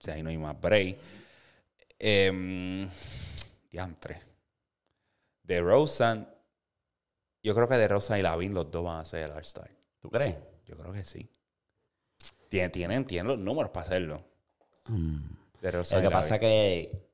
O 0.03 0.05
sea, 0.05 0.15
ahí 0.15 0.23
no 0.23 0.31
hay 0.31 0.39
más 0.39 0.61
break. 0.61 0.97
Em, 1.99 2.89
diantre. 3.71 4.21
De 5.45 5.61
Rosen. 5.61 6.27
Yo 7.43 7.55
creo 7.55 7.69
que 7.69 7.75
de 7.77 7.87
Rosen 7.87 8.19
y 8.19 8.23
Lavin 8.23 8.53
los 8.53 8.69
dos 8.71 8.85
van 8.85 9.01
a 9.01 9.05
ser 9.05 9.25
el 9.25 9.31
All-Star. 9.31 9.71
¿Tú 10.01 10.11
crees? 10.11 10.37
Yo 10.67 10.77
creo 10.77 10.93
que 10.93 11.05
sí. 11.05 11.31
Tienen, 12.49 12.73
tienen, 12.73 13.05
tienen 13.05 13.29
los 13.29 13.39
números 13.39 13.71
para 13.71 13.87
hacerlo. 13.87 14.25
Mm. 14.87 15.19
De 15.61 15.73
Lo 15.73 15.83
que 15.85 16.11
pasa 16.11 16.35
es 16.35 16.41
que 16.41 17.09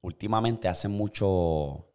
últimamente 0.00 0.66
hacen 0.68 0.90
mucho 0.90 1.86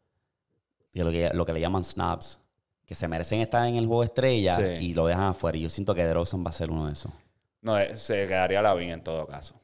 lo 0.94 1.12
que, 1.12 1.32
lo 1.34 1.46
que 1.46 1.54
le 1.54 1.60
llaman 1.60 1.84
snaps, 1.84 2.40
que 2.86 2.94
se 2.94 3.08
merecen 3.08 3.42
estar 3.42 3.68
en 3.68 3.76
el 3.76 3.88
juego 3.88 4.04
estrella 4.04 4.56
Sí. 4.58 4.86
y 4.86 4.94
lo 4.94 5.08
dejan 5.08 5.26
afuera. 5.26 5.58
Y 5.58 5.62
yo 5.62 5.70
siento 5.70 5.96
que 5.96 6.06
DeRozan 6.06 6.46
va 6.46 6.50
a 6.50 6.54
ser 6.54 6.70
uno 6.70 6.86
de 6.86 6.94
esos. 6.94 7.12
No, 7.62 7.78
eh, 7.78 7.98
se 7.98 8.28
quedaría 8.28 8.62
Lavin 8.62 8.92
en 8.92 9.04
todo 9.04 9.26
caso. 9.28 9.59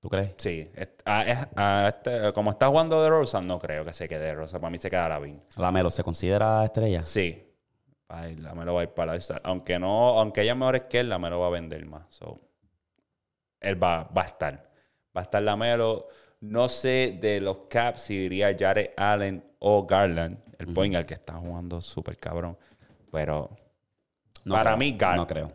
¿Tú 0.00 0.08
crees? 0.08 0.34
Sí, 0.36 0.70
a- 1.04 1.24
es- 1.26 1.48
a 1.56 1.88
este- 1.88 2.32
como 2.32 2.50
está 2.50 2.68
jugando 2.68 3.02
de 3.02 3.08
Rosa, 3.10 3.40
no 3.40 3.58
creo 3.58 3.84
que 3.84 3.92
se 3.92 4.06
quede 4.08 4.26
de 4.26 4.34
Rosa. 4.34 4.60
Para 4.60 4.70
mí 4.70 4.78
se 4.78 4.88
queda 4.90 5.08
Lavin. 5.08 5.42
Lamelo 5.56 5.90
se 5.90 6.04
considera 6.04 6.64
estrella. 6.64 7.02
Sí. 7.02 7.44
Ay, 8.10 8.36
la 8.36 8.54
Melo 8.54 8.74
va 8.74 8.80
a 8.80 8.84
ir 8.84 8.90
para 8.90 9.14
la. 9.14 9.20
Aunque 9.42 9.78
no, 9.78 10.18
aunque 10.18 10.40
ella 10.42 10.52
es 10.52 10.58
mejor 10.58 10.88
que 10.88 11.00
él, 11.00 11.08
la 11.08 11.18
Melo 11.18 11.40
va 11.40 11.48
a 11.48 11.50
vender 11.50 11.84
más. 11.84 12.04
So, 12.08 12.38
él 13.60 13.82
va, 13.82 14.04
va 14.16 14.22
a 14.22 14.26
estar. 14.26 14.54
Va 15.16 15.20
a 15.20 15.24
estar 15.24 15.42
la 15.42 15.56
Melo. 15.56 16.06
No 16.40 16.68
sé 16.68 17.18
de 17.20 17.40
los 17.40 17.58
Caps 17.68 18.02
si 18.02 18.16
diría 18.16 18.56
Jared 18.58 18.90
Allen 18.96 19.44
o 19.58 19.84
Garland, 19.84 20.38
el 20.58 20.72
point 20.72 20.94
guard 20.94 21.06
que 21.06 21.14
está 21.14 21.34
jugando 21.34 21.80
súper 21.80 22.16
cabrón. 22.16 22.56
Pero 23.10 23.50
No 24.44 24.54
para 24.54 24.70
creo, 24.70 24.76
mí, 24.78 24.96
Gar- 24.96 25.16
No 25.16 25.26
creo. 25.26 25.52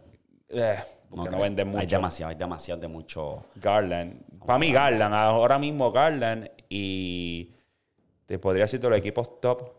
eh, 0.50 0.76
porque 1.10 1.30
no, 1.30 1.40
vende 1.42 1.64
mucho. 1.66 1.80
Hay 1.80 1.88
demasiado, 1.88 2.30
hay 2.32 2.36
demasiado 2.36 2.82
de 2.82 2.88
mucho. 2.88 3.46
Garland. 3.56 4.22
Para 4.46 4.60
mí, 4.60 4.72
Garland. 4.72 5.14
Ahora 5.14 5.58
mismo 5.60 5.92
Garland. 5.92 6.50
Y 6.70 7.54
te 8.26 8.40
podría 8.40 8.64
decir 8.64 8.80
de 8.80 8.90
los 8.90 8.98
equipos 8.98 9.40
top. 9.40 9.72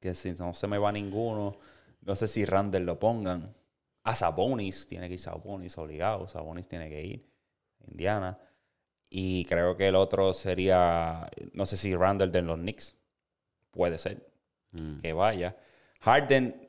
Que 0.00 0.14
si 0.14 0.32
no 0.32 0.52
se 0.54 0.66
me 0.66 0.78
va 0.78 0.90
ninguno. 0.92 1.56
No 2.02 2.14
sé 2.14 2.26
si 2.26 2.44
Randall 2.44 2.84
lo 2.84 2.98
pongan. 2.98 3.54
A 4.04 4.14
Sabonis. 4.14 4.86
Tiene 4.86 5.08
que 5.08 5.14
ir 5.14 5.20
Sabonis 5.20 5.76
obligado. 5.78 6.26
Sabonis 6.28 6.66
tiene 6.68 6.88
que 6.88 7.02
ir. 7.02 7.28
Indiana. 7.88 8.38
Y 9.08 9.44
creo 9.44 9.76
que 9.76 9.88
el 9.88 9.96
otro 9.96 10.32
sería. 10.32 11.28
No 11.52 11.66
sé 11.66 11.76
si 11.76 11.94
Randall 11.94 12.32
de 12.32 12.42
los 12.42 12.58
Knicks. 12.58 12.96
Puede 13.70 13.98
ser 13.98 14.30
Mm. 14.72 15.00
que 15.00 15.12
vaya. 15.12 15.56
Harden. 16.00 16.68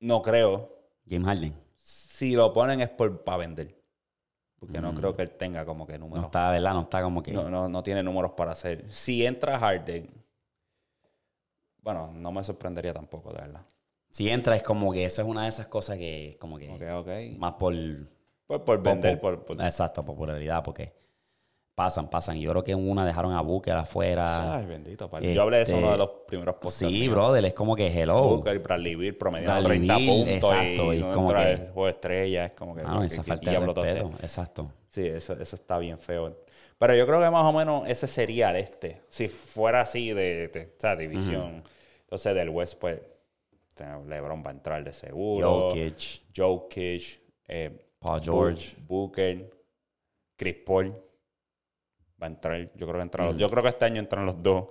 No 0.00 0.20
creo 0.22 0.76
James 1.08 1.26
Harden. 1.28 1.54
si 1.76 2.34
lo 2.34 2.52
ponen 2.52 2.80
es 2.80 2.88
por 2.88 3.22
para 3.22 3.38
vender. 3.38 3.80
Porque 4.62 4.80
no 4.80 4.94
creo 4.94 5.12
que 5.12 5.22
él 5.22 5.30
tenga 5.32 5.64
como 5.64 5.84
que 5.88 5.94
No 5.94 6.04
números. 6.04 6.26
está, 6.26 6.48
¿verdad? 6.52 6.72
No 6.72 6.82
está 6.82 7.02
como 7.02 7.20
que. 7.20 7.32
No, 7.32 7.50
no, 7.50 7.68
no 7.68 7.82
tiene 7.82 8.00
números 8.00 8.30
para 8.36 8.52
hacer. 8.52 8.84
Si 8.88 9.26
entra 9.26 9.58
Harden, 9.58 10.08
bueno, 11.78 12.12
no 12.14 12.30
me 12.30 12.44
sorprendería 12.44 12.94
tampoco, 12.94 13.32
de 13.32 13.40
verdad. 13.40 13.62
Si 14.10 14.30
entra, 14.30 14.54
es 14.54 14.62
como 14.62 14.92
que 14.92 15.04
eso 15.04 15.20
es 15.20 15.26
una 15.26 15.42
de 15.42 15.48
esas 15.48 15.66
cosas 15.66 15.98
que 15.98 16.36
como 16.38 16.58
que. 16.58 16.70
Ok, 16.70 16.82
ok. 17.00 17.38
Más 17.38 17.54
por. 17.54 17.74
Pues 18.46 18.60
por 18.60 18.80
vender, 18.80 19.18
por, 19.20 19.44
por- 19.44 19.60
Exacto, 19.60 20.04
popularidad, 20.04 20.62
porque 20.62 20.92
pasan, 21.74 22.08
pasan. 22.10 22.38
Yo 22.38 22.50
creo 22.50 22.64
que 22.64 22.72
en 22.72 22.88
una 22.90 23.04
dejaron 23.04 23.32
a 23.32 23.40
Booker 23.40 23.74
afuera. 23.76 24.56
Ay, 24.58 24.66
bendito. 24.66 25.08
padre. 25.08 25.34
Yo 25.34 25.42
hablé 25.42 25.58
de 25.58 25.62
eso 25.64 25.72
en 25.72 25.78
uno 25.78 25.92
de 25.92 25.98
los 25.98 26.10
primeros 26.26 26.54
podcasts. 26.56 26.78
Sí, 26.78 27.08
brother, 27.08 27.44
es 27.44 27.54
como 27.54 27.74
que 27.76 27.86
hello. 27.88 28.22
Booker, 28.22 28.58
Bradley 28.58 28.94
Beal 28.94 29.14
promediando 29.14 29.68
Bradley 29.68 29.86
30 29.86 29.96
Beal, 29.96 30.06
puntos 30.08 30.34
exacto, 30.34 30.92
y, 30.94 30.98
y 30.98 31.02
como 31.02 31.32
que- 31.34 31.50
el 31.52 31.58
juego 31.70 31.84
de 31.86 31.90
estrella. 31.92 32.44
Es 32.46 32.52
como 32.52 32.74
que... 32.74 32.82
Ah, 32.82 32.94
no, 32.94 33.02
esa 33.04 33.22
que 33.22 33.28
falta 33.28 33.50
de 33.50 33.58
respeto. 33.58 34.10
Exacto. 34.22 34.72
Sí, 34.90 35.06
eso, 35.06 35.32
eso 35.40 35.56
está 35.56 35.78
bien 35.78 35.98
feo. 35.98 36.36
Pero 36.78 36.94
yo 36.96 37.06
creo 37.06 37.20
que 37.20 37.30
más 37.30 37.44
o 37.44 37.52
menos 37.52 37.88
ese 37.88 38.06
sería 38.06 38.50
el 38.50 38.56
este. 38.56 39.02
Si 39.08 39.28
fuera 39.28 39.82
así 39.82 40.12
de, 40.12 40.48
de 40.48 40.74
esa 40.76 40.96
división. 40.96 41.62
Entonces 42.00 42.34
del 42.34 42.48
West, 42.50 42.74
pues, 42.78 43.00
LeBron 44.06 44.42
va 44.44 44.50
a 44.50 44.52
entrar 44.52 44.84
de 44.84 44.92
seguro. 44.92 45.70
Jokic, 45.70 46.22
Jokic. 46.36 47.20
eh, 47.48 47.86
Paul 47.98 48.20
George. 48.22 48.76
Booker. 48.86 49.50
Chris 50.36 50.56
Paul. 50.66 50.94
Va 52.22 52.26
a 52.26 52.28
entrar. 52.28 52.70
Yo 52.76 52.86
creo 52.86 52.94
que 52.94 53.02
entran 53.02 53.26
los- 53.26 53.34
Ujú. 53.34 53.40
Yo 53.40 53.50
creo 53.50 53.62
que 53.64 53.68
este 53.70 53.84
año 53.84 53.98
entran 53.98 54.24
los 54.24 54.40
dos. 54.40 54.66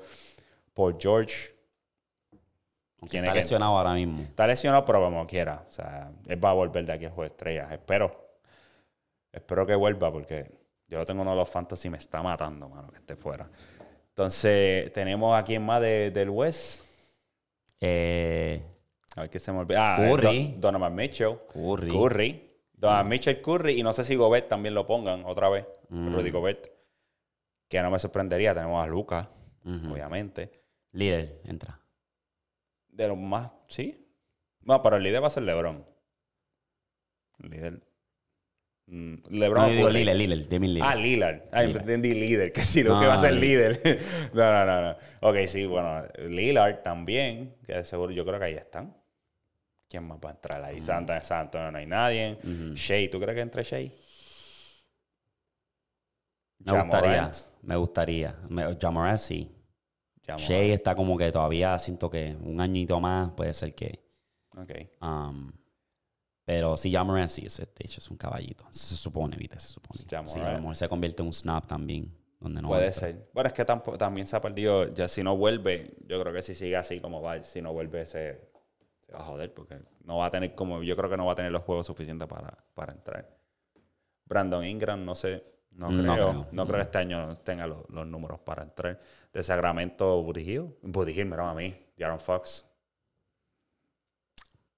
Paul 0.73 0.95
George. 0.97 1.51
Tiene 3.09 3.25
está 3.25 3.33
que- 3.33 3.39
lesionado 3.39 3.77
ahora 3.77 3.93
mismo. 3.93 4.21
Está 4.21 4.47
lesionado, 4.47 4.85
pero 4.85 5.01
como 5.01 5.25
quiera. 5.27 5.65
O 5.67 5.71
sea, 5.71 6.11
él 6.27 6.43
va 6.43 6.51
a 6.51 6.53
volver 6.53 6.85
de 6.85 6.93
aquí 6.93 7.05
al 7.05 7.11
juego 7.11 7.23
de 7.23 7.27
estrellas. 7.35 7.71
Espero. 7.71 8.29
Espero 9.31 9.65
que 9.65 9.75
vuelva 9.75 10.11
porque 10.11 10.51
yo 10.87 11.03
tengo 11.05 11.21
uno 11.23 11.31
de 11.31 11.37
los 11.37 11.49
fantasy 11.49 11.87
y 11.87 11.91
me 11.91 11.97
está 11.97 12.21
matando, 12.21 12.69
mano, 12.69 12.89
que 12.89 12.97
esté 12.97 13.15
fuera. 13.15 13.49
Entonces, 14.09 14.91
tenemos 14.93 15.37
aquí 15.39 15.55
en 15.55 15.63
más 15.65 15.81
de- 15.81 16.11
del 16.11 16.29
West. 16.29 16.85
Eh, 17.79 18.61
A 19.17 19.21
ver 19.21 19.29
qué 19.29 19.39
se 19.39 19.51
me 19.51 19.59
olvida. 19.59 19.95
Ah, 19.95 19.97
Curry. 20.09 20.51
Don- 20.53 20.61
Donovan 20.61 20.95
Mitchell. 20.95 21.37
Curry. 21.51 21.91
Curry. 21.91 22.49
Donovan 22.73 23.09
Mitchell, 23.09 23.41
Curry. 23.41 23.79
Y 23.79 23.83
no 23.83 23.91
sé 23.93 24.03
si 24.05 24.15
Gobert 24.15 24.47
también 24.47 24.73
lo 24.73 24.85
pongan 24.85 25.25
otra 25.25 25.49
vez. 25.49 25.65
Mm. 25.89 26.13
Rudy 26.15 26.29
Gobert. 26.31 26.67
Que 27.71 27.81
no 27.81 27.89
me 27.89 27.99
sorprendería. 27.99 28.53
Tenemos 28.53 28.83
a 28.83 28.85
Lucas, 28.85 29.29
obviamente. 29.63 30.51
Líder, 30.91 31.39
entra. 31.45 31.79
De 32.89 33.07
los 33.07 33.17
más, 33.17 33.49
¿sí? 33.69 34.13
No, 34.59 34.81
pero 34.81 34.97
el 34.97 35.03
líder 35.03 35.23
va 35.23 35.27
a 35.27 35.29
ser 35.29 35.43
LeBron. 35.43 35.85
Líder. 37.37 37.81
Mm, 38.87 39.15
LeBron. 39.29 39.61
No, 39.63 39.69
yo 39.69 39.75
digo 39.75 39.87
Curry. 39.87 40.03
Lillard, 40.03 40.17
Lillard. 40.17 40.85
Ah, 40.85 40.95
Lillard. 40.95 41.41
Ah, 41.53 41.63
entendí 41.63 42.13
líder, 42.13 42.51
que 42.51 42.59
si 42.59 42.83
lo 42.83 42.95
No, 42.95 42.99
que 42.99 43.05
iba 43.05 43.13
a 43.13 43.21
ser 43.21 43.33
líder. 43.35 43.79
no, 44.33 44.51
no, 44.51 44.65
no, 44.65 44.81
no. 44.81 44.97
Ok, 45.21 45.37
sí, 45.47 45.65
bueno, 45.65 46.03
Lillard 46.27 46.81
también, 46.81 47.55
que 47.65 47.85
seguro 47.85 48.11
yo 48.11 48.25
creo 48.25 48.37
que 48.37 48.45
ahí 48.45 48.55
están. 48.55 48.93
¿Quién 49.87 50.03
más 50.03 50.19
va 50.23 50.31
a 50.31 50.33
entrar 50.33 50.61
ahí? 50.61 50.81
Santa, 50.81 51.21
Santo, 51.21 51.71
no 51.71 51.77
hay 51.77 51.85
nadie. 51.85 52.37
Shea, 52.75 53.09
¿tú 53.09 53.17
crees 53.17 53.35
que 53.35 53.41
entre 53.41 53.63
Shea? 53.63 53.91
me 56.59 56.81
gustaría. 56.81 57.09
Morant. 57.09 57.50
Me 57.61 57.75
gustaría. 57.75 58.35
Me, 58.49 58.77
Ja 58.79 58.91
Morant, 58.91 59.19
sí. 59.19 59.51
Shea 60.37 60.73
está 60.73 60.95
como 60.95 61.17
que 61.17 61.31
todavía 61.31 61.77
siento 61.77 62.09
que 62.09 62.37
un 62.41 62.61
añito 62.61 62.99
más 62.99 63.31
puede 63.31 63.53
ser 63.53 63.75
que. 63.75 63.99
Ok. 64.55 64.71
um, 65.01 65.51
pero 66.45 66.75
sí, 66.77 66.91
Ja 66.91 67.03
Morant 67.03 67.29
sí, 67.29 67.41
de 67.43 67.67
hecho 67.79 67.99
es 67.99 68.09
un 68.09 68.17
caballito. 68.17 68.65
Se 68.71 68.95
supone, 68.95 69.37
¿viste? 69.37 69.59
Se 69.59 69.67
supone. 69.69 70.01
Ja 70.09 70.25
Sí, 70.25 70.39
a 70.39 70.53
lo 70.53 70.59
mejor 70.59 70.75
se 70.75 70.89
convierte 70.89 71.21
en 71.21 71.27
un 71.27 71.33
snap 71.33 71.65
también. 71.67 72.17
Donde 72.39 72.59
no 72.61 72.69
Puede 72.69 72.87
entra. 72.87 72.99
ser. 72.99 73.29
Bueno, 73.33 73.47
es 73.49 73.53
que 73.53 73.63
también 73.63 74.25
se 74.25 74.35
ha 74.35 74.41
perdido. 74.41 74.91
Ya 74.95 75.07
si 75.07 75.21
no 75.21 75.37
vuelve, 75.37 75.95
yo 76.07 76.19
creo 76.19 76.33
que 76.33 76.41
si 76.41 76.55
sigue 76.55 76.75
así 76.75 76.99
como 76.99 77.21
va, 77.21 77.43
si 77.43 77.61
no 77.61 77.71
vuelve 77.71 78.03
se, 78.05 78.41
se 79.05 79.11
va 79.13 79.19
a 79.19 79.23
joder 79.23 79.53
porque 79.53 79.79
no 80.05 80.17
va 80.17 80.25
a 80.25 80.31
tener 80.31 80.55
como, 80.55 80.81
yo 80.81 80.95
creo 80.95 81.07
que 81.09 81.17
no 81.17 81.25
va 81.27 81.33
a 81.33 81.35
tener 81.35 81.51
los 81.51 81.61
juegos 81.61 81.85
suficientes 81.85 82.27
para, 82.27 82.57
para 82.73 82.93
entrar. 82.93 83.37
Brandon 84.25 84.65
Ingram, 84.65 85.05
no 85.05 85.13
sé, 85.13 85.43
no 85.71 85.87
creo. 85.87 86.33
No 86.33 86.47
No 86.51 86.65
creo. 86.65 86.75
que 86.77 86.81
este 86.83 86.97
año 86.99 87.35
tenga 87.37 87.65
los, 87.67 87.89
los 87.89 88.05
números 88.07 88.39
para 88.41 88.63
entrar. 88.63 88.99
De 89.33 89.41
Sacramento, 89.43 90.21
Buddy 90.21 90.41
Hill. 90.41 90.75
Buddy 90.81 91.11
Hill, 91.19 91.25
mira 91.25 91.49
a 91.49 91.53
mí. 91.53 91.73
Aaron 92.01 92.19
Fox. 92.19 92.65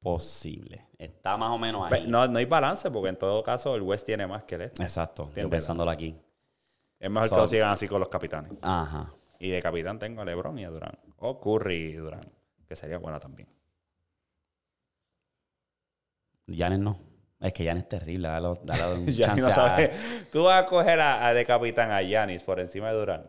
Posible. 0.01 0.85
Está 0.97 1.37
más 1.37 1.49
o 1.51 1.57
menos 1.57 1.89
Ve, 1.89 1.97
ahí. 1.97 2.07
No, 2.07 2.27
no 2.27 2.37
hay 2.37 2.45
balance 2.45 2.91
porque 2.91 3.09
en 3.09 3.17
todo 3.17 3.41
caso 3.41 3.73
el 3.75 3.81
West 3.81 4.05
tiene 4.05 4.27
más 4.27 4.43
que 4.43 4.55
el 4.55 4.61
este. 4.63 4.83
Exacto. 4.83 5.23
Entiéndelo. 5.23 5.49
pensándolo 5.49 5.91
aquí. 5.91 6.15
Es 6.99 7.09
mejor 7.09 7.29
So- 7.29 7.35
que 7.35 7.41
lo 7.41 7.47
sigan 7.47 7.69
así 7.71 7.87
con 7.87 7.99
los 7.99 8.09
capitanes. 8.09 8.51
Ajá. 8.61 9.13
Y 9.39 9.49
de 9.49 9.61
capitán 9.61 9.99
tengo 9.99 10.21
a 10.21 10.25
LeBron 10.25 10.57
y 10.59 10.65
a 10.65 10.69
Durán. 10.69 10.97
O 11.17 11.39
Curry 11.39 11.75
y 11.75 11.93
Durán, 11.93 12.21
que 12.67 12.75
sería 12.75 12.97
buena 12.97 13.19
también. 13.19 13.47
Yanes 16.47 16.79
no. 16.79 16.97
Es 17.43 17.53
que 17.53 17.63
Yanes 17.65 17.83
es 17.83 17.89
terrible. 17.89 18.27
Dale, 18.29 18.47
dale 18.63 18.95
un 18.99 19.05
chance 19.05 19.41
no 19.41 19.47
a- 19.47 19.51
sabe. 19.51 19.91
Tú 20.31 20.43
vas 20.43 20.63
a 20.63 20.65
coger 20.65 20.99
a, 20.99 21.27
a 21.27 21.33
de 21.33 21.45
capitán 21.45 21.91
a 21.91 22.01
Yanis 22.01 22.41
por 22.41 22.59
encima 22.59 22.89
de 22.91 22.97
Durán. 22.97 23.25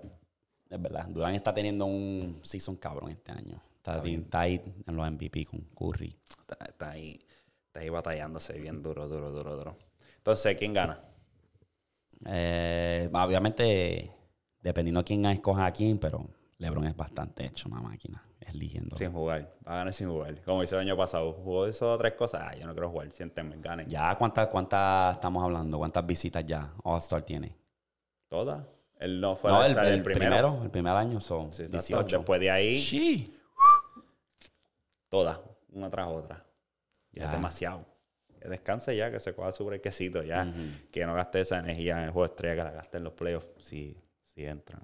Es 0.71 0.81
verdad. 0.81 1.07
Durán 1.09 1.35
está 1.35 1.53
teniendo 1.53 1.85
un 1.85 2.41
season 2.43 2.77
cabrón 2.77 3.11
este 3.11 3.33
año. 3.33 3.61
Está, 3.77 4.03
está 4.07 4.41
ahí 4.41 4.63
en 4.87 4.97
los 4.97 5.11
MVP 5.11 5.45
con 5.47 5.61
Curry. 5.75 6.17
Está, 6.41 6.65
está 6.65 6.91
ahí, 6.93 7.21
está 7.67 7.81
ahí 7.81 7.89
batallándose 7.91 8.55
bien 8.55 8.83
duro, 8.83 9.07
duro, 9.09 9.31
duro, 9.31 9.57
duro. 9.57 9.77
Entonces, 10.17 10.57
¿quién 10.57 10.73
gana? 10.73 11.01
Eh, 12.27 13.11
obviamente, 13.13 14.11
dependiendo 14.63 15.01
de 15.01 15.05
quién 15.05 15.27
escoja 15.27 15.67
a 15.67 15.73
quién, 15.73 15.99
pero 15.99 16.27
LeBron 16.65 16.87
es 16.87 16.97
bastante 16.97 17.45
hecho, 17.47 17.69
una 17.69 17.81
máquina, 17.81 18.23
eligiendo. 18.41 18.97
Sin 18.97 19.13
jugar. 19.13 19.55
Va 19.67 19.73
a 19.73 19.77
ganar 19.77 19.93
sin 19.93 20.09
jugar. 20.09 20.41
Como 20.43 20.63
hizo 20.63 20.77
el 20.77 20.83
año 20.83 20.97
pasado. 20.97 21.33
Jugó 21.35 21.67
eso 21.67 21.97
tres 21.99 22.15
cosas. 22.15 22.43
Ah, 22.45 22.55
yo 22.55 22.67
no 22.67 22.73
quiero 22.73 22.91
jugar. 22.91 23.11
Siéntenme, 23.13 23.57
ganen. 23.61 23.89
Ya, 23.89 24.15
¿cuántas 24.17 24.49
cuántas 24.49 25.15
estamos 25.17 25.43
hablando? 25.45 25.79
¿Cuántas 25.79 26.07
visitas 26.07 26.45
ya 26.47 26.73
All-Star 26.83 27.23
tiene? 27.23 27.55
Todas. 28.29 28.65
Él 28.99 29.21
no 29.21 29.37
fue 29.37 29.51
no, 29.51 29.61
a 29.61 29.67
el, 29.67 29.73
el 29.77 29.87
el 29.87 30.03
primero. 30.03 30.21
primero. 30.31 30.63
el 30.65 30.71
primer 30.71 30.93
año 30.95 31.21
son 31.21 31.53
Sí, 31.53 31.63
exacto. 31.63 31.79
18. 31.79 32.17
Después 32.19 32.41
de 32.41 32.51
ahí, 32.51 32.79
Sí. 32.81 33.37
todas. 35.09 35.41
Una 35.73 35.91
tras 35.91 36.09
otra. 36.09 36.45
Ya 37.13 37.23
Ya. 37.23 37.27
es 37.27 37.33
demasiado. 37.33 37.85
Que 38.41 38.49
descanse 38.49 38.95
ya, 38.97 39.11
que 39.11 39.21
se 39.21 39.35
coja 39.35 39.53
su 39.53 39.65
brequecito 39.65 40.23
ya. 40.23 40.47
Que 40.91 41.07
no 41.07 41.15
gaste 41.15 41.41
esa 41.41 41.59
energía 41.59 41.99
en 41.99 42.05
el 42.05 42.11
juego 42.11 42.27
de 42.29 42.33
estrella, 42.35 42.55
que 42.57 42.65
la 42.65 42.71
gaste 42.73 42.99
en 42.99 43.05
los 43.05 43.13
playoffs. 43.15 43.47
Si, 43.65 43.97
si 44.35 44.45
entran. 44.45 44.83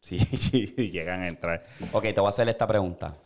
Si, 0.00 0.18
si 0.18 0.66
llegan 0.90 1.22
a 1.22 1.28
entrar. 1.28 1.64
Ok, 1.92 2.02
te 2.04 2.12
voy 2.20 2.26
a 2.26 2.28
hacer 2.28 2.48
esta 2.48 2.66
pregunta. 2.66 3.18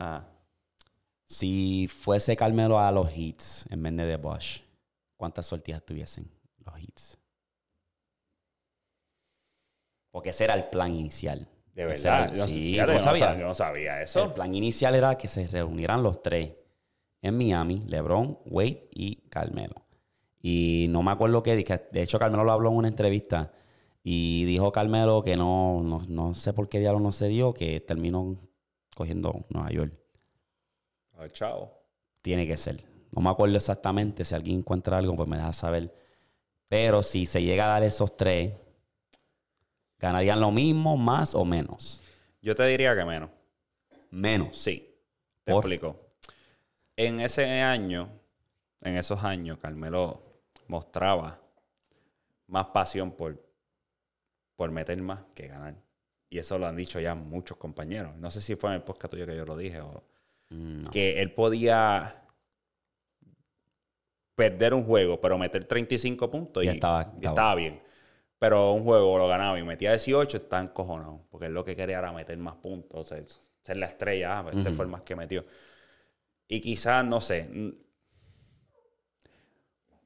Si 1.27 1.87
fuese 1.87 2.35
Carmelo 2.35 2.79
a 2.79 2.91
los 2.91 3.15
hits 3.15 3.65
en 3.69 3.81
vez 3.81 3.95
de 3.97 4.15
Bosch, 4.17 4.61
¿cuántas 5.17 5.45
sortijas 5.45 5.83
tuviesen 5.83 6.29
los 6.63 6.79
hits? 6.79 7.17
Porque 10.11 10.29
ese 10.29 10.43
era 10.45 10.53
el 10.53 10.65
plan 10.65 10.93
inicial. 10.93 11.47
De 11.73 11.85
verdad. 11.85 12.25
era- 12.29 12.33
Yo- 12.33 12.45
sí, 12.47 12.71
fíjate, 12.73 12.93
¿no 12.93 12.97
yo, 12.99 13.03
sabía? 13.03 13.25
no 13.25 13.31
sabía, 13.31 13.39
yo 13.41 13.47
no 13.47 13.53
sabía 13.53 14.01
eso. 14.01 14.23
El 14.25 14.33
plan 14.33 14.53
inicial 14.55 14.95
era 14.95 15.17
que 15.17 15.27
se 15.27 15.47
reunieran 15.47 16.03
los 16.03 16.21
tres 16.21 16.53
en 17.21 17.37
Miami, 17.37 17.81
LeBron, 17.87 18.39
Wade 18.45 18.87
y 18.91 19.15
Carmelo. 19.29 19.75
Y 20.41 20.85
no 20.89 21.01
me 21.03 21.11
acuerdo 21.11 21.41
qué, 21.43 21.55
de 21.55 22.01
hecho 22.01 22.19
Carmelo 22.19 22.43
lo 22.43 22.51
habló 22.51 22.69
en 22.69 22.75
una 22.77 22.87
entrevista 22.87 23.51
y 24.07 24.45
dijo 24.45 24.71
Carmelo 24.71 25.23
que 25.23 25.35
no, 25.35 25.81
no, 25.81 25.99
no 26.07 26.35
sé 26.35 26.53
por 26.53 26.69
qué 26.69 26.77
diablo 26.79 26.99
no 26.99 27.11
se 27.11 27.27
dio, 27.27 27.55
que 27.55 27.81
terminó 27.81 28.37
cogiendo 28.95 29.43
Nueva 29.49 29.71
York. 29.71 29.93
Ah, 31.17 31.27
chao. 31.31 31.73
Tiene 32.21 32.45
que 32.45 32.55
ser. 32.55 32.83
No 33.09 33.23
me 33.23 33.31
acuerdo 33.31 33.57
exactamente, 33.57 34.23
si 34.23 34.35
alguien 34.35 34.59
encuentra 34.59 34.99
algo, 34.99 35.15
pues 35.15 35.27
me 35.27 35.37
deja 35.37 35.51
saber. 35.53 35.91
Pero 36.67 37.01
si 37.01 37.25
se 37.25 37.41
llega 37.41 37.65
a 37.65 37.69
dar 37.69 37.83
esos 37.83 38.15
tres, 38.15 38.53
ganarían 39.97 40.39
lo 40.39 40.51
mismo, 40.51 40.97
más 40.97 41.33
o 41.33 41.43
menos. 41.43 42.03
Yo 42.43 42.53
te 42.53 42.63
diría 42.67 42.95
que 42.95 43.05
menos. 43.05 43.31
Menos. 44.11 44.55
Sí. 44.55 44.87
Te 45.43 45.51
¿Por? 45.51 45.63
explico. 45.63 45.99
En 46.95 47.21
ese 47.21 47.43
año, 47.61 48.07
en 48.81 48.97
esos 48.97 49.23
años, 49.23 49.57
Carmelo 49.57 50.21
mostraba 50.67 51.41
más 52.45 52.67
pasión 52.67 53.11
por, 53.11 53.44
por 54.55 54.71
meter 54.71 55.01
más 55.01 55.23
que 55.33 55.47
ganar. 55.47 55.75
Y 56.29 56.39
eso 56.39 56.57
lo 56.57 56.67
han 56.67 56.75
dicho 56.75 56.99
ya 56.99 57.15
muchos 57.15 57.57
compañeros. 57.57 58.15
No 58.17 58.29
sé 58.31 58.41
si 58.41 58.55
fue 58.55 58.69
en 58.71 58.77
el 58.77 58.83
podcast 58.83 59.11
tuyo 59.11 59.25
que 59.25 59.35
yo 59.35 59.45
lo 59.45 59.55
dije 59.57 59.79
o 59.81 60.03
Mm, 60.49 60.83
no. 60.83 60.91
que 60.91 61.21
él 61.21 61.33
podía 61.33 62.21
perder 64.35 64.73
un 64.73 64.83
juego, 64.85 65.19
pero 65.21 65.37
meter 65.37 65.63
35 65.65 66.29
puntos 66.29 66.63
y, 66.63 66.67
estaba- 66.67 67.13
y 67.21 67.25
estaba. 67.25 67.55
bien. 67.55 67.81
Pero 68.37 68.73
un 68.73 68.83
juego 68.83 69.17
lo 69.17 69.27
ganaba 69.27 69.57
y 69.57 69.63
metía 69.63 69.91
18, 69.91 70.37
está 70.37 70.59
encojonado. 70.59 71.25
Porque 71.31 71.45
él 71.47 71.53
lo 71.53 71.63
que 71.63 71.75
quería 71.75 71.99
era 71.99 72.11
meter 72.11 72.37
más 72.37 72.55
puntos, 72.55 72.99
o 72.99 73.03
sea, 73.03 73.23
ser 73.63 73.77
la 73.77 73.85
estrella. 73.87 74.39
Ah, 74.39 74.43
pues 74.43 74.57
este 74.57 74.71
fue 74.71 74.85
el 74.85 74.91
más 74.91 75.01
que 75.03 75.15
metió. 75.15 75.45
Y 76.47 76.59
quizás, 76.61 77.03
no 77.05 77.21
sé. 77.21 77.49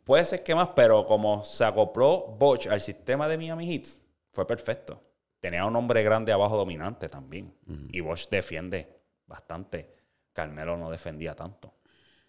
Puede 0.05 0.25
ser 0.25 0.43
que 0.43 0.55
más, 0.55 0.69
pero 0.75 1.05
como 1.05 1.43
se 1.43 1.63
acopló 1.65 2.27
Bosch 2.39 2.67
al 2.67 2.81
sistema 2.81 3.27
de 3.27 3.37
Miami 3.37 3.65
Heat, 3.67 3.87
fue 4.31 4.45
perfecto. 4.45 5.01
Tenía 5.39 5.65
un 5.65 5.75
hombre 5.75 6.03
grande 6.03 6.31
abajo 6.31 6.57
dominante 6.57 7.07
también. 7.07 7.53
Y 7.91 8.01
Bosch 8.01 8.29
defiende 8.29 9.01
bastante. 9.25 9.95
Carmelo 10.33 10.77
no 10.77 10.91
defendía 10.91 11.33
tanto. 11.33 11.73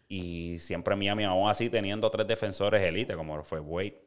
Y 0.08 0.58
siempre 0.58 0.96
Miami, 0.96 1.24
aún 1.24 1.48
así, 1.48 1.70
teniendo 1.70 2.10
tres 2.10 2.26
defensores 2.26 2.82
elite, 2.82 3.14
como 3.14 3.42
fue 3.44 3.60
Wade, 3.60 4.04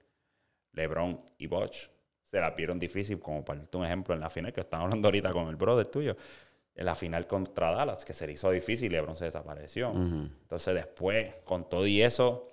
LeBron 0.73 1.21
y 1.37 1.47
Bosch, 1.47 1.89
se 2.29 2.39
la 2.39 2.51
vieron 2.51 2.79
difícil, 2.79 3.19
como 3.19 3.45
para 3.45 3.59
darte 3.59 3.77
un 3.77 3.85
ejemplo 3.85 4.13
en 4.13 4.19
la 4.19 4.29
final 4.29 4.51
que 4.51 4.61
estamos 4.61 4.85
hablando 4.85 5.07
ahorita 5.07 5.31
con 5.31 5.47
el 5.47 5.55
brother 5.55 5.87
tuyo. 5.87 6.17
En 6.75 6.85
la 6.85 6.95
final 6.95 7.27
contra 7.27 7.71
Dallas, 7.71 8.03
que 8.03 8.13
se 8.13 8.25
le 8.25 8.33
hizo 8.33 8.49
difícil, 8.49 8.91
LeBron 8.91 9.15
se 9.15 9.25
desapareció. 9.25 9.91
Ujú. 9.91 10.29
Entonces, 10.41 10.73
después, 10.73 11.35
con 11.43 11.69
todo 11.69 11.85
y 11.85 12.01
eso, 12.01 12.52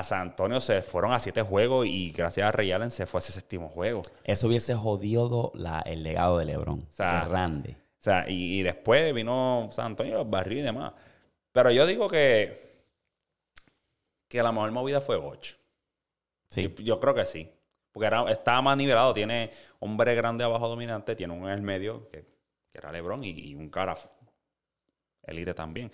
a 0.00 0.04
San 0.04 0.20
Antonio 0.22 0.60
se 0.60 0.82
fueron 0.82 1.12
a 1.12 1.18
siete 1.20 1.42
juegos 1.42 1.86
y 1.86 2.10
gracias 2.12 2.48
a 2.48 2.52
Ray 2.52 2.72
Allen 2.72 2.90
se 2.90 3.06
fue 3.06 3.18
a 3.18 3.22
ese 3.22 3.32
séptimo 3.32 3.68
juego. 3.68 4.02
Eso 4.24 4.48
hubiese 4.48 4.74
jodido 4.74 5.52
la- 5.54 5.80
el 5.80 6.02
legado 6.02 6.38
de 6.38 6.44
LeBron. 6.46 6.86
sea, 6.90 7.26
grande. 7.28 7.76
O 7.98 8.02
sea, 8.02 8.28
y, 8.28 8.60
y 8.60 8.62
después 8.62 9.12
vino 9.14 9.68
San 9.72 9.86
Antonio, 9.86 10.14
los 10.14 10.28
barrió 10.30 10.58
y 10.58 10.62
demás. 10.62 10.92
Pero 11.52 11.70
yo 11.70 11.86
digo 11.86 12.08
que, 12.08 12.84
que 14.28 14.42
la 14.42 14.52
mejor 14.52 14.70
movida 14.72 15.00
fue 15.00 15.16
Boch. 15.16 15.56
Sí. 16.48 16.62
Yo, 16.62 16.82
yo 16.82 17.00
creo 17.00 17.14
que 17.14 17.26
sí. 17.26 17.50
Porque 17.92 18.06
era, 18.06 18.22
estaba 18.30 18.62
más 18.62 18.76
nivelado. 18.76 19.12
Tiene 19.12 19.50
hombre 19.80 20.14
grande 20.14 20.44
abajo 20.44 20.68
dominante, 20.68 21.14
tiene 21.16 21.32
un 21.34 21.42
en 21.44 21.50
el 21.50 21.62
medio, 21.62 22.08
que, 22.08 22.22
que 22.70 22.78
era 22.78 22.92
LeBron, 22.92 23.22
y, 23.24 23.30
y 23.30 23.54
un 23.54 23.68
cara 23.68 23.96
elite 25.24 25.54
también. 25.54 25.90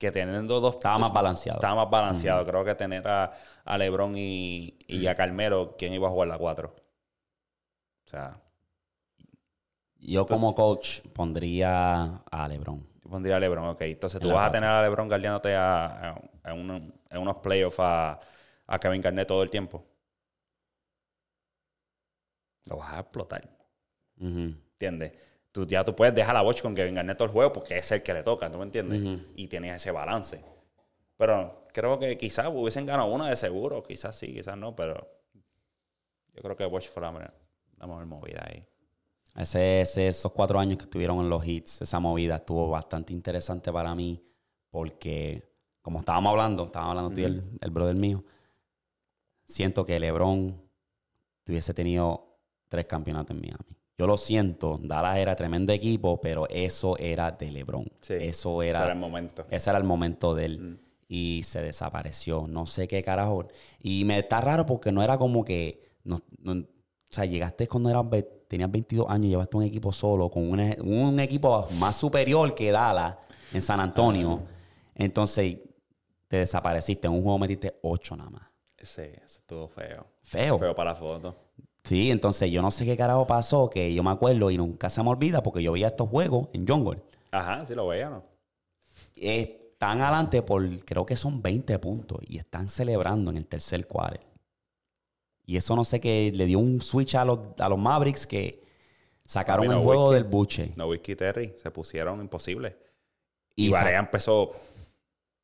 Que 0.00 0.10
teniendo 0.10 0.60
dos... 0.60 0.74
Estaba 0.76 0.98
más 0.98 1.12
balanceado. 1.12 1.58
Estaba 1.58 1.84
más 1.84 1.90
balanceado. 1.90 2.44
Creo 2.46 2.64
que 2.64 2.74
tener 2.74 3.06
a, 3.06 3.32
a 3.64 3.78
LeBron 3.78 4.14
y, 4.16 4.78
y 4.88 5.06
a 5.06 5.14
Carmelo, 5.14 5.76
¿quién 5.78 5.92
iba 5.92 6.08
a 6.08 6.10
jugar 6.10 6.28
la 6.28 6.38
4? 6.38 6.74
O 8.06 8.10
sea, 8.10 8.40
Yo 10.14 10.26
como 10.26 10.54
coach 10.54 11.00
pondría 11.14 12.22
a 12.30 12.48
LeBron. 12.48 12.80
Yo 13.04 13.10
pondría 13.10 13.36
a 13.36 13.40
LeBron, 13.40 13.68
ok. 13.68 13.82
Entonces 13.82 14.20
tú 14.20 14.28
En 14.28 14.34
vas 14.34 14.48
a 14.48 14.50
tener 14.50 14.68
a 14.70 14.82
LeBron 14.82 15.08
guardiándote 15.08 15.54
a, 15.54 16.10
a- 16.10 16.20
a 16.44 16.54
uno- 16.54 16.80
unos 17.12 17.36
playoffs 17.36 17.78
a, 17.80 18.18
a 18.66 18.78
Kevin 18.78 19.02
Garnett 19.02 19.28
todo 19.28 19.42
el 19.42 19.50
tiempo. 19.50 19.84
Lo 22.64 22.78
vas 22.78 22.94
a 22.94 23.00
explotar, 23.00 23.42
Ujú. 24.20 24.54
¿entiendes? 24.74 25.12
Tú, 25.52 25.66
ya 25.66 25.84
tú 25.84 25.94
puedes 25.96 26.14
dejar 26.14 26.34
la 26.34 26.42
Boch 26.42 26.60
con 26.62 26.74
Kevin 26.74 26.94
Garnett 26.94 27.18
todo 27.18 27.26
el 27.26 27.32
juego 27.32 27.52
porque 27.52 27.78
es 27.78 27.90
el 27.90 28.02
que 28.02 28.14
le 28.14 28.22
toca, 28.22 28.50
¿tú 28.50 28.58
me 28.58 28.64
entiendes? 28.64 29.00
Y 29.36 29.48
tienes 29.48 29.74
ese 29.76 29.90
balance. 29.90 30.44
Pero 31.16 31.66
creo 31.72 31.98
que 31.98 32.16
quizás 32.16 32.48
hubiesen 32.52 32.86
ganado 32.86 33.08
una 33.12 33.28
de 33.28 33.36
seguro, 33.36 33.82
quizás 33.82 34.16
sí, 34.16 34.32
quizás 34.32 34.56
no, 34.56 34.74
pero 34.76 35.08
yo 36.34 36.42
creo 36.42 36.56
que 36.56 36.64
Bosch 36.66 36.88
fue 36.88 37.02
la, 37.02 37.12
la 37.78 37.86
mejor 37.86 38.06
movida 38.06 38.44
ahí. 38.48 38.64
Ese, 39.36 39.80
ese- 39.82 40.08
esos 40.08 40.32
cuatro 40.32 40.58
años 40.58 40.78
que 40.78 40.84
estuvieron 40.84 41.18
en 41.20 41.28
los 41.28 41.44
hits, 41.46 41.82
esa 41.82 42.00
movida 42.00 42.36
estuvo 42.36 42.68
bastante 42.70 43.12
interesante 43.12 43.72
para 43.72 43.94
mí 43.94 44.22
porque, 44.70 45.42
como 45.82 45.98
estábamos 46.00 46.30
hablando, 46.30 46.64
estábamos 46.64 46.90
hablando 46.96 47.14
tú 47.14 47.20
y 47.20 47.24
el, 47.24 47.58
el 47.60 47.70
brother 47.70 47.96
mío, 47.96 48.24
siento 49.46 49.84
que 49.84 49.98
LeBron 49.98 50.60
tuviese 51.44 51.74
tenido 51.74 52.38
tres 52.68 52.86
campeonatos 52.86 53.34
en 53.36 53.40
Miami. 53.42 53.76
Yo 54.00 54.06
lo 54.06 54.16
siento, 54.16 54.76
Dallas 54.80 55.18
era 55.18 55.36
tremendo 55.36 55.74
equipo, 55.74 56.18
pero 56.22 56.48
eso 56.48 56.96
era 56.96 57.32
de 57.32 57.50
LeBron. 57.50 57.84
Sí, 58.00 58.14
Eso 58.18 58.62
Ese 58.62 58.70
era, 58.70 58.84
era 58.84 58.92
el 58.94 58.98
momento. 58.98 59.44
ese 59.50 59.68
era 59.68 59.78
el 59.78 59.84
momento 59.84 60.34
de 60.34 60.44
él. 60.46 60.58
Mm. 60.58 60.78
Y 61.06 61.42
se 61.44 61.60
desapareció. 61.60 62.46
No 62.48 62.64
sé 62.64 62.88
qué 62.88 63.02
carajo. 63.02 63.46
Y 63.78 64.06
me 64.06 64.18
está 64.20 64.40
raro 64.40 64.64
porque 64.64 64.90
no 64.90 65.02
era 65.02 65.18
como 65.18 65.44
que. 65.44 65.82
No, 66.02 66.18
no- 66.38 66.52
o 66.62 66.64
sea, 67.10 67.26
llegaste 67.26 67.68
cuando 67.68 67.90
eras, 67.90 68.06
tenías 68.48 68.70
22 68.72 69.04
años 69.10 69.26
y 69.26 69.28
llevaste 69.28 69.56
un 69.58 69.64
equipo 69.64 69.92
solo 69.92 70.30
con 70.30 70.48
un, 70.48 70.60
un 70.80 71.20
equipo 71.20 71.68
más 71.78 71.94
superior 71.96 72.54
que 72.54 72.70
Dallas 72.72 73.18
en 73.52 73.60
San 73.60 73.80
Antonio. 73.80 74.40
Entonces 74.94 75.58
te 76.26 76.38
desapareciste. 76.38 77.06
En 77.06 77.12
un 77.12 77.22
juego 77.22 77.38
metiste 77.38 77.78
8 77.82 78.16
nada 78.16 78.30
más. 78.30 78.42
Sí, 78.78 79.02
ese 79.02 79.40
estuvo 79.40 79.68
feo. 79.68 80.06
Feo. 80.22 80.58
Feo 80.58 80.74
para 80.74 80.92
la 80.92 80.96
foto. 80.96 81.36
Sí, 81.84 82.10
entonces 82.10 82.50
yo 82.50 82.62
no 82.62 82.70
sé 82.70 82.84
qué 82.84 82.96
carajo 82.96 83.26
pasó, 83.26 83.68
que 83.70 83.92
yo 83.94 84.02
me 84.02 84.10
acuerdo 84.10 84.50
y 84.50 84.56
nunca 84.58 84.90
se 84.90 85.02
me 85.02 85.10
olvida 85.10 85.42
porque 85.42 85.62
yo 85.62 85.72
veía 85.72 85.88
estos 85.88 86.08
juegos 86.08 86.48
en 86.52 86.66
Jungle. 86.66 87.02
Ajá, 87.30 87.64
sí 87.64 87.74
lo 87.74 87.86
veía, 87.88 88.10
¿no? 88.10 88.22
Están 89.16 90.02
adelante 90.02 90.42
por, 90.42 90.68
creo 90.84 91.06
que 91.06 91.16
son 91.16 91.40
20 91.40 91.78
puntos 91.78 92.18
y 92.26 92.38
están 92.38 92.68
celebrando 92.68 93.30
en 93.30 93.38
el 93.38 93.46
tercer 93.46 93.86
quarter. 93.86 94.20
Y 95.46 95.56
eso 95.56 95.74
no 95.74 95.84
sé 95.84 96.00
qué, 96.00 96.30
le 96.34 96.44
dio 96.46 96.58
un 96.58 96.80
switch 96.80 97.14
a 97.16 97.24
los, 97.24 97.38
a 97.58 97.68
los 97.68 97.78
Mavericks 97.78 98.26
que 98.26 98.62
sacaron 99.24 99.66
el 99.66 99.78
no 99.78 99.82
juego 99.82 100.10
whisky. 100.10 100.14
del 100.14 100.24
buche. 100.30 100.72
No 100.76 100.86
Whisky 100.86 101.16
Terry 101.16 101.54
se 101.56 101.70
pusieron 101.70 102.20
imposibles. 102.20 102.74
Y, 103.56 103.66
Y, 103.66 103.70
Barea 103.70 103.98
empezó 103.98 104.52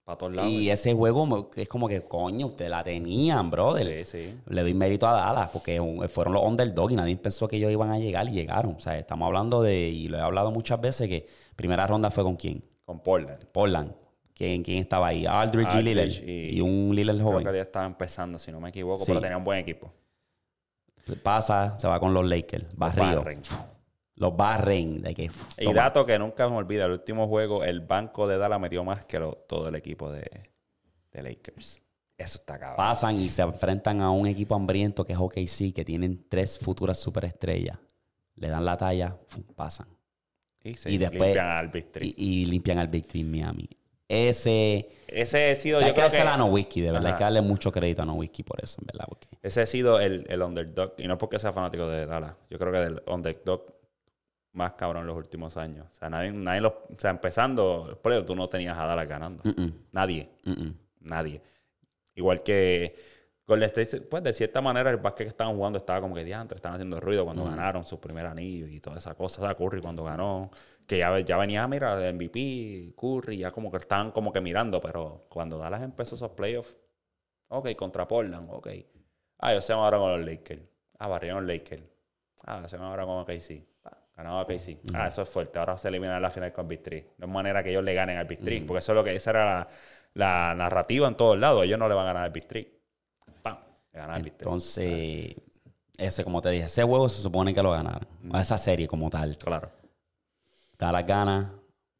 para 0.06 0.18
todos 0.18 0.32
lados. 0.34 0.52
y 0.52 0.70
ese 0.70 0.94
juego 0.94 1.50
es 1.56 1.68
como 1.68 1.88
que, 1.88 2.00
coño, 2.04 2.46
ustedes 2.46 2.70
la 2.70 2.84
tenían, 2.84 3.50
brother. 3.50 4.06
sí, 4.06 4.18
sí. 4.28 4.34
Le 4.46 4.62
doy 4.62 4.72
mérito 4.72 5.04
a 5.08 5.12
Dallas 5.12 5.50
porque 5.52 5.80
fueron 6.08 6.32
los 6.34 6.44
underdog 6.44 6.92
y 6.92 6.94
nadie 6.94 7.16
pensó 7.16 7.48
que 7.48 7.56
ellos 7.56 7.72
iban 7.72 7.90
a 7.90 7.98
llegar 7.98 8.28
y 8.28 8.30
llegaron. 8.32 8.76
O 8.76 8.80
sea, 8.80 8.96
estamos 8.96 9.26
hablando 9.26 9.60
de, 9.62 9.88
y 9.88 10.06
lo 10.06 10.16
he 10.16 10.20
hablado 10.20 10.52
muchas 10.52 10.80
veces, 10.80 11.08
que 11.08 11.26
primera 11.56 11.88
ronda 11.88 12.12
fue 12.12 12.22
con 12.22 12.36
quién? 12.36 12.62
Con 12.84 13.00
Portland. 13.00 13.44
Portland. 13.50 13.92
¿Quién, 14.32 14.62
quién 14.62 14.78
estaba 14.78 15.08
ahí? 15.08 15.26
Aldridge, 15.26 15.74
y 15.74 15.82
Lillard. 15.82 16.08
y- 16.08 16.56
Y, 16.56 16.60
un 16.60 16.94
Lillard 16.94 17.16
Creo 17.16 17.26
joven. 17.32 17.44
que 17.46 17.52
ya 17.54 17.62
estaba 17.62 17.86
empezando, 17.86 18.38
si 18.38 18.52
no 18.52 18.60
me 18.60 18.68
equivoco, 18.68 19.00
Sí. 19.00 19.06
pero 19.08 19.20
tenía 19.20 19.36
un 19.38 19.44
buen 19.44 19.58
equipo. 19.58 19.92
Pasa, 21.22 21.76
se 21.78 21.88
va 21.88 21.98
con 21.98 22.14
los 22.14 22.24
Lakers. 22.24 22.66
Barrio. 22.76 23.02
barren. 23.22 23.40
Los 24.16 24.36
barren. 24.36 25.02
De 25.02 25.14
que, 25.14 25.30
Y 25.58 25.72
dato 25.72 26.04
que 26.06 26.18
nunca 26.18 26.48
me 26.48 26.56
olvida, 26.56 26.86
el 26.86 26.92
último 26.92 27.28
juego, 27.28 27.62
el 27.64 27.80
banco 27.80 28.26
de 28.26 28.38
Dallas 28.38 28.58
metió 28.60 28.82
más 28.84 29.04
que 29.04 29.18
lo- 29.20 29.34
todo 29.46 29.68
el 29.68 29.74
equipo 29.76 30.10
de, 30.10 30.24
de 31.12 31.22
Lakers. 31.22 31.82
Eso 32.18 32.38
está 32.38 32.58
cabrón. 32.58 32.76
Pasan 32.78 33.16
y 33.16 33.28
se 33.28 33.42
enfrentan 33.42 34.00
a 34.00 34.10
un 34.10 34.26
equipo 34.26 34.54
hambriento 34.54 35.04
que 35.04 35.12
es 35.12 35.18
OKC, 35.18 35.74
que 35.74 35.84
tienen 35.84 36.24
tres 36.30 36.58
futuras 36.58 36.98
superestrellas. 36.98 37.78
Le 38.36 38.48
dan 38.48 38.64
la 38.64 38.76
talla, 38.76 39.16
pasan. 39.54 39.86
Y, 40.64 40.74
se 40.74 40.90
y 40.90 40.96
después- 40.98 41.20
limpian 41.28 41.46
al 41.46 41.68
Big 41.68 41.92
Three. 41.92 42.14
Y, 42.16 42.40
y 42.42 42.44
limpian 42.46 42.78
al 42.78 42.88
Big 42.88 43.06
Three 43.06 43.22
Miami. 43.22 43.68
Ese. 44.08 44.88
Ese 45.08 45.50
ha 45.50 45.54
sido, 45.56 45.78
hay 45.78 45.88
yo 45.88 45.94
creo 45.94 46.08
que... 46.08 46.18
a 46.18 46.36
No 46.36 46.46
Whiskey, 46.46 46.82
de 46.82 46.90
verdad. 46.90 47.06
Hay 47.06 47.10
Ajá. 47.12 47.18
que 47.18 47.24
darle 47.24 47.42
mucho 47.42 47.70
crédito 47.70 48.02
a 48.02 48.06
No 48.06 48.14
Whiskey 48.14 48.44
por 48.44 48.62
eso, 48.62 48.78
en 48.80 48.86
verdad. 48.86 49.04
Porque 49.08 49.28
Ese 49.42 49.60
ha 49.60 49.66
sido 49.66 50.00
el, 50.00 50.24
el 50.28 50.42
underdog. 50.42 50.94
Y 50.98 51.06
no 51.06 51.18
porque 51.18 51.38
sea 51.38 51.52
fanático 51.52 51.86
de 51.88 52.06
Dallas. 52.06 52.36
Yo 52.50 52.58
creo 52.58 52.72
que 52.72 52.78
del 52.78 53.02
underdog 53.06 53.75
más 54.56 54.72
cabrón 54.72 55.06
los 55.06 55.16
últimos 55.16 55.56
años. 55.56 55.86
O 55.92 55.94
sea, 55.94 56.10
nadie, 56.10 56.32
nadie 56.32 56.60
los, 56.60 56.72
o 56.72 56.96
sea, 56.98 57.10
empezando 57.10 57.86
los 57.88 57.98
playoffs, 57.98 58.26
tú 58.26 58.34
no 58.34 58.48
tenías 58.48 58.76
a 58.76 58.86
Dallas 58.86 59.08
ganando. 59.08 59.42
Nadie. 59.92 60.30
Nadie. 61.00 61.42
Igual 62.14 62.42
que 62.42 62.96
Golden 63.46 63.70
State, 63.70 64.06
pues 64.06 64.22
de 64.22 64.32
cierta 64.32 64.60
manera 64.60 64.90
el 64.90 64.96
básquet 64.96 65.26
que 65.26 65.30
estaban 65.30 65.54
jugando 65.54 65.76
estaba 65.76 66.00
como 66.00 66.14
que 66.14 66.24
diantre, 66.24 66.56
estaban 66.56 66.76
haciendo 66.76 66.98
ruido 66.98 67.24
cuando 67.24 67.44
ganaron 67.44 67.86
su 67.86 68.00
primer 68.00 68.26
anillo 68.26 68.66
y 68.66 68.80
toda 68.80 68.96
esa 68.98 69.14
cosa. 69.14 69.40
O 69.42 69.44
sea, 69.44 69.54
Curry 69.54 69.80
cuando 69.80 70.02
ganó, 70.02 70.50
que 70.86 70.98
ya, 70.98 71.16
ya 71.20 71.36
venía, 71.36 71.66
mira, 71.68 71.94
de 71.96 72.12
MVP, 72.12 72.94
Curry, 72.96 73.38
ya 73.38 73.52
como 73.52 73.70
que 73.70 73.76
estaban 73.76 74.10
como 74.10 74.32
que 74.32 74.40
mirando, 74.40 74.80
pero 74.80 75.26
cuando 75.28 75.58
Dallas 75.58 75.82
empezó 75.82 76.16
esos 76.16 76.30
playoffs, 76.32 76.76
ok, 77.48 77.74
contra 77.76 78.08
Portland, 78.08 78.48
ok. 78.50 78.68
Ah, 79.38 79.52
ellos 79.52 79.64
se 79.64 79.74
van 79.74 79.82
ahora 79.84 79.98
con 79.98 80.10
los 80.18 80.26
Lakers. 80.26 80.62
Ah, 80.98 81.08
barrieron 81.08 81.46
los 81.46 81.54
Lakers. 81.54 81.84
Ah, 82.46 82.66
se 82.68 82.76
van 82.76 82.86
ahora 82.86 83.04
con 83.04 83.18
OKC. 83.18 83.64
Ganaba 84.16 84.42
OKC. 84.42 84.78
Ah, 84.94 85.08
eso 85.08 85.22
es 85.22 85.28
fuerte. 85.28 85.58
Ahora 85.58 85.76
se 85.76 85.88
eliminan 85.88 86.20
la 86.22 86.30
final 86.30 86.52
con 86.52 86.66
Big 86.66 86.82
Three. 86.82 87.06
No 87.18 87.26
es 87.26 87.32
manera 87.32 87.62
que 87.62 87.70
ellos 87.70 87.84
le 87.84 87.92
ganen 87.92 88.16
al 88.16 88.26
Big 88.26 88.40
Three, 88.40 88.62
porque 88.62 88.78
eso 88.78 88.92
es 88.92 88.96
lo 88.96 89.04
que 89.04 89.14
esa 89.14 89.30
era 89.30 89.44
la, 89.44 89.68
la 90.14 90.54
narrativa 90.54 91.06
en 91.06 91.16
todos 91.16 91.38
lados. 91.38 91.64
Ellos 91.64 91.78
no 91.78 91.86
le 91.88 91.94
van 91.94 92.04
a 92.04 92.08
ganar 92.08 92.24
al 92.24 92.30
Big 92.30 92.46
Three. 92.46 92.80
¡Pam! 93.42 93.58
Le 93.92 93.98
ganan 93.98 94.16
al 94.16 94.22
Big. 94.22 94.32
Entonces, 94.32 95.36
ese, 95.98 96.24
como 96.24 96.40
te 96.40 96.48
dije, 96.48 96.64
ese 96.64 96.82
juego 96.82 97.08
se 97.10 97.20
supone 97.20 97.52
que 97.52 97.62
lo 97.62 97.72
ganaron. 97.72 98.08
A 98.32 98.40
esa 98.40 98.56
serie 98.56 98.88
como 98.88 99.10
tal. 99.10 99.36
Claro. 99.36 99.70
Dallas 100.78 101.06
gana, 101.06 101.52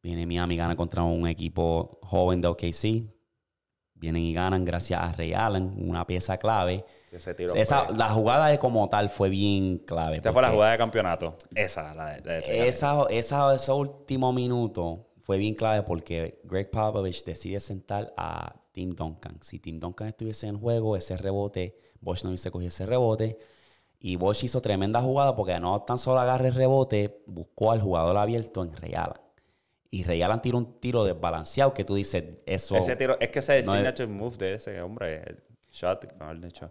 viene 0.02 0.26
Miami, 0.26 0.56
gana 0.56 0.74
contra 0.74 1.02
un 1.02 1.26
equipo 1.28 1.98
joven 2.02 2.40
de 2.40 2.48
OKC. 2.48 3.15
Vienen 3.99 4.22
y 4.22 4.34
ganan 4.34 4.64
gracias 4.64 5.01
a 5.01 5.12
Ray 5.12 5.32
Allen, 5.32 5.72
una 5.78 6.07
pieza 6.07 6.36
clave. 6.36 6.84
Ese 7.11 7.34
tiro 7.34 7.55
Esa, 7.55 7.88
la 7.97 8.11
jugada 8.11 8.49
de 8.49 8.59
como 8.59 8.88
tal 8.90 9.09
fue 9.09 9.30
bien 9.30 9.78
clave. 9.78 10.16
Esta 10.16 10.32
fue 10.32 10.42
la 10.42 10.51
jugada 10.51 10.72
de 10.72 10.78
campeonato. 10.78 11.34
Esa, 11.55 11.94
la 11.94 12.16
de, 12.16 12.20
de- 12.20 12.68
Esa, 12.68 13.05
esa, 13.09 13.55
ese 13.55 13.72
último 13.72 14.32
minuto 14.34 15.07
fue 15.22 15.38
bien 15.38 15.55
clave 15.55 15.82
porque 15.82 16.40
Greg 16.44 16.70
Popovich 16.70 17.24
decide 17.24 17.59
sentar 17.61 18.12
a 18.18 18.55
Tim 18.72 18.90
Duncan. 18.90 19.38
Si 19.40 19.59
Tim 19.61 19.80
Duncan 19.80 20.09
estuviese 20.09 20.47
en 20.47 20.61
juego, 20.61 20.94
ese 20.97 21.16
rebote, 21.16 21.78
Bosch 22.01 22.22
no 22.22 22.28
hubiese 22.30 22.51
cogido 22.51 22.68
ese 22.68 22.84
rebote. 22.84 23.38
Y 23.99 24.16
Bosch 24.16 24.44
hizo 24.44 24.61
tremenda 24.61 25.01
jugada 25.01 25.34
porque 25.34 25.59
no 25.59 25.80
tan 25.82 25.97
solo 25.99 26.20
agarre 26.20 26.49
el 26.49 26.55
rebote, 26.55 27.22
buscó 27.26 27.72
al 27.72 27.80
jugador 27.80 28.18
abierto 28.18 28.62
en 28.62 28.76
Ray 28.76 28.92
Allen. 28.94 29.16
Y 29.97 30.03
Ray 30.05 30.20
Allen 30.22 30.42
tiró 30.42 30.59
un 30.59 30.78
tiro 30.78 31.05
desbalanceado 31.05 31.72
que 31.72 31.82
tú 31.84 31.94
dices, 31.94 32.22
eso... 32.44 32.76
Ese 32.76 32.97
tiro, 32.97 33.16
es 33.18 33.30
que 33.30 33.38
ese 33.38 33.62
No 33.62 33.72
es- 33.72 33.78
signature 33.78 34.07
move 34.07 34.36
de 34.36 34.55
ese 34.55 34.82
hombre, 34.82 35.22
el 35.26 35.42
shot, 35.72 36.12
mejor 36.18 36.38
dicho. 36.40 36.70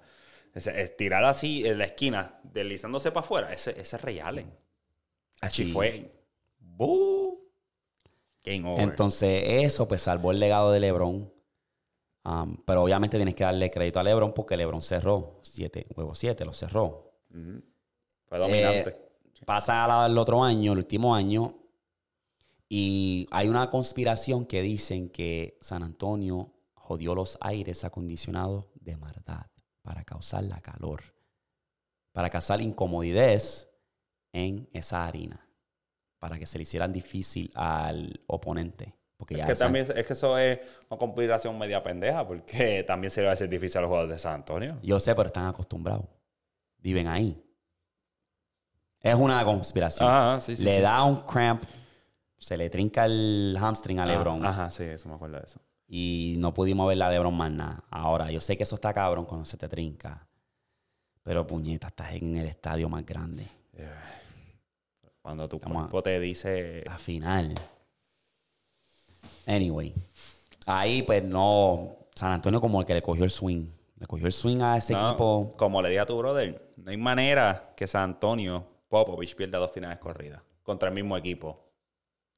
Ese, 0.54 0.80
es 0.80 0.96
tirar 0.96 1.24
así 1.26 1.66
en 1.66 1.80
la 1.80 1.86
esquina, 1.86 2.40
deslizándose 2.44 3.12
para 3.12 3.26
afuera, 3.26 3.52
ese, 3.52 3.72
ese 3.72 3.96
es 3.96 4.02
Ray 4.02 4.20
Allen. 4.20 4.54
Así 5.42 5.66
Sí. 5.66 5.72
fue. 5.72 6.12
¡Bu! 6.60 7.50
Game 8.44 8.70
over. 8.70 8.84
Entonces, 8.84 9.44
eso 9.48 9.88
pues 9.88 10.02
salvó 10.04 10.30
el 10.32 10.40
legado 10.40 10.72
de 10.72 10.80
LeBron. 10.80 11.34
Um, 12.26 12.58
pero 12.66 12.84
obviamente 12.84 13.18
tienes 13.18 13.34
que 13.36 13.44
darle 13.44 13.70
crédito 13.72 14.00
a 14.00 14.04
LeBron 14.04 14.34
porque 14.34 14.56
LeBron 14.56 14.82
cerró. 14.84 15.40
Siete, 15.42 15.88
huevo 15.96 16.14
siete, 16.14 16.46
lo 16.46 16.54
cerró. 16.54 17.12
Fue 18.28 18.38
dominante. 18.40 18.90
Eh, 18.90 19.02
Pasa 19.46 19.84
al 19.84 19.92
al 19.92 20.18
otro 20.18 20.44
año, 20.44 20.72
el 20.74 20.78
último 20.80 21.14
año, 21.16 21.54
y 22.70 23.28
hay 23.32 23.48
una 23.48 23.70
conspiración 23.70 24.46
que 24.46 24.62
dicen 24.62 25.10
que 25.10 25.58
San 25.62 25.84
Antonio 25.84 26.52
jodió 26.74 27.16
los 27.16 27.38
aires 27.42 27.84
acondicionados 27.84 28.66
de 28.76 28.98
maldad 28.98 29.46
para 29.82 30.04
causar 30.04 30.44
la 30.44 30.60
calor, 30.62 31.02
para 32.12 32.30
causar 32.30 32.62
incomodidades 32.62 33.70
en 34.34 34.68
esa 34.74 35.06
harina, 35.06 35.48
para 36.20 36.38
que 36.40 36.46
se 36.46 36.58
le 36.58 36.64
hicieran 36.64 36.92
difícil 36.92 37.52
al 37.56 38.22
oponente. 38.28 38.96
Porque 39.18 39.36
es, 39.36 39.40
ya 39.40 39.46
que 39.46 39.52
esa- 39.54 39.66
también, 39.66 39.86
es 39.96 40.06
que 40.08 40.14
eso 40.14 40.38
es 40.38 40.60
una 40.90 40.98
conspiración 40.98 41.58
media 41.58 41.82
pendeja, 41.84 42.28
porque 42.28 42.84
también 42.88 43.12
se 43.12 43.22
le 43.22 43.26
va 43.28 43.32
a 43.32 43.34
hacer 43.34 43.48
difícil 43.50 43.78
a 43.78 43.82
los 43.82 43.88
jugadores 43.90 44.16
de 44.16 44.20
San 44.20 44.34
Antonio. 44.34 44.78
Yo 44.84 45.00
sé, 45.00 45.14
pero 45.16 45.28
están 45.28 45.46
acostumbrados. 45.46 46.06
Viven 46.80 47.08
ahí. 47.08 47.42
Es 49.00 49.16
una 49.16 49.44
conspiración. 49.46 50.10
Ah, 50.12 50.38
sí, 50.42 50.56
sí. 50.58 50.64
le 50.64 50.76
sí. 50.78 50.82
da 50.82 51.04
un 51.04 51.18
cramp, 51.22 51.64
se 52.46 52.58
le 52.58 52.70
trinca 52.70 53.06
el 53.06 53.58
hamstring 53.60 54.00
a 54.00 54.04
Ah, 54.04 54.06
LeBron 54.06 54.46
Ajá, 54.46 54.70
sí, 54.70 54.84
eso 54.84 55.10
me 55.10 55.16
acuerdo 55.16 55.38
de 55.38 55.46
eso. 55.46 55.60
y 55.88 56.36
no 56.38 56.54
pudimos 56.54 56.88
ver 56.88 56.98
la 56.98 57.10
LeBron 57.10 57.34
más 57.36 57.52
nada. 57.52 57.84
Ahora, 57.90 58.30
yo 58.30 58.40
sé 58.40 58.56
que 58.56 58.62
eso 58.64 58.76
está 58.76 58.94
cabrón 58.94 59.26
cuando 59.26 59.46
se 59.46 59.58
te 59.58 59.68
trinca, 59.68 60.28
pero 61.24 61.48
puñeta, 61.48 61.88
estás 61.88 62.14
en 62.14 62.36
el 62.38 62.46
estadio 62.46 62.88
más 62.88 63.04
grande. 63.04 63.48
Cuando 65.24 65.50
tu 65.50 65.56
Estamos 65.56 65.78
cuerpo 65.84 66.04
te 66.04 66.20
dice... 66.20 66.84
La 66.86 67.00
final. 67.00 67.56
Anyway, 69.48 69.92
ahí 70.68 71.02
pues 71.02 71.24
no. 71.24 71.98
San 72.14 72.32
Antonio 72.32 72.62
como 72.62 72.80
el 72.80 72.86
que 72.86 72.94
le 72.94 73.02
cogió 73.02 73.24
el 73.24 73.32
swing. 73.32 73.66
Le 73.98 74.06
cogió 74.06 74.28
el 74.28 74.32
swing 74.34 74.62
a 74.62 74.78
ese 74.78 74.94
No, 74.94 75.10
equipo. 75.10 75.54
Como 75.58 75.82
le 75.82 75.90
dije 75.90 76.00
a 76.02 76.06
tu 76.06 76.16
brother, 76.16 76.74
no 76.78 76.92
hay 76.92 76.98
manera 76.98 77.74
que 77.76 77.88
San 77.88 78.04
Antonio 78.04 78.68
Popovich 78.88 79.36
pierda 79.36 79.58
dos 79.58 79.72
finales 79.72 79.98
corridas 79.98 80.44
contra 80.62 80.90
el 80.90 80.96
mismo 80.96 81.18
equipo. 81.18 81.65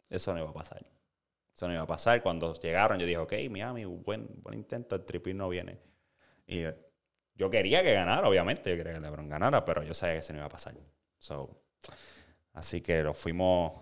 Eso 0.10 0.34
no 0.34 0.40
iba 0.40 0.50
a 0.50 0.54
pasar. 0.54 0.86
Eso 1.56 1.68
no 1.68 1.74
iba 1.74 1.84
a 1.84 1.88
pasar. 1.88 2.22
Cuando 2.22 2.54
llegaron, 2.54 3.00
yo 3.00 3.06
dije, 3.06 3.18
ok, 3.18 3.34
Miami, 3.50 3.86
buen, 3.86 4.28
buen 4.42 4.58
intento, 4.58 4.96
el 4.96 5.04
triple 5.06 5.34
no 5.34 5.50
viene. 5.50 5.80
Y 6.46 6.64
Yo 7.36 7.50
quería 7.50 7.84
que 7.84 7.94
ganara, 7.94 8.28
obviamente. 8.28 8.70
Yo 8.72 8.78
quería 8.78 8.94
que 8.94 9.00
LeBron 9.00 9.28
ganara, 9.30 9.64
pero 9.66 9.84
yo 9.84 9.94
sabía 9.94 10.14
que 10.16 10.20
eso 10.20 10.34
no 10.34 10.40
iba 10.40 10.46
a 10.46 10.50
pasar. 10.50 10.76
So, 11.20 11.62
así 12.54 12.82
que 12.82 13.02
lo 13.04 13.14
fuimos 13.14 13.74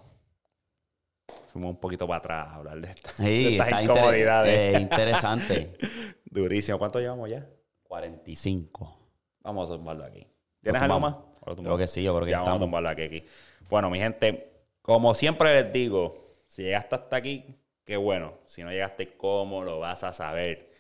fuimos 1.48 1.72
un 1.72 1.80
poquito 1.80 2.06
para 2.08 2.18
atrás 2.20 2.48
a 2.50 2.56
hablar 2.56 2.82
de, 2.82 2.90
esta, 2.90 3.10
de 3.12 3.16
Sí, 3.30 3.48
estas 3.54 3.68
está 3.68 3.82
inter- 3.82 3.96
incomodidades. 3.98 4.60
eh, 4.76 4.80
interesante. 4.80 5.78
Durísimo. 6.26 6.78
¿Cuánto 6.78 7.00
llevamos 7.00 7.30
ya? 7.30 7.48
45. 7.84 9.00
Vamos 9.42 9.70
a 9.70 9.74
tumbarlo 9.76 10.04
aquí. 10.06 10.28
¿Tienes 10.62 10.82
algo 10.82 11.00
más? 11.00 11.16
¿O 11.16 11.50
lo 11.52 11.56
Creo 11.56 11.78
que 11.78 11.88
sí, 11.88 12.04
yo 12.04 12.14
creo 12.16 12.26
que 12.26 12.32
Ya 12.32 12.38
vamos 12.40 12.48
a 12.48 12.52
estamos. 12.54 12.66
tumbarlo 12.66 12.90
aquí, 12.90 13.02
aquí. 13.04 13.24
Bueno, 13.70 13.90
mi 13.90 14.00
gente, 14.00 14.55
como 14.86 15.16
siempre 15.16 15.52
les 15.64 15.74
digo, 15.74 16.16
si 16.46 16.62
llegaste 16.64 16.94
hasta 16.96 17.16
aquí, 17.16 17.56
qué 17.84 17.98
bueno. 17.98 18.36
Si 18.46 18.64
no 18.64 18.70
llegaste, 18.72 19.18
¿cómo 19.18 19.64
lo 19.64 19.80
vas 19.80 20.04
a 20.04 20.14
saber? 20.14 20.72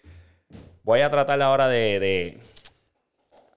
Voy 0.83 1.01
a 1.01 1.09
tratar 1.09 1.41
ahora 1.41 1.67
de... 1.67 1.99
de... 1.99 2.39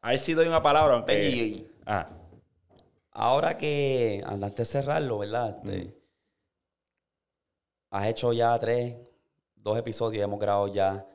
A 0.01 0.11
ver 0.11 0.19
si 0.19 0.33
doy 0.33 0.47
una 0.49 0.63
palabra, 0.63 0.95
aunque... 0.95 1.13
Oye, 1.17 1.67
Ah, 1.87 2.09
Ahora 3.11 3.59
que 3.59 4.23
andaste 4.27 4.63
a 4.63 4.65
cerrarlo, 4.65 5.19
¿verdad? 5.19 5.59
Este, 5.65 5.95
Has 7.91 8.07
hecho 8.07 8.33
ya 8.33 8.59
tres, 8.59 8.97
dos 9.57 9.77
episodios, 9.79 10.23
hemos 10.25 10.39
grabado 10.39 10.69
ya. 10.73 11.07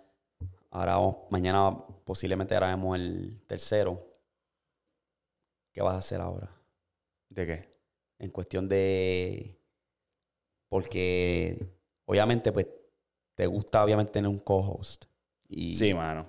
Ahora 0.69 0.95
vamos- 0.95 1.15
mañana 1.29 1.75
posiblemente 2.03 2.53
grabemos 2.55 2.95
el 2.97 3.41
tercero. 3.47 4.05
¿Qué 5.71 5.81
vas 5.81 5.95
a 5.95 5.99
hacer 5.99 6.21
ahora? 6.21 6.49
¿de 7.29 7.45
qué? 7.47 7.72
En 8.19 8.29
cuestión 8.31 8.67
de. 8.69 9.59
Porque 10.69 11.65
obviamente, 12.05 12.51
pues, 12.51 12.67
te 13.35 13.47
gusta 13.47 13.83
obviamente 13.83 14.11
tener 14.13 14.29
un 14.29 14.39
co-host. 14.39 15.05
Y 15.47 15.75
Sí, 15.75 15.93
mano. 15.93 16.25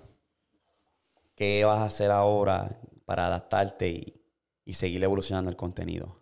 ¿Qué 1.35 1.64
vas 1.64 1.80
a 1.80 1.87
hacer 1.87 2.11
ahora 2.11 2.78
para 3.05 3.26
adaptarte 3.26 3.89
y, 3.89 4.14
y 4.64 4.74
seguir 4.74 5.03
evolucionando 5.03 5.51
el 5.51 5.57
contenido? 5.57 6.20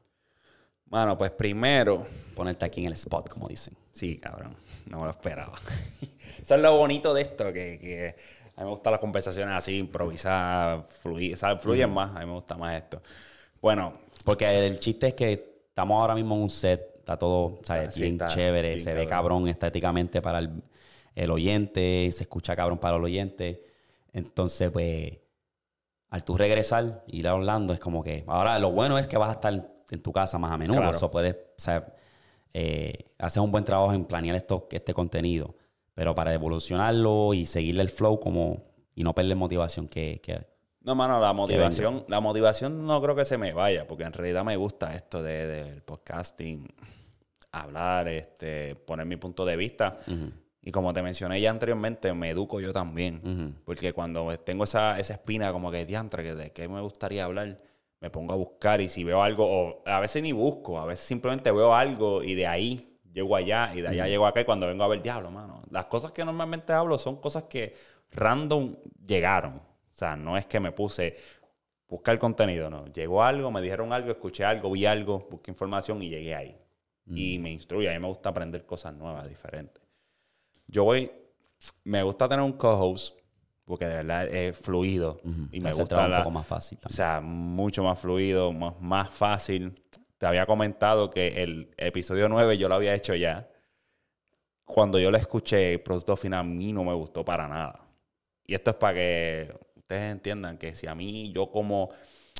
Mano, 0.86 1.16
pues 1.16 1.30
primero... 1.30 2.06
Ponerte 2.34 2.64
aquí 2.64 2.80
en 2.80 2.86
el 2.86 2.92
spot, 2.94 3.28
como 3.28 3.48
dicen. 3.48 3.76
Sí, 3.92 4.18
cabrón. 4.18 4.56
No 4.90 4.98
me 4.98 5.04
lo 5.04 5.10
esperaba. 5.10 5.52
Eso 6.40 6.54
es 6.54 6.60
lo 6.60 6.76
bonito 6.76 7.12
de 7.12 7.22
esto, 7.22 7.52
que, 7.52 7.78
que 7.78 8.16
a 8.56 8.60
mí 8.60 8.64
me 8.64 8.70
gustan 8.70 8.92
las 8.92 9.00
conversaciones 9.00 9.54
así, 9.54 9.78
improvisadas, 9.78 10.84
fluir. 11.00 11.36
Fluyen 11.60 11.90
más. 11.90 12.16
A 12.16 12.20
mí 12.20 12.26
me 12.26 12.32
gusta 12.32 12.56
más 12.56 12.74
esto. 12.74 13.02
Bueno, 13.60 14.00
Porque 14.24 14.66
el 14.66 14.80
chiste 14.80 15.08
es 15.08 15.14
que 15.14 15.51
estamos 15.72 15.98
ahora 16.02 16.14
mismo 16.14 16.34
en 16.34 16.42
un 16.42 16.50
set, 16.50 16.96
está 16.98 17.16
todo, 17.16 17.58
¿sabes? 17.64 17.98
Bien 17.98 18.12
está 18.12 18.28
chévere, 18.28 18.68
bien 18.74 18.80
se 18.80 18.92
ve 18.92 19.06
cabrón. 19.06 19.48
estéticamente 19.48 20.20
para 20.20 20.40
el, 20.40 20.62
el 21.14 21.30
oyente, 21.30 22.10
se 22.12 22.24
escucha 22.24 22.54
cabrón 22.54 22.76
para 22.76 22.98
el 22.98 23.02
oyente. 23.02 23.64
Entonces, 24.12 24.70
pues, 24.70 25.12
al 26.10 26.24
tú 26.24 26.36
regresar, 26.36 27.04
ir 27.06 27.26
a 27.26 27.34
Orlando, 27.34 27.72
es 27.72 27.80
como 27.80 28.04
que. 28.04 28.22
Ahora, 28.26 28.58
lo 28.58 28.70
bueno 28.70 28.98
es 28.98 29.06
que 29.06 29.16
vas 29.16 29.30
a 29.30 29.32
estar 29.32 29.66
en 29.90 30.02
tu 30.02 30.12
casa 30.12 30.38
más 30.38 30.52
a 30.52 30.58
menudo. 30.58 30.76
Claro. 30.76 30.94
Eso 30.94 31.10
puedes, 31.10 31.34
o 31.34 31.38
sea, 31.56 31.94
eh, 32.52 33.06
haces 33.16 33.38
un 33.42 33.50
buen 33.50 33.64
trabajo 33.64 33.94
en 33.94 34.04
planear 34.04 34.36
esto, 34.36 34.68
este 34.70 34.92
contenido. 34.92 35.56
Pero 35.94 36.14
para 36.14 36.34
evolucionarlo 36.34 37.32
y 37.32 37.46
seguirle 37.46 37.80
el 37.80 37.88
flow 37.88 38.20
como 38.20 38.62
y 38.94 39.04
no 39.04 39.14
perder 39.14 39.36
motivación 39.36 39.88
que, 39.88 40.20
que 40.22 40.38
No, 40.84 40.94
mano, 40.94 41.20
la 41.20 41.32
motivación, 41.32 42.04
la 42.08 42.20
motivación 42.20 42.86
no 42.86 43.00
creo 43.00 43.14
que 43.14 43.24
se 43.24 43.38
me 43.38 43.52
vaya, 43.52 43.86
porque 43.86 44.04
en 44.04 44.12
realidad 44.12 44.44
me 44.44 44.56
gusta 44.56 44.92
esto 44.94 45.22
de- 45.22 45.46
del 45.46 45.82
podcasting, 45.82 46.66
hablar, 47.52 48.08
este, 48.08 48.74
poner 48.76 49.06
mi 49.06 49.16
punto 49.16 49.44
de 49.44 49.56
vista. 49.56 49.98
Y 50.64 50.70
como 50.70 50.92
te 50.92 51.02
mencioné 51.02 51.40
ya 51.40 51.50
anteriormente, 51.50 52.12
me 52.14 52.30
educo 52.30 52.60
yo 52.60 52.72
también. 52.72 53.20
Porque 53.64 53.92
cuando 53.92 54.36
tengo 54.38 54.64
esa, 54.64 54.98
esa 54.98 55.14
espina 55.14 55.52
como 55.52 55.70
que 55.70 55.84
diantre, 55.84 56.22
que 56.22 56.34
de 56.34 56.50
qué 56.52 56.68
me 56.68 56.80
gustaría 56.80 57.24
hablar, 57.24 57.56
me 58.00 58.10
pongo 58.10 58.32
a 58.32 58.36
buscar 58.36 58.80
y 58.80 58.88
si 58.88 59.04
veo 59.04 59.22
algo, 59.22 59.44
o 59.46 59.82
a 59.86 60.00
veces 60.00 60.22
ni 60.22 60.32
busco, 60.32 60.78
a 60.80 60.86
veces 60.86 61.04
simplemente 61.04 61.50
veo 61.52 61.74
algo 61.74 62.22
y 62.22 62.34
de 62.34 62.46
ahí 62.46 62.98
llego 63.12 63.36
allá 63.36 63.72
y 63.74 63.80
de 63.82 63.88
allá 63.88 64.08
llego 64.08 64.26
acá 64.26 64.40
y 64.40 64.44
cuando 64.44 64.66
vengo 64.66 64.82
a 64.84 64.88
ver 64.88 65.02
diablo, 65.02 65.30
mano. 65.30 65.62
Las 65.70 65.86
cosas 65.86 66.12
que 66.12 66.24
normalmente 66.24 66.72
hablo 66.72 66.96
son 66.98 67.16
cosas 67.20 67.44
que 67.44 67.74
random 68.12 68.74
llegaron. 69.06 69.60
O 69.92 69.94
sea, 69.94 70.16
no 70.16 70.36
es 70.36 70.46
que 70.46 70.58
me 70.58 70.72
puse 70.72 71.16
buscar 71.88 72.18
contenido, 72.18 72.70
no. 72.70 72.86
Llegó 72.86 73.22
algo, 73.22 73.50
me 73.50 73.60
dijeron 73.60 73.92
algo, 73.92 74.10
escuché 74.10 74.44
algo, 74.44 74.70
vi 74.70 74.86
algo, 74.86 75.28
busqué 75.30 75.50
información 75.50 76.02
y 76.02 76.08
llegué 76.08 76.34
ahí. 76.34 76.58
Y 77.06 77.38
me 77.38 77.50
instruye. 77.50 77.90
A 77.90 77.92
mí 77.92 77.98
me 77.98 78.08
gusta 78.08 78.30
aprender 78.30 78.64
cosas 78.64 78.94
nuevas, 78.94 79.28
diferentes. 79.28 79.82
Yo 80.66 80.84
voy, 80.84 81.10
me 81.84 82.02
gusta 82.02 82.28
tener 82.28 82.44
un 82.44 82.52
co-host 82.52 83.18
porque 83.64 83.86
de 83.86 83.96
verdad 83.96 84.26
es 84.28 84.56
fluido 84.56 85.20
y 85.52 85.60
me 85.60 85.68
Hace 85.68 85.82
gusta 85.82 86.08
la, 86.08 86.18
un 86.18 86.22
poco 86.24 86.30
más 86.32 86.46
fácil 86.46 86.78
o 86.84 86.88
sea, 86.88 87.20
mucho 87.20 87.82
más 87.84 87.98
fluido, 87.98 88.52
más, 88.52 88.80
más 88.80 89.10
fácil. 89.10 89.82
Te 90.18 90.26
había 90.26 90.46
comentado 90.46 91.10
que 91.10 91.42
el 91.42 91.74
episodio 91.76 92.28
9 92.28 92.56
yo 92.56 92.68
lo 92.68 92.74
había 92.74 92.94
hecho 92.94 93.14
ya. 93.14 93.48
Cuando 94.64 94.98
yo 94.98 95.10
lo 95.10 95.18
escuché, 95.18 95.74
el 95.74 95.80
producto 95.80 96.16
final 96.16 96.40
a 96.40 96.44
mí 96.44 96.72
no 96.72 96.84
me 96.84 96.94
gustó 96.94 97.24
para 97.24 97.46
nada. 97.48 97.86
Y 98.46 98.54
esto 98.54 98.70
es 98.70 98.76
para 98.76 98.94
que 98.94 99.54
ustedes 99.92 100.12
entiendan 100.12 100.56
que 100.56 100.74
si 100.74 100.86
a 100.86 100.94
mí, 100.94 101.30
yo 101.32 101.50
como 101.50 101.90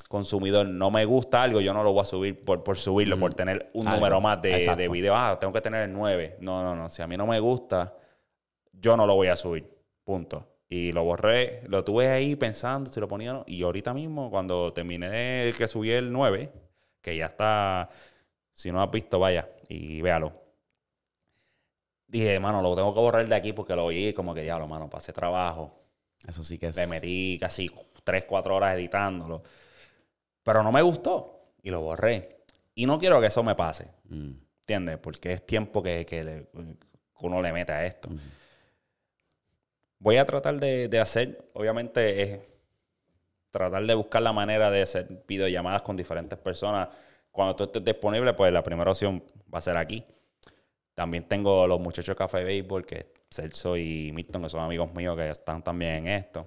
consumidor, 0.09 0.67
no 0.67 0.91
me 0.91 1.05
gusta 1.05 1.43
algo, 1.43 1.61
yo 1.61 1.75
no 1.75 1.83
lo 1.83 1.93
voy 1.93 2.03
a 2.03 2.05
subir 2.05 2.45
por, 2.45 2.63
por 2.63 2.77
subirlo, 2.77 3.19
por 3.19 3.35
tener 3.35 3.71
un 3.75 3.87
Algo. 3.87 3.99
número 4.01 4.21
más 4.21 4.41
de, 4.43 4.55
Exacto. 4.55 4.81
de 4.81 4.89
video. 4.89 5.15
Ah, 5.15 5.39
tengo 5.39 5.53
que 5.53 5.61
tener 5.61 5.83
el 5.83 5.93
9. 5.93 6.39
No, 6.41 6.63
no, 6.63 6.75
no. 6.75 6.89
Si 6.89 7.03
a 7.03 7.07
mí 7.07 7.17
no 7.17 7.27
me 7.27 7.41
gusta, 7.41 7.95
yo 8.73 8.97
no 8.97 9.07
lo 9.07 9.15
voy 9.15 9.29
a 9.29 9.37
subir. 9.37 9.69
Punto. 10.05 10.49
Y 10.69 10.93
lo 10.93 11.05
borré, 11.05 11.63
lo 11.69 11.85
tuve 11.85 12.09
ahí 12.09 12.37
pensando 12.37 12.91
si 12.91 13.01
lo 13.01 13.09
ponía 13.09 13.33
o 13.33 13.35
no. 13.39 13.45
Y 13.47 13.63
ahorita 13.63 13.93
mismo, 13.93 14.31
cuando 14.31 14.73
terminé 14.73 15.11
de 15.11 15.53
que 15.53 15.69
subí 15.69 15.91
el 15.91 16.11
9, 16.11 16.51
que 17.03 17.17
ya 17.17 17.27
está, 17.27 17.91
si 18.53 18.73
no 18.73 18.83
has 18.83 18.91
visto, 18.91 19.19
vaya 19.19 19.49
y 19.69 20.01
véalo. 20.01 20.33
Dije, 22.07 22.39
mano, 22.41 22.61
lo 22.63 22.75
tengo 22.75 22.93
que 22.95 23.01
borrar 23.01 23.27
de 23.27 23.35
aquí 23.35 23.53
porque 23.53 23.75
lo 23.77 23.87
oí 23.87 24.13
como 24.15 24.35
que 24.35 24.43
diablo, 24.43 24.67
mano, 24.67 24.89
pasé 24.89 25.13
trabajo. 25.13 25.82
Eso 26.27 26.45
sí 26.45 26.59
que 26.59 26.69
es. 26.69 26.77
Le 26.77 26.87
metí 26.87 27.39
casi 27.41 27.71
3, 28.05 28.25
4 28.25 28.55
horas 28.57 28.75
editándolo. 28.77 29.43
Pero 30.43 30.63
no 30.63 30.73
me 30.73 30.83
gustó 30.83 31.53
y 31.63 31.71
lo 31.71 31.81
borré. 31.81 32.39
Y 32.75 32.87
no 32.87 32.99
quiero 32.99 33.21
que 33.21 33.27
eso 33.27 33.43
me 33.43 33.55
pase. 33.55 33.89
Mm. 34.09 34.33
¿Entiendes? 34.61 34.99
Porque 34.99 35.33
es 35.33 35.45
tiempo 35.47 35.83
que, 35.83 36.07
que 36.07 36.25
le- 36.25 36.47
que 36.53 37.27
uno 37.27 37.43
le 37.43 37.53
mete 37.53 37.73
a 37.73 37.85
esto. 37.85 38.09
Voy 39.99 40.17
a 40.17 40.27
tratar 40.27 40.59
de, 40.59 40.89
de 40.89 40.99
hacer, 41.01 41.51
obviamente, 41.55 42.23
es 42.23 42.41
tratar 43.51 43.85
de 43.85 43.95
buscar 43.95 44.23
la 44.23 44.33
manera 44.33 44.71
de 44.71 44.83
hacer 44.83 45.25
videollamadas 45.29 45.83
con 45.83 45.97
diferentes 45.97 46.39
personas. 46.39 46.89
Cuando 47.31 47.55
tú 47.55 47.65
estés 47.65 47.85
disponible, 47.85 48.33
pues 48.35 48.53
la 48.53 48.63
primera 48.65 48.91
opción 48.91 49.23
va 49.53 49.59
a 49.59 49.63
ser 49.63 49.77
aquí. 49.77 50.05
También 50.95 51.27
tengo 51.29 51.67
los 51.67 51.81
muchachos 51.81 52.15
de 52.15 52.19
Café 52.19 52.45
Béisbol, 52.45 52.85
que 52.85 52.97
es 52.97 53.11
Celso 53.31 53.77
y 53.77 54.13
Milton, 54.13 54.43
que 54.43 54.49
son 54.49 54.61
amigos 54.61 54.93
míos 54.95 55.17
que 55.17 55.31
están 55.31 55.63
también 55.63 56.07
en 56.07 56.09
esto. 56.09 56.47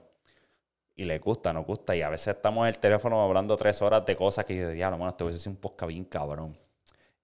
Y 0.95 1.05
les 1.05 1.19
gusta, 1.19 1.51
nos 1.51 1.65
gusta. 1.65 1.95
Y 1.95 2.01
a 2.01 2.09
veces 2.09 2.35
estamos 2.35 2.63
en 2.63 2.67
el 2.73 2.77
teléfono 2.79 3.21
hablando 3.21 3.57
tres 3.57 3.81
horas 3.81 4.05
de 4.05 4.15
cosas 4.15 4.45
que 4.45 4.55
yo 4.55 4.69
diablo, 4.69 4.97
mano, 4.97 5.11
esto 5.11 5.25
hubiese 5.25 5.39
sido 5.39 5.51
un 5.51 5.57
podcast 5.57 5.89
bien 5.89 6.05
cabrón 6.05 6.55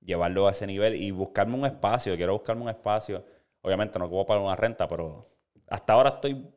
llevarlo 0.01 0.47
a 0.47 0.51
ese 0.51 0.67
nivel 0.67 0.95
y 0.95 1.11
buscarme 1.11 1.55
un 1.55 1.65
espacio. 1.65 2.15
Quiero 2.15 2.33
buscarme 2.33 2.63
un 2.63 2.69
espacio. 2.69 3.23
Obviamente 3.61 3.97
no 3.99 4.09
puedo 4.09 4.25
pagar 4.25 4.43
una 4.43 4.55
renta, 4.55 4.87
pero 4.87 5.25
hasta 5.69 5.93
ahora 5.93 6.09
estoy, 6.09 6.49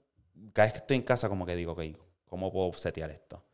cada 0.52 0.66
vez 0.66 0.72
que 0.72 0.78
estoy 0.78 0.96
en 0.96 1.02
casa, 1.02 1.28
como 1.28 1.44
que 1.44 1.54
digo, 1.54 1.72
ok, 1.72 1.82
¿cómo 2.26 2.50
puedo 2.50 2.72
setear 2.72 3.10
esto? 3.10 3.44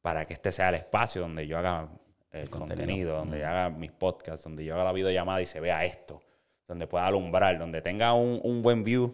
Para 0.00 0.24
que 0.24 0.34
este 0.34 0.50
sea 0.50 0.70
el 0.70 0.76
espacio 0.76 1.20
donde 1.22 1.46
yo 1.46 1.58
haga 1.58 1.90
el 2.30 2.48
contenido. 2.48 2.76
contenido, 2.76 3.16
donde 3.16 3.38
yo 3.40 3.46
haga 3.46 3.68
mis 3.68 3.92
podcasts, 3.92 4.44
donde 4.44 4.64
yo 4.64 4.74
haga 4.74 4.84
la 4.84 4.92
videollamada 4.92 5.42
y 5.42 5.46
se 5.46 5.60
vea 5.60 5.84
esto, 5.84 6.22
donde 6.70 6.86
pueda 6.86 7.08
alumbrar, 7.08 7.58
donde 7.58 7.82
tenga 7.82 8.12
un, 8.12 8.38
un 8.44 8.62
buen 8.62 8.84
view 8.84 9.12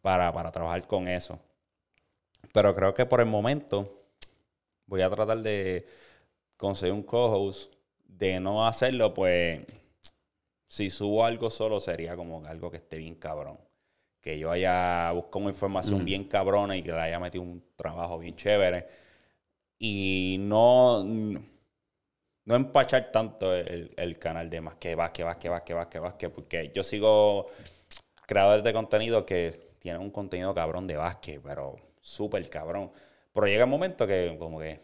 para, 0.00 0.32
para 0.32 0.52
trabajar 0.52 0.86
con 0.86 1.08
eso. 1.08 1.36
Pero 2.52 2.72
creo 2.72 2.94
que 2.94 3.04
por 3.04 3.18
el 3.18 3.26
momento 3.26 4.04
voy 4.86 5.02
a 5.02 5.10
tratar 5.10 5.38
de 5.38 5.84
conseguir 6.56 6.94
un 6.94 7.02
co-host. 7.02 7.72
De 8.04 8.38
no 8.38 8.64
hacerlo, 8.64 9.12
pues 9.12 9.60
si 10.68 10.88
subo 10.90 11.24
algo 11.24 11.50
solo 11.50 11.80
sería 11.80 12.14
como 12.14 12.40
algo 12.46 12.70
que 12.70 12.76
esté 12.76 12.98
bien 12.98 13.16
cabrón. 13.16 13.58
Que 14.20 14.38
yo 14.38 14.52
haya 14.52 15.10
buscado 15.10 15.40
una 15.40 15.50
información 15.50 16.04
bien 16.04 16.22
cabrona 16.24 16.76
y 16.76 16.82
que 16.84 16.92
le 16.92 17.00
haya 17.00 17.18
metido 17.18 17.42
un 17.42 17.64
trabajo 17.74 18.20
bien 18.20 18.36
chévere. 18.36 18.86
Y 19.80 20.36
no, 20.38 21.02
no 22.44 22.54
empachar 22.54 23.10
tanto 23.12 23.54
el, 23.54 23.92
el 23.96 24.18
canal 24.18 24.50
de 24.50 24.60
más 24.60 24.76
que 24.76 24.94
vas, 24.94 25.10
que 25.10 25.24
vas, 25.24 25.36
que 25.36 25.48
vas, 25.48 26.14
que 26.14 26.28
porque 26.28 26.70
yo 26.74 26.82
sigo 26.82 27.46
creadores 28.26 28.64
de 28.64 28.72
contenido 28.72 29.24
que 29.24 29.72
tienen 29.78 30.00
un 30.00 30.10
contenido 30.10 30.54
cabrón 30.54 30.86
de 30.86 30.96
básquet, 30.96 31.40
pero 31.42 31.76
súper 32.00 32.48
cabrón. 32.48 32.90
Pero 33.32 33.46
llega 33.46 33.64
un 33.64 33.70
momento 33.70 34.06
que 34.06 34.36
como 34.38 34.58
que, 34.60 34.80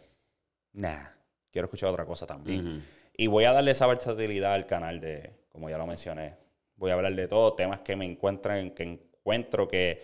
nah, 0.73 1.07
quiero 1.51 1.67
escuchar 1.67 1.91
otra 1.91 2.05
cosa 2.05 2.27
también. 2.27 2.85
Y 3.17 3.27
voy 3.27 3.45
a 3.45 3.53
darle 3.53 3.73
esa 3.73 3.87
versatilidad 3.87 4.55
al 4.55 4.67
canal 4.67 5.01
de, 5.01 5.33
como 5.49 5.69
ya 5.69 5.79
lo 5.79 5.87
mencioné, 5.87 6.37
voy 6.77 6.91
a 6.91 6.95
hablar 6.95 7.15
de 7.15 7.27
todo, 7.27 7.55
temas 7.55 7.81
que 7.81 7.97
me 7.97 8.05
encuentren, 8.05 8.71
que 8.73 8.85
encuentro 8.85 9.69
que 9.69 10.03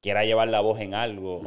quiera 0.00 0.24
llevar 0.24 0.48
la 0.48 0.60
voz 0.60 0.80
en 0.80 0.94
algo, 0.94 1.42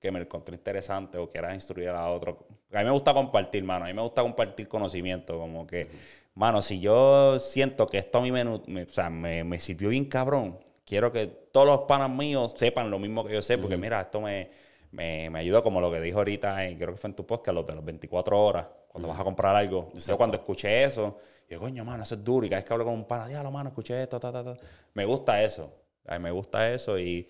que 0.00 0.10
me 0.10 0.20
encontré 0.20 0.54
interesante 0.54 1.18
o 1.18 1.30
quieras 1.30 1.54
instruir 1.54 1.88
a 1.88 2.08
otro. 2.10 2.46
A 2.72 2.78
mí 2.78 2.84
me 2.84 2.90
gusta 2.90 3.14
compartir, 3.14 3.64
mano. 3.64 3.86
A 3.86 3.88
mí 3.88 3.94
me 3.94 4.02
gusta 4.02 4.22
compartir 4.22 4.68
conocimiento. 4.68 5.38
Como 5.38 5.66
que, 5.66 5.88
mano, 6.34 6.60
si 6.60 6.80
yo 6.80 7.38
siento 7.38 7.86
que 7.86 7.98
esto 7.98 8.18
a 8.18 8.20
mí 8.20 8.30
me, 8.30 8.44
me, 8.66 8.82
o 8.82 8.88
sea, 8.88 9.08
me, 9.08 9.42
me 9.44 9.58
sirvió 9.58 9.88
bien 9.88 10.04
cabrón, 10.04 10.58
quiero 10.84 11.10
que 11.10 11.26
todos 11.26 11.66
los 11.66 11.80
panas 11.80 12.10
míos 12.10 12.54
sepan 12.56 12.90
lo 12.90 12.98
mismo 12.98 13.24
que 13.24 13.34
yo 13.34 13.42
sé, 13.42 13.56
porque 13.56 13.76
mira, 13.76 14.00
esto 14.02 14.20
me, 14.20 14.50
me, 14.90 15.30
me 15.30 15.38
ayuda 15.38 15.62
como 15.62 15.80
lo 15.80 15.90
que 15.90 16.00
dijo 16.00 16.18
ahorita, 16.18 16.68
y 16.68 16.76
creo 16.76 16.92
que 16.92 17.00
fue 17.00 17.08
en 17.08 17.16
tu 17.16 17.26
podcast, 17.26 17.54
lo 17.54 17.62
de 17.62 17.74
las 17.74 17.84
24 17.84 18.38
horas, 18.38 18.66
cuando 18.88 19.08
vas 19.08 19.18
a 19.18 19.24
comprar 19.24 19.56
algo. 19.56 19.90
Yo 19.94 20.16
cuando 20.18 20.36
escuché 20.36 20.84
eso, 20.84 21.18
yo, 21.48 21.58
coño, 21.58 21.84
mano, 21.84 22.02
eso 22.02 22.14
es 22.14 22.22
duro. 22.22 22.46
Y 22.46 22.50
cada 22.50 22.60
vez 22.60 22.66
que 22.66 22.72
hablo 22.74 22.84
con 22.84 22.94
un 22.94 23.04
pana, 23.06 23.26
diablo, 23.26 23.50
mano, 23.50 23.70
escuché 23.70 24.02
esto, 24.02 24.20
ta, 24.20 24.30
ta, 24.30 24.44
ta. 24.44 24.56
Me 24.92 25.06
gusta 25.06 25.42
eso. 25.42 25.72
Ay, 26.06 26.18
me 26.18 26.30
gusta 26.30 26.70
eso 26.70 26.98
y, 26.98 27.28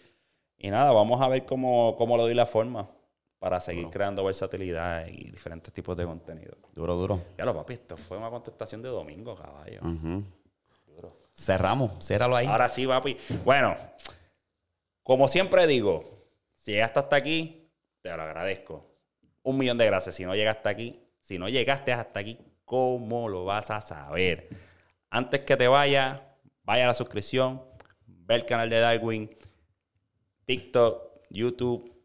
y 0.59 0.71
nada, 0.71 0.91
vamos 0.91 1.21
a 1.21 1.29
ver 1.29 1.45
cómo, 1.45 1.95
cómo 1.97 2.17
le 2.17 2.25
doy 2.25 2.35
la 2.35 2.47
forma 2.47 2.89
para 3.39 3.61
seguir 3.61 3.89
creando 3.89 4.25
versatilidad 4.25 5.07
y 5.07 5.31
diferentes 5.31 5.73
tipos 5.73 5.97
de 5.97 6.05
contenido. 6.05 6.57
Duro, 6.75 6.97
duro. 6.97 7.21
Ya 7.37 7.45
lo, 7.45 7.55
papi, 7.55 7.75
esto 7.75 7.97
fue 7.97 8.17
una 8.17 8.31
contestación 8.31 8.83
de 8.83 8.89
domingo, 8.89 9.37
caballo. 9.37 9.81
Duro. 10.87 11.17
Cerramos, 11.35 12.05
ciérralo 12.05 12.37
ahí. 12.37 12.47
Ahora 12.47 12.69
sí, 12.69 12.87
papi. 12.87 13.17
Bueno, 13.45 13.77
como 15.03 15.29
siempre 15.29 15.67
digo, 15.67 16.05
si 16.57 16.73
llegaste 16.73 16.99
hasta 16.99 17.17
aquí, 17.17 17.71
te 18.03 18.15
lo 18.17 18.23
agradezco. 18.23 18.85
Un 19.43 19.57
millón 19.57 19.79
de 19.79 19.87
gracias. 19.87 20.17
Si 20.17 20.25
no 20.25 20.35
llegaste 20.35 20.69
aquí, 20.69 21.01
si 21.21 21.39
no 21.39 21.49
llegaste 21.49 21.93
hasta 21.93 22.21
aquí, 22.21 22.39
¿cómo 22.65 23.29
lo 23.29 23.45
vas 23.45 23.71
a 23.71 23.81
saber? 23.81 24.49
Antes 25.11 25.41
que 25.41 25.57
te 25.57 25.69
vaya, 25.69 26.37
vaya 26.65 26.85
a 26.85 26.87
la 26.89 26.95
suscripción, 26.95 27.63
ve 28.05 28.35
el 28.35 28.47
canal 28.47 28.69
de 28.69 28.81
Darwin, 28.81 29.31
TikTok, 30.45 31.23
YouTube, 31.31 31.98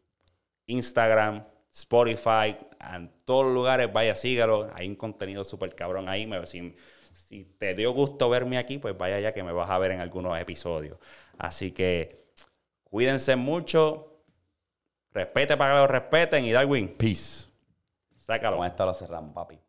Instagram, 0.66 1.44
Spotify, 1.72 2.56
en 2.94 3.10
todos 3.24 3.46
los 3.46 3.54
lugares, 3.54 3.92
vaya, 3.92 4.14
sígalo. 4.14 4.70
Hay 4.74 4.88
un 4.88 4.96
contenido 4.96 5.44
súper 5.44 5.74
cabrón 5.74 6.08
ahí. 6.08 6.26
Me, 6.26 6.46
si, 6.46 6.74
si 7.12 7.44
te 7.44 7.74
dio 7.74 7.92
gusto 7.92 8.28
verme 8.28 8.58
aquí, 8.58 8.78
pues 8.78 8.96
vaya 8.96 9.18
ya 9.20 9.32
que 9.32 9.42
me 9.42 9.52
vas 9.52 9.70
a 9.70 9.78
ver 9.78 9.92
en 9.92 10.00
algunos 10.00 10.38
episodios. 10.38 10.98
Así 11.38 11.72
que 11.72 12.26
cuídense 12.84 13.36
mucho. 13.36 14.22
Respete 15.12 15.56
para 15.56 15.74
que 15.74 15.80
lo 15.80 15.86
respeten 15.86 16.44
y 16.44 16.52
Darwin, 16.52 16.88
Peace. 16.96 17.48
sácalo. 18.16 18.56
Con 18.56 18.66
esto 18.66 18.84
lo 18.84 18.94
cerramos, 18.94 19.32
papi. 19.32 19.63